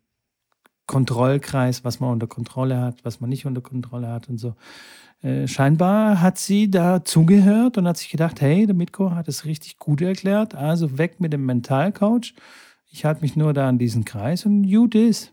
Kontrollkreis, 0.91 1.85
was 1.85 2.01
man 2.01 2.09
unter 2.11 2.27
Kontrolle 2.27 2.81
hat, 2.81 3.05
was 3.05 3.21
man 3.21 3.29
nicht 3.29 3.45
unter 3.45 3.61
Kontrolle 3.61 4.09
hat 4.09 4.27
und 4.27 4.39
so. 4.39 4.55
Äh, 5.21 5.47
Scheinbar 5.47 6.19
hat 6.19 6.37
sie 6.37 6.69
da 6.69 7.05
zugehört 7.05 7.77
und 7.77 7.87
hat 7.87 7.95
sich 7.97 8.09
gedacht, 8.09 8.41
hey, 8.41 8.65
der 8.65 8.75
Mitko 8.75 9.11
hat 9.11 9.29
es 9.29 9.45
richtig 9.45 9.77
gut 9.79 10.01
erklärt, 10.01 10.53
also 10.53 10.97
weg 10.97 11.21
mit 11.21 11.31
dem 11.31 11.45
Mentalcoach. 11.45 12.33
Ich 12.89 13.05
halte 13.05 13.21
mich 13.21 13.37
nur 13.37 13.53
da 13.53 13.69
an 13.69 13.77
diesen 13.77 14.03
Kreis 14.03 14.45
und 14.45 14.65
you 14.65 14.85
this. 14.87 15.31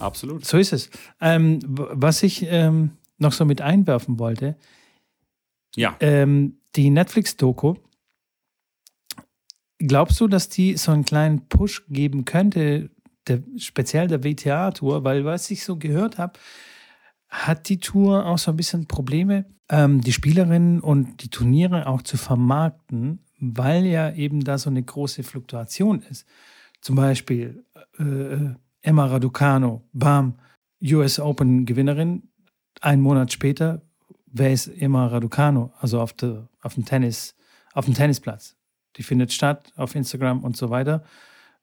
Absolut. 0.00 0.44
So 0.44 0.58
ist 0.58 0.72
es. 0.72 0.90
Ähm, 1.20 1.60
was 1.64 2.24
ich 2.24 2.44
ähm, 2.50 2.90
noch 3.18 3.32
so 3.32 3.44
mit 3.44 3.60
einwerfen 3.60 4.18
wollte, 4.18 4.56
Ja. 5.76 5.94
ähm, 6.00 6.56
die 6.74 6.90
Netflix-Doku, 6.90 7.76
glaubst 9.78 10.18
du, 10.20 10.26
dass 10.26 10.48
die 10.48 10.76
so 10.76 10.90
einen 10.90 11.04
kleinen 11.04 11.46
Push 11.48 11.84
geben 11.88 12.24
könnte, 12.24 12.90
der, 13.30 13.42
speziell 13.56 14.08
der 14.08 14.22
WTA-Tour? 14.22 15.04
Weil 15.04 15.24
was 15.24 15.50
ich 15.50 15.64
so 15.64 15.76
gehört 15.76 16.18
habe, 16.18 16.38
hat 17.28 17.68
die 17.68 17.78
Tour 17.78 18.26
auch 18.26 18.38
so 18.38 18.50
ein 18.50 18.56
bisschen 18.56 18.86
Probleme, 18.86 19.46
ähm, 19.68 20.00
die 20.00 20.12
Spielerinnen 20.12 20.80
und 20.80 21.22
die 21.22 21.30
Turniere 21.30 21.86
auch 21.86 22.02
zu 22.02 22.16
vermarkten, 22.16 23.24
weil 23.38 23.86
ja 23.86 24.12
eben 24.12 24.44
da 24.44 24.58
so 24.58 24.68
eine 24.68 24.82
große 24.82 25.22
Fluktuation 25.22 26.02
ist. 26.02 26.26
Zum 26.80 26.96
Beispiel 26.96 27.64
äh, 27.98 28.54
Emma 28.82 29.06
Raducano, 29.06 29.88
bam, 29.92 30.38
US 30.82 31.20
Open 31.20 31.66
Gewinnerin. 31.66 32.24
Ein 32.80 33.00
Monat 33.00 33.32
später, 33.32 33.82
wer 34.26 34.52
ist 34.52 34.68
Emma 34.68 35.06
Raducano? 35.06 35.72
Also 35.78 36.00
auf, 36.00 36.12
der, 36.14 36.48
auf 36.62 36.74
dem 36.74 36.84
Tennis, 36.84 37.36
auf 37.74 37.84
dem 37.84 37.94
Tennisplatz. 37.94 38.56
Die 38.96 39.02
findet 39.02 39.32
statt 39.32 39.72
auf 39.76 39.94
Instagram 39.94 40.42
und 40.42 40.56
so 40.56 40.70
weiter 40.70 41.04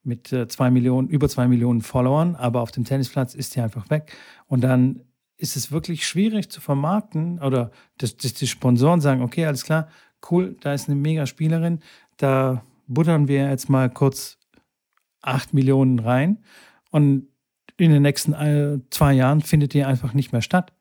mit 0.07 0.31
äh, 0.33 0.47
zwei 0.47 0.71
Millionen, 0.71 1.09
über 1.09 1.29
zwei 1.29 1.47
Millionen 1.47 1.81
Followern, 1.81 2.35
aber 2.35 2.61
auf 2.61 2.71
dem 2.71 2.85
Tennisplatz 2.85 3.35
ist 3.35 3.55
die 3.55 3.61
einfach 3.61 3.89
weg. 3.89 4.15
Und 4.47 4.61
dann 4.61 5.01
ist 5.37 5.55
es 5.55 5.71
wirklich 5.71 6.07
schwierig 6.07 6.49
zu 6.49 6.61
vermarkten 6.61 7.39
oder 7.39 7.71
dass, 7.97 8.17
dass 8.17 8.33
die 8.33 8.47
Sponsoren 8.47 9.01
sagen, 9.01 9.21
okay, 9.21 9.45
alles 9.45 9.63
klar, 9.63 9.87
cool, 10.31 10.55
da 10.61 10.73
ist 10.73 10.89
eine 10.89 10.95
mega 10.95 11.27
Spielerin, 11.27 11.79
da 12.17 12.63
buttern 12.87 13.27
wir 13.27 13.49
jetzt 13.49 13.69
mal 13.69 13.89
kurz 13.89 14.39
acht 15.21 15.53
Millionen 15.53 15.99
rein 15.99 16.39
und 16.89 17.27
in 17.77 17.91
den 17.91 18.01
nächsten 18.01 18.33
äh, 18.33 18.79
zwei 18.89 19.13
Jahren 19.13 19.41
findet 19.41 19.73
die 19.73 19.83
einfach 19.83 20.13
nicht 20.13 20.31
mehr 20.31 20.41
statt. 20.41 20.73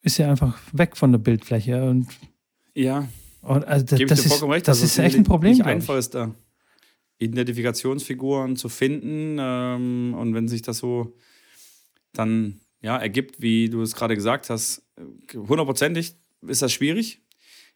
Ist 0.00 0.16
ja 0.16 0.30
einfach 0.30 0.58
weg 0.72 0.96
von 0.96 1.12
der 1.12 1.18
Bildfläche 1.18 1.84
und, 1.84 2.06
Ja. 2.72 3.06
und 3.42 3.66
also 3.66 3.84
das, 3.84 4.00
das 4.08 4.24
ist, 4.24 4.42
das 4.68 4.82
ist 4.82 4.98
echt 4.98 5.16
ein 5.16 5.24
Problem. 5.24 5.52
Nicht 5.52 5.66
einfach 5.66 5.96
ist 5.96 6.14
da 6.14 6.34
Identifikationsfiguren 7.18 8.56
zu 8.56 8.68
finden. 8.68 9.36
Ähm, 9.40 10.14
und 10.18 10.34
wenn 10.34 10.48
sich 10.48 10.62
das 10.62 10.78
so 10.78 11.16
dann 12.12 12.60
ja, 12.80 12.96
ergibt, 12.96 13.40
wie 13.40 13.68
du 13.68 13.82
es 13.82 13.94
gerade 13.94 14.14
gesagt 14.14 14.50
hast, 14.50 14.82
äh, 14.96 15.36
hundertprozentig 15.36 16.16
ist 16.42 16.62
das 16.62 16.72
schwierig. 16.72 17.22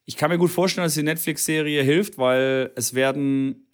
Ich 0.04 0.16
kann 0.16 0.30
mir 0.30 0.38
gut 0.38 0.50
vorstellen, 0.50 0.86
dass 0.86 0.94
die 0.94 1.02
Netflix-Serie 1.02 1.82
hilft, 1.82 2.18
weil 2.18 2.72
es 2.76 2.94
werden 2.94 3.66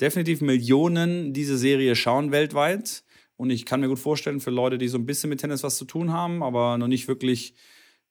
definitiv 0.00 0.40
Millionen 0.40 1.32
diese 1.32 1.58
Serie 1.58 1.96
schauen 1.96 2.32
weltweit. 2.32 3.04
Und 3.36 3.50
ich 3.50 3.66
kann 3.66 3.80
mir 3.80 3.88
gut 3.88 3.98
vorstellen, 3.98 4.40
für 4.40 4.50
Leute, 4.50 4.78
die 4.78 4.88
so 4.88 4.98
ein 4.98 5.06
bisschen 5.06 5.30
mit 5.30 5.40
Tennis 5.40 5.62
was 5.62 5.76
zu 5.76 5.84
tun 5.84 6.12
haben, 6.12 6.42
aber 6.42 6.78
noch 6.78 6.86
nicht 6.86 7.08
wirklich 7.08 7.54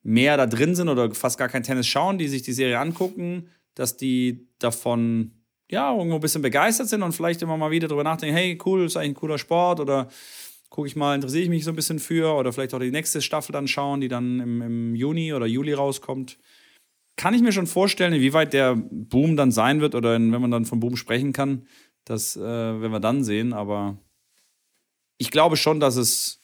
mehr 0.01 0.35
da 0.37 0.45
drin 0.45 0.75
sind 0.75 0.89
oder 0.89 1.13
fast 1.13 1.37
gar 1.37 1.49
kein 1.49 1.63
Tennis 1.63 1.87
schauen, 1.87 2.17
die 2.17 2.27
sich 2.27 2.41
die 2.41 2.53
Serie 2.53 2.79
angucken, 2.79 3.49
dass 3.73 3.95
die 3.95 4.47
davon 4.59 5.31
ja, 5.71 5.95
irgendwo 5.95 6.15
ein 6.15 6.21
bisschen 6.21 6.41
begeistert 6.41 6.89
sind 6.89 7.03
und 7.03 7.13
vielleicht 7.13 7.41
immer 7.41 7.57
mal 7.57 7.71
wieder 7.71 7.87
drüber 7.87 8.03
nachdenken, 8.03 8.35
hey, 8.35 8.57
cool, 8.65 8.85
ist 8.85 8.97
eigentlich 8.97 9.11
ein 9.11 9.15
cooler 9.15 9.37
Sport 9.37 9.79
oder 9.79 10.07
gucke 10.69 10.87
ich 10.87 10.95
mal, 10.95 11.15
interessiere 11.15 11.43
ich 11.43 11.49
mich 11.49 11.63
so 11.63 11.71
ein 11.71 11.75
bisschen 11.75 11.99
für 11.99 12.33
oder 12.35 12.51
vielleicht 12.51 12.73
auch 12.73 12.79
die 12.79 12.91
nächste 12.91 13.21
Staffel 13.21 13.53
dann 13.53 13.67
schauen, 13.67 14.01
die 14.01 14.07
dann 14.07 14.39
im, 14.39 14.61
im 14.61 14.95
Juni 14.95 15.33
oder 15.33 15.45
Juli 15.45 15.73
rauskommt. 15.73 16.37
Kann 17.15 17.33
ich 17.33 17.41
mir 17.41 17.51
schon 17.51 17.67
vorstellen, 17.67 18.13
inwieweit 18.13 18.53
der 18.53 18.75
Boom 18.75 19.37
dann 19.37 19.51
sein 19.51 19.81
wird 19.81 19.93
oder 19.93 20.13
wenn 20.13 20.29
man 20.29 20.51
dann 20.51 20.65
vom 20.65 20.79
Boom 20.79 20.95
sprechen 20.95 21.31
kann, 21.31 21.67
das 22.05 22.35
äh, 22.35 22.41
werden 22.41 22.91
wir 22.91 22.99
dann 22.99 23.23
sehen, 23.23 23.53
aber 23.53 23.97
ich 25.19 25.31
glaube 25.31 25.57
schon, 25.57 25.79
dass 25.79 25.95
es 25.95 26.39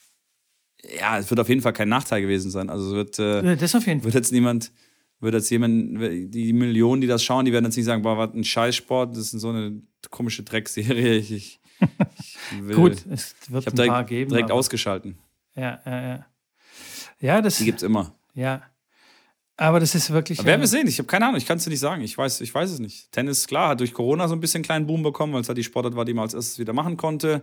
ja, 0.98 1.18
es 1.18 1.28
wird 1.30 1.40
auf 1.40 1.48
jeden 1.48 1.60
Fall 1.60 1.72
kein 1.72 1.88
Nachteil 1.88 2.22
gewesen 2.22 2.50
sein. 2.50 2.70
Also 2.70 2.88
es 2.88 2.94
wird, 2.94 3.18
äh, 3.18 3.56
das 3.56 3.74
auf 3.74 3.86
jeden 3.86 4.00
Fall. 4.00 4.06
wird 4.06 4.14
jetzt 4.14 4.32
niemand, 4.32 4.72
wird 5.20 5.34
jetzt 5.34 5.50
jemand, 5.50 6.00
die 6.34 6.52
Millionen, 6.52 7.00
die 7.00 7.06
das 7.06 7.22
schauen, 7.22 7.44
die 7.44 7.52
werden 7.52 7.66
jetzt 7.66 7.76
nicht 7.76 7.84
sagen, 7.84 8.02
boah, 8.02 8.16
was 8.16 8.34
ein 8.34 8.44
Scheißsport, 8.44 9.16
das 9.16 9.32
ist 9.34 9.40
so 9.40 9.50
eine 9.50 9.80
komische 10.10 10.42
Dreckserie. 10.42 11.20
Ich, 11.82 12.52
ich, 12.52 12.66
will, 12.66 12.76
Gut, 12.76 13.06
es 13.10 13.34
wird 13.48 13.62
ich 13.62 13.68
ein 13.68 13.74
direkt, 13.74 13.92
paar 13.92 14.04
geben. 14.04 14.30
Direkt 14.30 14.50
ausgeschalten. 14.50 15.16
Ja, 15.54 15.80
ja, 15.86 16.02
ja. 16.02 16.26
Ja, 17.20 17.40
das. 17.40 17.56
Die 17.56 17.64
gibt's 17.64 17.82
immer. 17.82 18.14
Ja. 18.34 18.62
Aber 19.56 19.80
das 19.80 19.94
ist 19.94 20.10
wirklich. 20.10 20.40
Aber 20.40 20.48
werden 20.48 20.60
wir 20.60 20.68
sehen. 20.68 20.86
Ich 20.86 20.98
habe 20.98 21.06
keine 21.06 21.24
Ahnung. 21.24 21.38
Ich 21.38 21.46
kann 21.46 21.56
es 21.56 21.64
dir 21.64 21.70
nicht 21.70 21.80
sagen. 21.80 22.02
Ich 22.02 22.18
weiß, 22.18 22.42
ich 22.42 22.54
weiß 22.54 22.70
es 22.70 22.80
nicht. 22.80 23.10
Tennis, 23.12 23.46
klar, 23.46 23.70
hat 23.70 23.80
durch 23.80 23.94
Corona 23.94 24.28
so 24.28 24.34
ein 24.34 24.40
bisschen 24.40 24.58
einen 24.58 24.64
kleinen 24.64 24.86
Boom 24.86 25.02
bekommen, 25.02 25.32
weil 25.32 25.40
es 25.40 25.48
halt 25.48 25.56
die 25.56 25.64
Sportart 25.64 25.96
war, 25.96 26.04
die 26.04 26.12
man 26.12 26.24
als 26.24 26.34
erstes 26.34 26.58
wieder 26.58 26.74
machen 26.74 26.98
konnte 26.98 27.42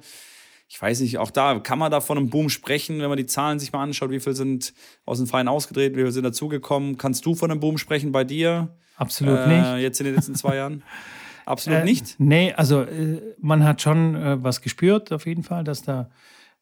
ich 0.70 0.82
weiß 0.82 1.00
nicht, 1.00 1.18
auch 1.18 1.32
da 1.32 1.60
kann 1.60 1.80
man 1.80 1.92
da 1.92 2.02
von 2.02 2.18
einem 2.18 2.30
Boom 2.30 2.50
sprechen, 2.50 3.00
wenn 3.00 3.08
man 3.08 3.18
die 3.18 3.26
Zahlen 3.26 3.58
sich 3.58 3.72
mal 3.72 3.84
anschaut, 3.84 4.12
wie 4.12 4.20
viel 4.20 4.34
sind 4.34 4.74
aus 5.06 5.18
dem 5.18 5.28
Verein 5.28 5.48
ausgedreht, 5.48 5.96
wie 5.96 6.02
viel 6.02 6.12
sind 6.12 6.26
dazugekommen. 6.26 6.98
Kannst 6.98 7.26
du 7.26 7.36
von 7.36 7.50
einem 7.50 7.62
Boom 7.62 7.78
sprechen 7.78 8.12
bei 8.12 8.26
dir? 8.26 8.76
Absolut 8.98 9.40
äh, 9.40 9.48
nicht. 9.48 9.82
Jetzt 9.82 10.02
in 10.02 10.08
den 10.08 10.16
letzten 10.16 10.36
zwei 10.36 10.58
Jahren? 10.58 10.84
Absolut 11.46 11.80
äh, 11.80 11.86
nicht? 11.86 12.20
Nee, 12.20 12.54
also 12.54 12.82
äh, 12.82 13.22
man 13.40 13.64
hat 13.64 13.82
schon 13.82 14.16
äh, 14.16 14.44
was 14.44 14.62
gespürt, 14.62 15.14
auf 15.14 15.26
jeden 15.26 15.44
Fall, 15.44 15.64
dass 15.64 15.84
da 15.84 16.10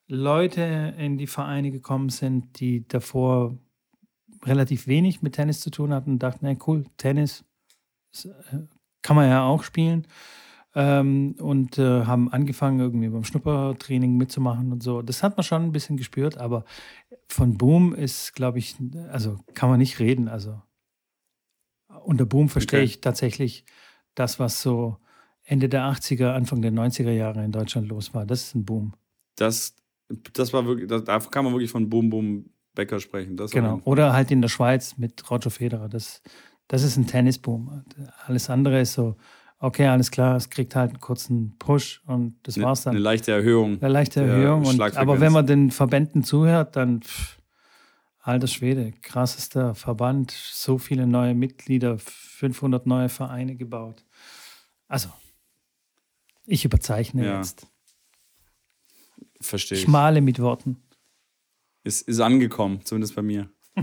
Leute 0.06 0.94
in 0.98 1.18
die 1.18 1.26
Vereine 1.26 1.72
gekommen 1.72 2.08
sind, 2.08 2.60
die 2.60 2.86
davor 2.86 3.58
relativ 4.44 4.86
wenig 4.86 5.22
mit 5.22 5.34
Tennis 5.34 5.60
zu 5.60 5.70
tun 5.70 5.92
hatten 5.92 6.12
und 6.12 6.18
dachten, 6.20 6.46
hey, 6.46 6.56
cool, 6.68 6.84
Tennis 6.96 7.44
äh, 8.24 8.28
kann 9.02 9.16
man 9.16 9.28
ja 9.28 9.42
auch 9.42 9.64
spielen 9.64 10.06
ähm, 10.76 11.34
und 11.38 11.78
äh, 11.78 12.04
haben 12.04 12.30
angefangen, 12.30 12.80
irgendwie 12.80 13.08
beim 13.08 13.24
Schnuppertraining 13.24 14.18
mitzumachen 14.18 14.72
und 14.72 14.82
so. 14.82 15.00
Das 15.00 15.22
hat 15.22 15.38
man 15.38 15.42
schon 15.42 15.62
ein 15.62 15.72
bisschen 15.72 15.96
gespürt, 15.96 16.36
aber 16.36 16.66
von 17.28 17.56
Boom 17.56 17.94
ist, 17.94 18.34
glaube 18.34 18.58
ich, 18.58 18.76
also 19.10 19.38
kann 19.54 19.70
man 19.70 19.78
nicht 19.78 19.98
reden. 20.00 20.28
Also 20.28 20.60
unter 22.04 22.26
Boom 22.26 22.50
verstehe 22.50 22.80
okay. 22.80 22.84
ich 22.84 23.00
tatsächlich 23.00 23.64
das, 24.14 24.38
was 24.38 24.60
so 24.60 24.98
Ende 25.44 25.70
der 25.70 25.82
80er, 25.84 26.34
Anfang 26.34 26.60
der 26.60 26.72
90er 26.72 27.10
Jahre 27.10 27.42
in 27.42 27.52
Deutschland 27.52 27.88
los 27.88 28.12
war. 28.12 28.26
Das 28.26 28.42
ist 28.42 28.54
ein 28.54 28.66
Boom. 28.66 28.92
Das, 29.36 29.76
das 30.34 30.52
war 30.52 30.66
wirklich, 30.66 30.88
das, 30.88 31.04
da 31.04 31.18
kann 31.20 31.46
man 31.46 31.54
wirklich 31.54 31.70
von 31.70 31.88
Boom 31.88 32.10
Boom 32.10 32.50
Becker 32.74 33.00
sprechen. 33.00 33.38
Das 33.38 33.50
genau. 33.50 33.80
Oder 33.84 34.12
halt 34.12 34.30
in 34.30 34.42
der 34.42 34.50
Schweiz 34.50 34.98
mit 34.98 35.30
Roger 35.30 35.50
Federer. 35.50 35.88
Das, 35.88 36.20
das 36.68 36.82
ist 36.82 36.98
ein 36.98 37.06
Tennisboom. 37.06 37.82
Alles 38.26 38.50
andere 38.50 38.82
ist 38.82 38.92
so 38.92 39.16
okay, 39.58 39.86
alles 39.86 40.10
klar, 40.10 40.36
es 40.36 40.50
kriegt 40.50 40.74
halt 40.74 40.90
einen 40.90 41.00
kurzen 41.00 41.56
Push 41.58 42.02
und 42.06 42.36
das 42.42 42.60
war's 42.60 42.82
dann. 42.82 42.92
Eine 42.92 43.00
leichte 43.00 43.32
Erhöhung. 43.32 43.80
Eine 43.80 43.92
leichte 43.92 44.20
Erhöhung. 44.20 44.64
Und, 44.66 44.80
aber 44.80 45.20
wenn 45.20 45.32
man 45.32 45.46
den 45.46 45.70
Verbänden 45.70 46.24
zuhört, 46.24 46.76
dann, 46.76 47.02
pff, 47.02 47.38
alter 48.20 48.46
Schwede, 48.46 48.92
krassester 49.02 49.74
Verband, 49.74 50.30
so 50.30 50.78
viele 50.78 51.06
neue 51.06 51.34
Mitglieder, 51.34 51.98
500 51.98 52.86
neue 52.86 53.08
Vereine 53.08 53.56
gebaut. 53.56 54.04
Also, 54.88 55.10
ich 56.44 56.64
überzeichne 56.64 57.24
ja. 57.24 57.38
jetzt. 57.38 57.66
Verstehe 59.40 59.78
ich. 59.78 59.88
Male 59.88 60.20
mit 60.20 60.40
Worten. 60.40 60.82
Ist, 61.84 62.02
ist 62.02 62.20
angekommen, 62.20 62.84
zumindest 62.84 63.14
bei 63.14 63.22
mir. 63.22 63.48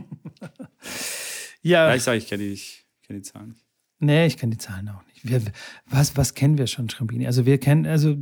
ja. 1.61 1.87
ja. 1.89 1.95
Ich 1.95 2.03
sage, 2.03 2.17
ich 2.17 2.27
kenne 2.27 2.43
die, 2.43 2.61
kenn 3.03 3.15
die 3.15 3.21
Zahlen 3.21 3.49
nicht. 3.49 3.65
Nee, 3.99 4.25
ich 4.25 4.37
kenne 4.37 4.51
die 4.51 4.57
Zahlen 4.57 4.89
auch 4.89 5.05
nicht. 5.05 5.12
Wir, 5.23 5.41
was, 5.85 6.15
was 6.17 6.33
kennen 6.33 6.57
wir 6.57 6.67
schon, 6.67 6.89
Schrambini? 6.89 7.25
Also 7.25 7.45
wir 7.45 7.57
kennen, 7.57 7.85
also 7.85 8.15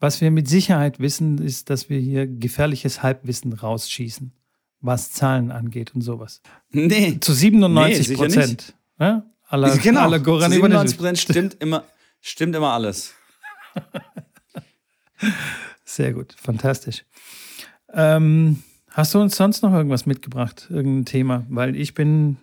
was 0.00 0.20
wir 0.20 0.30
mit 0.30 0.48
Sicherheit 0.48 0.98
wissen, 0.98 1.38
ist, 1.38 1.70
dass 1.70 1.88
wir 1.88 1.98
hier 2.00 2.26
gefährliches 2.26 3.02
Halbwissen 3.02 3.52
rausschießen, 3.52 4.32
was 4.80 5.12
Zahlen 5.12 5.50
angeht 5.50 5.94
und 5.94 6.00
sowas. 6.00 6.40
Nee. 6.70 7.18
Zu 7.20 7.32
97 7.32 8.08
nee, 8.08 8.14
Prozent. 8.16 8.74
Ja? 8.98 9.24
Aller, 9.46 9.76
genau. 9.78 10.00
aller 10.00 10.18
Goran 10.18 10.50
Zu 10.50 10.56
97 10.56 10.96
Prozent 10.96 11.18
stimmt 11.18 11.56
immer, 11.60 11.84
stimmt 12.20 12.56
immer 12.56 12.72
alles. 12.72 13.14
Sehr 15.84 16.12
gut, 16.12 16.34
fantastisch. 16.36 17.04
Ähm, 17.92 18.62
hast 18.90 19.14
du 19.14 19.20
uns 19.20 19.36
sonst 19.36 19.62
noch 19.62 19.72
irgendwas 19.72 20.06
mitgebracht, 20.06 20.66
irgendein 20.70 21.04
Thema? 21.04 21.46
Weil 21.48 21.76
ich 21.76 21.94
bin 21.94 22.38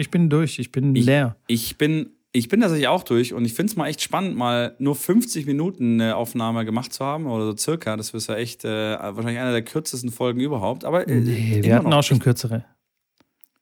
ich 0.00 0.10
bin 0.10 0.30
durch, 0.30 0.58
ich 0.58 0.72
bin 0.72 0.96
ich, 0.96 1.04
leer. 1.04 1.36
Ich 1.46 1.76
bin, 1.76 2.10
ich 2.32 2.48
bin 2.48 2.60
tatsächlich 2.60 2.88
auch 2.88 3.02
durch 3.02 3.34
und 3.34 3.44
ich 3.44 3.54
finde 3.54 3.70
es 3.72 3.76
mal 3.76 3.88
echt 3.88 4.02
spannend, 4.02 4.36
mal 4.36 4.76
nur 4.78 4.94
50 4.94 5.46
Minuten 5.46 6.00
eine 6.00 6.16
Aufnahme 6.16 6.64
gemacht 6.64 6.92
zu 6.92 7.04
haben 7.04 7.26
oder 7.26 7.46
so 7.46 7.56
circa. 7.56 7.96
Das 7.96 8.10
ist 8.10 8.28
ja 8.28 8.36
echt 8.36 8.64
äh, 8.64 8.98
wahrscheinlich 8.98 9.40
eine 9.40 9.52
der 9.52 9.62
kürzesten 9.62 10.12
Folgen 10.12 10.40
überhaupt. 10.40 10.84
Aber 10.84 11.06
äh, 11.08 11.20
nee, 11.20 11.60
wir 11.62 11.74
hatten 11.74 11.92
auch 11.92 12.04
schon 12.04 12.20
kürzere. 12.20 12.64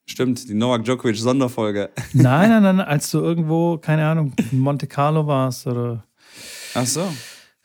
Stimmt, 0.04 0.48
die 0.48 0.54
Novak 0.54 0.84
Djokovic 0.84 1.16
Sonderfolge. 1.16 1.90
Nein, 2.12 2.50
nein, 2.62 2.62
nein, 2.62 2.80
als 2.80 3.10
du 3.10 3.20
irgendwo, 3.20 3.78
keine 3.78 4.06
Ahnung, 4.06 4.32
in 4.52 4.58
Monte 4.58 4.86
Carlo 4.86 5.26
warst 5.26 5.66
oder. 5.66 6.04
Ach 6.74 6.86
so. 6.86 7.08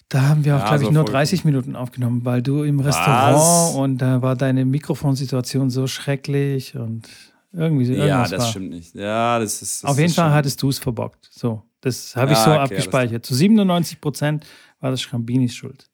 Da 0.10 0.22
haben 0.30 0.45
wir 0.45 0.56
auch, 0.56 0.60
ja, 0.60 0.68
glaube 0.70 0.84
ich, 0.84 0.91
nur 0.91 1.06
30 1.06 1.43
Minuten 1.43 1.76
aufgenommen, 1.76 2.24
weil 2.24 2.41
du 2.41 2.64
im 2.64 2.80
Restaurant 2.80 3.36
Was? 3.36 3.76
und 3.76 3.97
da 3.97 4.22
war 4.22 4.36
deine 4.36 4.64
Mikrofonsituation 4.64 5.70
so 5.70 5.88
schrecklich 5.88 6.76
und 6.76 7.10
irgendwie 7.54 7.86
so. 7.86 7.93
Ja, 7.93 8.28
das 8.28 8.32
war. 8.32 8.49
stimmt 8.49 8.72
nicht. 8.72 8.95
Ja, 8.95 9.39
das 9.39 9.62
ist. 9.62 9.84
Das 9.84 9.91
Auf 9.91 9.99
jeden 9.99 10.14
Fall 10.14 10.32
hattest 10.32 10.62
du 10.62 10.70
es 10.70 10.80
verbockt. 10.80 11.30
So, 11.32 11.64
das 11.82 12.16
habe 12.16 12.34
ich 12.34 12.38
so 12.38 12.51
okay, 12.51 12.60
abgespeichert. 12.60 13.26
Zu 13.26 13.36
97 13.36 14.01
Prozent 14.01 14.45
war 14.80 14.91
das 14.91 15.01
Schrambinis 15.01 15.56
Schuld. 15.56 15.89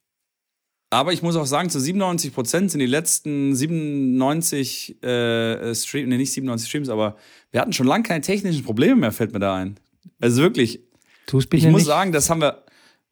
Aber 0.91 1.13
ich 1.13 1.21
muss 1.21 1.35
auch 1.35 1.45
sagen, 1.45 1.69
zu 1.69 1.79
97 1.79 2.33
Prozent 2.33 2.71
sind 2.71 2.79
die 2.79 2.87
letzten 2.87 3.53
97 3.55 5.03
äh, 5.03 5.75
Streams, 5.75 6.09
nee, 6.09 6.17
nicht 6.17 6.33
97 6.33 6.67
Streams, 6.67 6.89
aber 6.89 7.15
wir 7.51 7.61
hatten 7.61 7.73
schon 7.73 7.85
lange 7.85 8.03
keine 8.03 8.21
technischen 8.21 8.63
Probleme 8.63 8.95
mehr, 8.95 9.11
fällt 9.11 9.31
mir 9.31 9.39
da 9.39 9.55
ein. 9.55 9.79
Also 10.19 10.41
wirklich. 10.41 10.81
Tu's 11.27 11.45
bitte 11.45 11.67
ich 11.67 11.71
muss 11.71 11.81
nicht, 11.81 11.87
sagen, 11.87 12.11
das 12.11 12.29
haben 12.31 12.41
wir, 12.41 12.63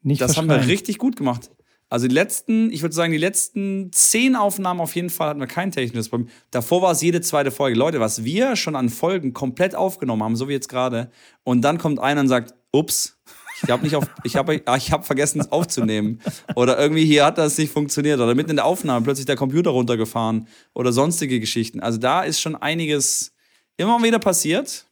das 0.01 0.37
haben 0.37 0.49
wir 0.49 0.65
richtig 0.65 0.97
gut 0.97 1.17
gemacht. 1.17 1.51
Also 1.89 2.07
die 2.07 2.13
letzten, 2.13 2.71
ich 2.71 2.81
würde 2.81 2.93
sagen, 2.93 3.13
die 3.13 3.17
letzten 3.17 3.91
zehn 3.93 4.35
Aufnahmen 4.35 4.81
auf 4.81 4.95
jeden 4.95 5.09
Fall 5.09 5.29
hatten 5.29 5.39
wir 5.39 5.47
kein 5.47 5.71
technisches 5.71 6.09
Problem. 6.09 6.29
Davor 6.51 6.81
war 6.81 6.91
es 6.91 7.01
jede 7.01 7.21
zweite 7.21 7.49
Folge. 7.49 7.77
Leute, 7.77 7.99
was 8.01 8.25
wir 8.25 8.57
schon 8.57 8.75
an 8.75 8.89
Folgen 8.89 9.33
komplett 9.33 9.73
aufgenommen 9.73 10.23
haben, 10.23 10.35
so 10.35 10.49
wie 10.49 10.53
jetzt 10.53 10.67
gerade, 10.67 11.09
und 11.43 11.61
dann 11.61 11.77
kommt 11.77 11.99
einer 11.99 12.21
und 12.21 12.27
sagt, 12.27 12.55
ups, 12.71 13.17
ich 13.63 13.71
habe 13.71 13.83
nicht 13.83 13.95
auf, 13.95 14.05
ich 14.23 14.35
habe, 14.35 14.55
ich 14.55 14.91
habe 14.91 15.03
vergessen 15.03 15.39
es 15.39 15.51
aufzunehmen 15.51 16.19
oder 16.55 16.77
irgendwie 16.77 17.05
hier 17.05 17.25
hat 17.25 17.37
das 17.37 17.57
nicht 17.57 17.71
funktioniert 17.71 18.19
oder 18.19 18.35
mitten 18.35 18.51
in 18.51 18.57
der 18.57 18.65
Aufnahme 18.65 19.03
plötzlich 19.03 19.25
der 19.25 19.35
Computer 19.35 19.71
runtergefahren 19.71 20.47
oder 20.73 20.91
sonstige 20.91 21.39
Geschichten. 21.39 21.79
Also 21.79 21.97
da 21.97 22.21
ist 22.21 22.39
schon 22.39 22.55
einiges 22.55 23.33
immer 23.77 24.01
wieder 24.03 24.19
passiert. 24.19 24.85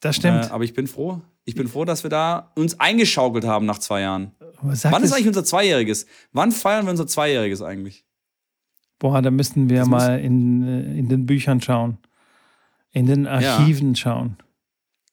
Das 0.00 0.16
stimmt. 0.16 0.46
Äh, 0.46 0.48
aber 0.48 0.64
ich 0.64 0.74
bin 0.74 0.86
froh. 0.86 1.20
Ich 1.44 1.54
bin 1.54 1.68
froh, 1.68 1.84
dass 1.84 2.02
wir 2.02 2.10
da 2.10 2.52
uns 2.56 2.78
eingeschaukelt 2.78 3.44
haben 3.44 3.66
nach 3.66 3.78
zwei 3.78 4.02
Jahren. 4.02 4.32
Wann 4.62 5.02
ist 5.02 5.12
eigentlich 5.12 5.26
unser 5.26 5.44
Zweijähriges? 5.44 6.06
Wann 6.32 6.52
feiern 6.52 6.84
wir 6.84 6.90
unser 6.90 7.06
Zweijähriges 7.06 7.62
eigentlich? 7.62 8.04
Boah, 8.98 9.22
da 9.22 9.30
müssten 9.30 9.70
wir 9.70 9.80
das 9.80 9.88
mal 9.88 10.20
in, 10.20 10.66
äh, 10.66 10.98
in 10.98 11.08
den 11.08 11.26
Büchern 11.26 11.60
schauen. 11.60 11.98
In 12.92 13.06
den 13.06 13.26
Archiven 13.26 13.90
ja. 13.90 13.96
schauen. 13.96 14.36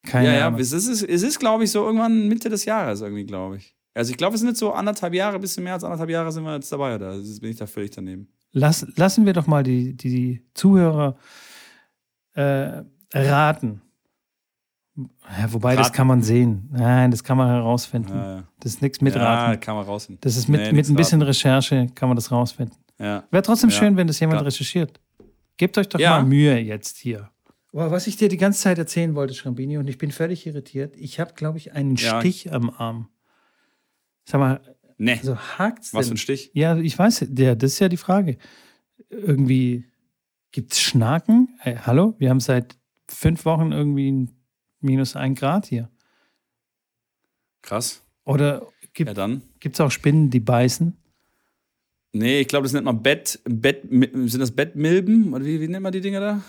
Keine 0.04 0.38
ja, 0.38 0.48
Ahnung. 0.48 0.60
ja, 0.60 0.64
es 0.64 0.72
ist, 0.72 1.04
es 1.04 1.24
ist 1.24 1.40
glaube 1.40 1.64
ich, 1.64 1.72
so 1.72 1.86
irgendwann 1.86 2.28
Mitte 2.28 2.50
des 2.50 2.66
Jahres 2.66 3.02
irgendwie, 3.02 3.26
glaube 3.26 3.58
ich. 3.58 3.76
Also 3.94 4.12
ich 4.12 4.18
glaube, 4.18 4.36
es 4.36 4.42
sind 4.42 4.50
jetzt 4.50 4.60
so 4.60 4.74
anderthalb 4.74 5.14
Jahre, 5.14 5.36
ein 5.36 5.42
bisschen 5.42 5.64
mehr 5.64 5.74
als 5.74 5.84
anderthalb 5.84 6.10
Jahre 6.10 6.32
sind 6.32 6.44
wir 6.44 6.54
jetzt 6.54 6.72
dabei, 6.72 6.96
oder 6.96 7.10
also 7.10 7.42
bin 7.42 7.50
ich 7.50 7.58
da 7.58 7.66
völlig 7.66 7.92
daneben. 7.92 8.28
Lass, 8.52 8.86
lassen 8.96 9.26
wir 9.26 9.34
doch 9.34 9.48
mal 9.48 9.64
die, 9.64 9.96
die 9.96 10.46
Zuhörer 10.54 11.18
äh, 12.34 12.84
raten. 13.14 13.82
Ja, 14.98 15.54
wobei, 15.54 15.70
Raten. 15.70 15.78
das 15.78 15.94
kann 15.94 16.08
man 16.08 16.24
sehen. 16.24 16.70
Nein, 16.72 17.12
das 17.12 17.24
kann 17.24 17.38
man 17.38 17.50
herausfinden. 17.50 18.16
Ja. 18.16 18.44
Das 18.60 18.74
ist 18.74 18.82
nichts 18.82 19.00
mitraten. 19.00 19.54
Ja, 19.54 19.58
kann 19.58 19.76
man 19.76 19.86
rausfinden. 19.86 20.20
Das 20.22 20.36
ist 20.36 20.48
mit, 20.48 20.60
nee, 20.60 20.72
mit 20.72 20.90
ein 20.90 20.96
bisschen 20.96 21.22
raten. 21.22 21.30
Recherche, 21.30 21.88
kann 21.94 22.10
man 22.10 22.16
das 22.16 22.32
rausfinden. 22.32 22.76
Ja. 23.00 23.24
Wäre 23.30 23.44
trotzdem 23.44 23.70
schön, 23.70 23.96
wenn 23.96 24.08
das 24.08 24.20
jemand 24.20 24.44
recherchiert. 24.44 25.00
Gebt 25.58 25.78
euch 25.78 25.88
doch 25.88 26.00
mal 26.00 26.24
Mühe 26.24 26.58
jetzt 26.58 26.98
hier. 26.98 27.30
Boah, 27.72 27.92
was 27.92 28.08
ich 28.08 28.18
dir 28.18 28.28
die 28.28 28.38
ganze 28.38 28.62
Zeit 28.62 28.80
erzählen 28.80 29.14
wollte, 29.14 29.36
Schrambini, 29.36 29.78
und 29.78 29.88
ich 29.88 30.00
bin 30.00 30.12
völlig 30.12 30.48
irritiert. 30.48 30.96
Ich 30.98 31.20
habe, 31.20 31.34
glaube 31.34 31.60
ich, 31.60 31.74
einen 31.74 31.98
Stich 31.98 32.52
am 32.52 32.72
Arm. 32.72 33.10
Sag 34.26 34.40
mal, 34.40 34.62
nee. 34.98 35.14
also 35.14 35.36
hakt's 35.36 35.94
Was 35.94 36.08
für 36.08 36.16
ein 36.16 36.18
Stich? 36.18 36.50
Ja, 36.54 36.76
ich 36.78 36.98
weiß, 36.98 37.28
ja, 37.38 37.54
das 37.54 37.74
ist 37.74 37.80
ja 37.80 37.88
die 37.88 37.98
Frage. 37.98 38.38
Irgendwie 39.10 39.86
gibt 40.52 40.74
es 40.74 40.82
Schnaken? 40.82 41.50
Hey, 41.60 41.78
hallo, 41.86 42.16
wir 42.18 42.32
haben 42.32 42.40
seit 42.40 42.78
fünf 43.08 43.46
Wochen 43.46 43.72
irgendwie 43.72 44.12
ein 44.12 44.37
minus 44.80 45.16
ein 45.16 45.36
Grad 45.36 45.66
hier. 45.68 45.90
Krass. 47.62 48.02
Oder 48.24 48.68
Ja, 48.98 49.14
gibt 49.60 49.76
es 49.76 49.82
auch 49.82 49.92
Spinnen, 49.92 50.30
die 50.30 50.40
beißen? 50.40 50.96
Nee, 52.14 52.40
ich 52.42 52.48
glaube, 52.48 52.64
das 52.64 52.74
nennt 52.74 52.86
man 52.86 53.04
Bett, 53.04 53.40
Bett, 53.46 53.82
sind 53.90 54.40
das 54.40 54.52
Bettmilben? 54.52 55.34
Oder 55.34 55.46
wie, 55.46 55.62
wie 55.62 55.68
nennt 55.68 55.84
man 55.84 55.92
die 55.92 56.02
Dinger 56.02 56.20
da? 56.20 56.42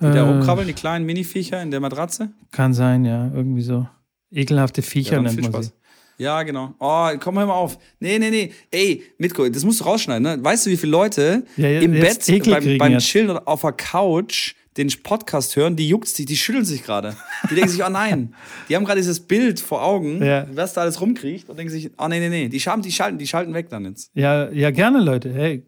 Die 0.00 0.04
da 0.06 0.14
Äh, 0.14 0.18
rumkrabbeln, 0.20 0.66
die 0.66 0.72
kleinen 0.72 1.04
Miniviecher 1.06 1.62
in 1.62 1.70
der 1.70 1.78
Matratze? 1.80 2.32
Kann 2.50 2.74
sein, 2.74 3.04
ja, 3.04 3.30
irgendwie 3.32 3.62
so. 3.62 3.86
Ekelhafte 4.30 4.82
Viecher 4.82 5.16
dann 5.16 5.24
nennt 5.26 5.42
man 5.42 5.52
Spaß. 5.52 5.66
sie. 5.66 5.72
Ja, 6.18 6.42
genau. 6.42 6.74
Oh, 6.78 7.08
komm 7.20 7.38
hör 7.38 7.46
mal 7.46 7.54
auf. 7.54 7.78
Nee, 8.00 8.18
nee, 8.18 8.30
nee. 8.30 8.52
Ey, 8.70 9.02
Mitko, 9.18 9.48
das 9.48 9.64
musst 9.64 9.80
du 9.80 9.84
rausschneiden, 9.84 10.22
ne? 10.22 10.42
Weißt 10.44 10.66
du, 10.66 10.70
wie 10.70 10.76
viele 10.76 10.92
Leute 10.92 11.44
Ja, 11.56 11.68
ja, 11.68 11.80
im 11.80 11.92
Bett 11.92 12.24
beim, 12.48 12.78
beim. 12.78 12.98
Chillen 12.98 13.30
oder 13.30 13.46
auf 13.46 13.60
der 13.62 13.72
Couch 13.72 14.54
den 14.76 14.90
Podcast 15.02 15.54
hören, 15.56 15.76
die 15.76 15.86
juckt 15.88 16.08
sich, 16.08 16.24
die 16.26 16.36
schütteln 16.36 16.64
sich 16.64 16.82
gerade. 16.82 17.14
Die 17.50 17.54
denken 17.54 17.70
sich, 17.70 17.84
oh 17.84 17.90
nein. 17.90 18.34
Die 18.68 18.76
haben 18.76 18.84
gerade 18.84 19.00
dieses 19.00 19.20
Bild 19.20 19.60
vor 19.60 19.82
Augen, 19.84 20.24
Ja. 20.24 20.46
was 20.54 20.72
da 20.74 20.80
alles 20.82 21.00
rumkriecht 21.00 21.48
und 21.50 21.58
denken 21.58 21.70
sich, 21.72 21.90
oh 21.98 22.08
nee, 22.08 22.20
nee, 22.20 22.28
nee. 22.30 22.48
Die, 22.48 22.58
schalten, 22.60 22.82
die, 22.82 22.92
schalten, 22.92 23.18
die 23.18 23.26
schalten 23.26 23.52
weg 23.54 23.68
dann 23.68 23.84
jetzt. 23.84 24.10
Ja, 24.14 24.50
ja, 24.50 24.70
gerne, 24.70 25.00
Leute. 25.02 25.32
Hey, 25.32 25.66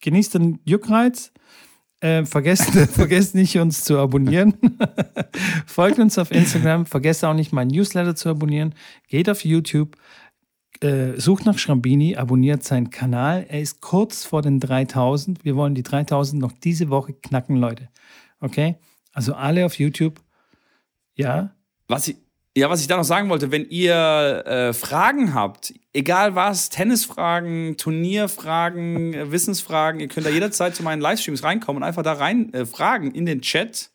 genießt 0.00 0.34
den 0.34 0.58
Juckreiz. 0.64 1.32
Äh, 2.00 2.24
vergesst, 2.24 2.70
vergesst 2.92 3.34
nicht, 3.34 3.56
uns 3.58 3.84
zu 3.84 3.98
abonnieren. 3.98 4.54
Folgt 5.66 5.98
uns 5.98 6.18
auf 6.18 6.30
Instagram. 6.30 6.86
Vergesst 6.86 7.24
auch 7.24 7.34
nicht, 7.34 7.52
mein 7.52 7.68
Newsletter 7.68 8.16
zu 8.16 8.30
abonnieren. 8.30 8.74
Geht 9.08 9.28
auf 9.28 9.44
YouTube. 9.44 9.96
Äh, 10.82 11.20
sucht 11.20 11.44
nach 11.44 11.58
Schrambini, 11.58 12.16
abonniert 12.16 12.64
seinen 12.64 12.88
Kanal. 12.88 13.44
Er 13.48 13.60
ist 13.60 13.82
kurz 13.82 14.24
vor 14.24 14.40
den 14.40 14.60
3000. 14.60 15.44
Wir 15.44 15.54
wollen 15.56 15.74
die 15.74 15.82
3000 15.82 16.40
noch 16.40 16.52
diese 16.52 16.88
Woche 16.88 17.12
knacken, 17.12 17.56
Leute. 17.56 17.90
Okay? 18.40 18.76
Also 19.12 19.34
alle 19.34 19.64
auf 19.66 19.78
YouTube. 19.78 20.20
Ja, 21.14 21.54
Was 21.88 22.08
ich, 22.08 22.16
ja, 22.56 22.70
was 22.70 22.80
ich 22.80 22.86
da 22.86 22.96
noch 22.96 23.04
sagen 23.04 23.28
wollte, 23.28 23.50
wenn 23.50 23.68
ihr 23.68 23.94
äh, 24.46 24.72
Fragen 24.72 25.34
habt, 25.34 25.74
egal 25.92 26.34
was, 26.34 26.68
Tennisfragen, 26.70 27.76
Turnierfragen, 27.76 29.14
äh, 29.14 29.30
Wissensfragen, 29.32 30.00
ihr 30.00 30.08
könnt 30.08 30.26
da 30.26 30.30
jederzeit 30.30 30.74
zu 30.74 30.82
meinen 30.82 31.00
Livestreams 31.00 31.42
reinkommen 31.44 31.82
und 31.82 31.86
einfach 31.86 32.02
da 32.02 32.14
rein 32.14 32.52
äh, 32.54 32.64
fragen 32.66 33.12
in 33.12 33.26
den 33.26 33.42
Chat. 33.42 33.90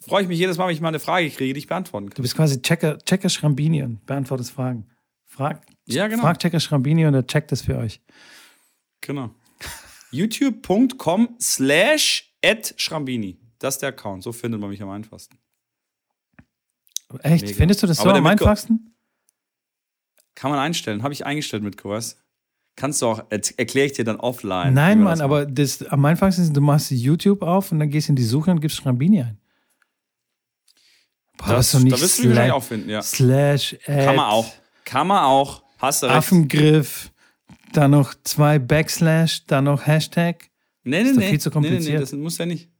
Freue 0.00 0.22
ich 0.22 0.28
mich 0.28 0.38
jedes 0.38 0.58
Mal, 0.58 0.66
wenn 0.66 0.74
ich 0.74 0.80
mal 0.80 0.88
eine 0.88 0.98
Frage 1.00 1.30
kriege, 1.30 1.54
die 1.54 1.60
ich 1.60 1.66
beantworten 1.66 2.08
kann. 2.10 2.16
du 2.16 2.22
bist 2.22 2.34
quasi 2.36 2.60
Checker, 2.60 2.98
Checker 2.98 3.28
Schrambini 3.30 3.82
und 3.82 4.04
beantwortest 4.04 4.50
Fragen. 4.50 4.86
Frag, 5.24 5.62
Ja, 5.86 6.08
genau. 6.08 6.22
frag 6.22 6.38
Checker 6.40 6.60
Schrambini 6.60 7.06
und 7.06 7.14
er 7.14 7.26
checkt 7.26 7.52
das 7.52 7.62
für 7.62 7.78
euch. 7.78 8.00
Genau. 9.00 9.30
youtube.com 10.10 11.36
slash 11.40 12.34
at 12.44 12.74
Schrambini. 12.76 13.38
Das 13.64 13.76
ist 13.76 13.80
der 13.80 13.88
Account. 13.88 14.22
So 14.22 14.32
findet 14.32 14.60
man 14.60 14.68
mich 14.68 14.82
am 14.82 14.90
einfachsten. 14.90 15.38
Echt? 17.20 17.46
Mega. 17.46 17.56
Findest 17.56 17.82
du 17.82 17.86
das 17.86 17.96
so 17.96 18.10
am 18.10 18.26
einfachsten? 18.26 18.94
Kann 20.34 20.50
man 20.50 20.60
einstellen. 20.60 21.02
Habe 21.02 21.14
ich 21.14 21.24
eingestellt 21.24 21.62
mit 21.62 21.82
was? 21.82 22.18
Kannst 22.76 23.00
du 23.00 23.06
auch, 23.06 23.24
erkläre 23.30 23.86
ich 23.86 23.92
dir 23.92 24.04
dann 24.04 24.16
offline. 24.16 24.74
Nein, 24.74 25.02
Mann, 25.02 25.22
aber 25.22 25.46
das, 25.46 25.82
am 25.82 26.04
einfachsten 26.04 26.42
ist, 26.42 26.54
du 26.54 26.60
machst 26.60 26.90
YouTube 26.90 27.40
auf 27.40 27.72
und 27.72 27.78
dann 27.78 27.88
gehst 27.88 28.10
in 28.10 28.16
die 28.16 28.24
Suche 28.24 28.50
und 28.50 28.60
gibst 28.60 28.76
Schrambini 28.76 29.22
ein. 29.22 29.38
Boah, 31.38 31.48
das, 31.54 31.72
nicht 31.72 31.96
da 31.96 32.00
wirst 32.00 32.22
du 32.22 32.28
mich 32.28 32.52
auch 32.52 32.62
finden, 32.62 32.90
ja. 32.90 33.00
slash 33.00 33.76
Ad, 33.86 34.04
Kann 34.04 34.16
man 34.16 34.26
auch. 34.26 34.52
Kann 34.84 35.06
man 35.06 35.24
auch. 35.24 35.62
Hast 35.78 36.02
du 36.02 36.06
recht. 36.06 36.18
Affengriff, 36.18 37.10
dann 37.72 37.92
noch 37.92 38.12
zwei 38.24 38.58
Backslash, 38.58 39.46
dann 39.46 39.64
noch 39.64 39.86
Hashtag. 39.86 40.50
Nee, 40.82 41.02
nee, 41.02 41.10
Ist 41.10 41.16
nee. 41.16 41.30
viel 41.30 41.40
zu 41.40 41.48
Nee, 41.48 41.54
nee, 41.54 41.60
nee, 41.60 41.68
kompliziert. 41.76 42.02
das 42.02 42.12
muss 42.12 42.36
ja 42.36 42.44
nicht. 42.44 42.73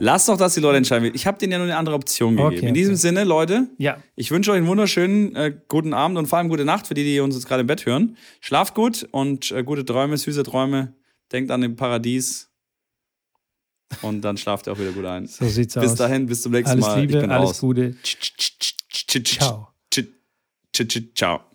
Lass 0.00 0.26
doch, 0.26 0.36
dass 0.38 0.54
die 0.54 0.60
Leute 0.60 0.78
entscheiden. 0.78 1.10
Ich 1.14 1.26
habe 1.26 1.38
denen 1.38 1.52
ja 1.52 1.58
nur 1.58 1.66
eine 1.66 1.76
andere 1.76 1.94
Option 1.94 2.36
gegeben. 2.36 2.56
Okay, 2.56 2.68
In 2.68 2.74
diesem 2.74 2.94
okay. 2.94 3.00
Sinne, 3.00 3.24
Leute, 3.24 3.68
Ja, 3.78 3.98
ich 4.16 4.30
wünsche 4.30 4.50
euch 4.52 4.56
einen 4.58 4.66
wunderschönen 4.66 5.34
äh, 5.36 5.54
guten 5.68 5.92
Abend 5.92 6.16
und 6.18 6.26
vor 6.26 6.38
allem 6.38 6.48
gute 6.48 6.64
Nacht 6.64 6.86
für 6.86 6.94
die, 6.94 7.04
die 7.04 7.20
uns 7.20 7.34
jetzt 7.34 7.46
gerade 7.46 7.60
im 7.60 7.66
Bett 7.66 7.84
hören. 7.86 8.16
Schlaft 8.40 8.74
gut 8.74 9.06
und 9.10 9.50
äh, 9.50 9.62
gute 9.62 9.84
Träume, 9.84 10.16
süße 10.16 10.42
Träume. 10.44 10.94
Denkt 11.30 11.50
an 11.50 11.60
den 11.60 11.76
Paradies. 11.76 12.48
Und 14.00 14.22
dann 14.22 14.38
schlaft 14.38 14.66
ihr 14.66 14.72
auch 14.72 14.78
wieder 14.78 14.92
gut 14.92 15.04
ein. 15.04 15.26
so 15.26 15.46
sieht's 15.46 15.74
Bis 15.74 15.92
aus. 15.92 15.98
dahin, 15.98 16.26
bis 16.26 16.40
zum 16.42 16.52
nächsten 16.52 16.70
Alles 16.72 16.86
Mal. 16.86 17.04
ich 17.04 17.08
Liebe, 17.10 17.20
bin 17.20 17.30
alles 17.30 17.50
raus. 17.50 17.60
Gute. 17.60 17.94
Ciao. 18.02 19.68
Ciao. 21.14 21.51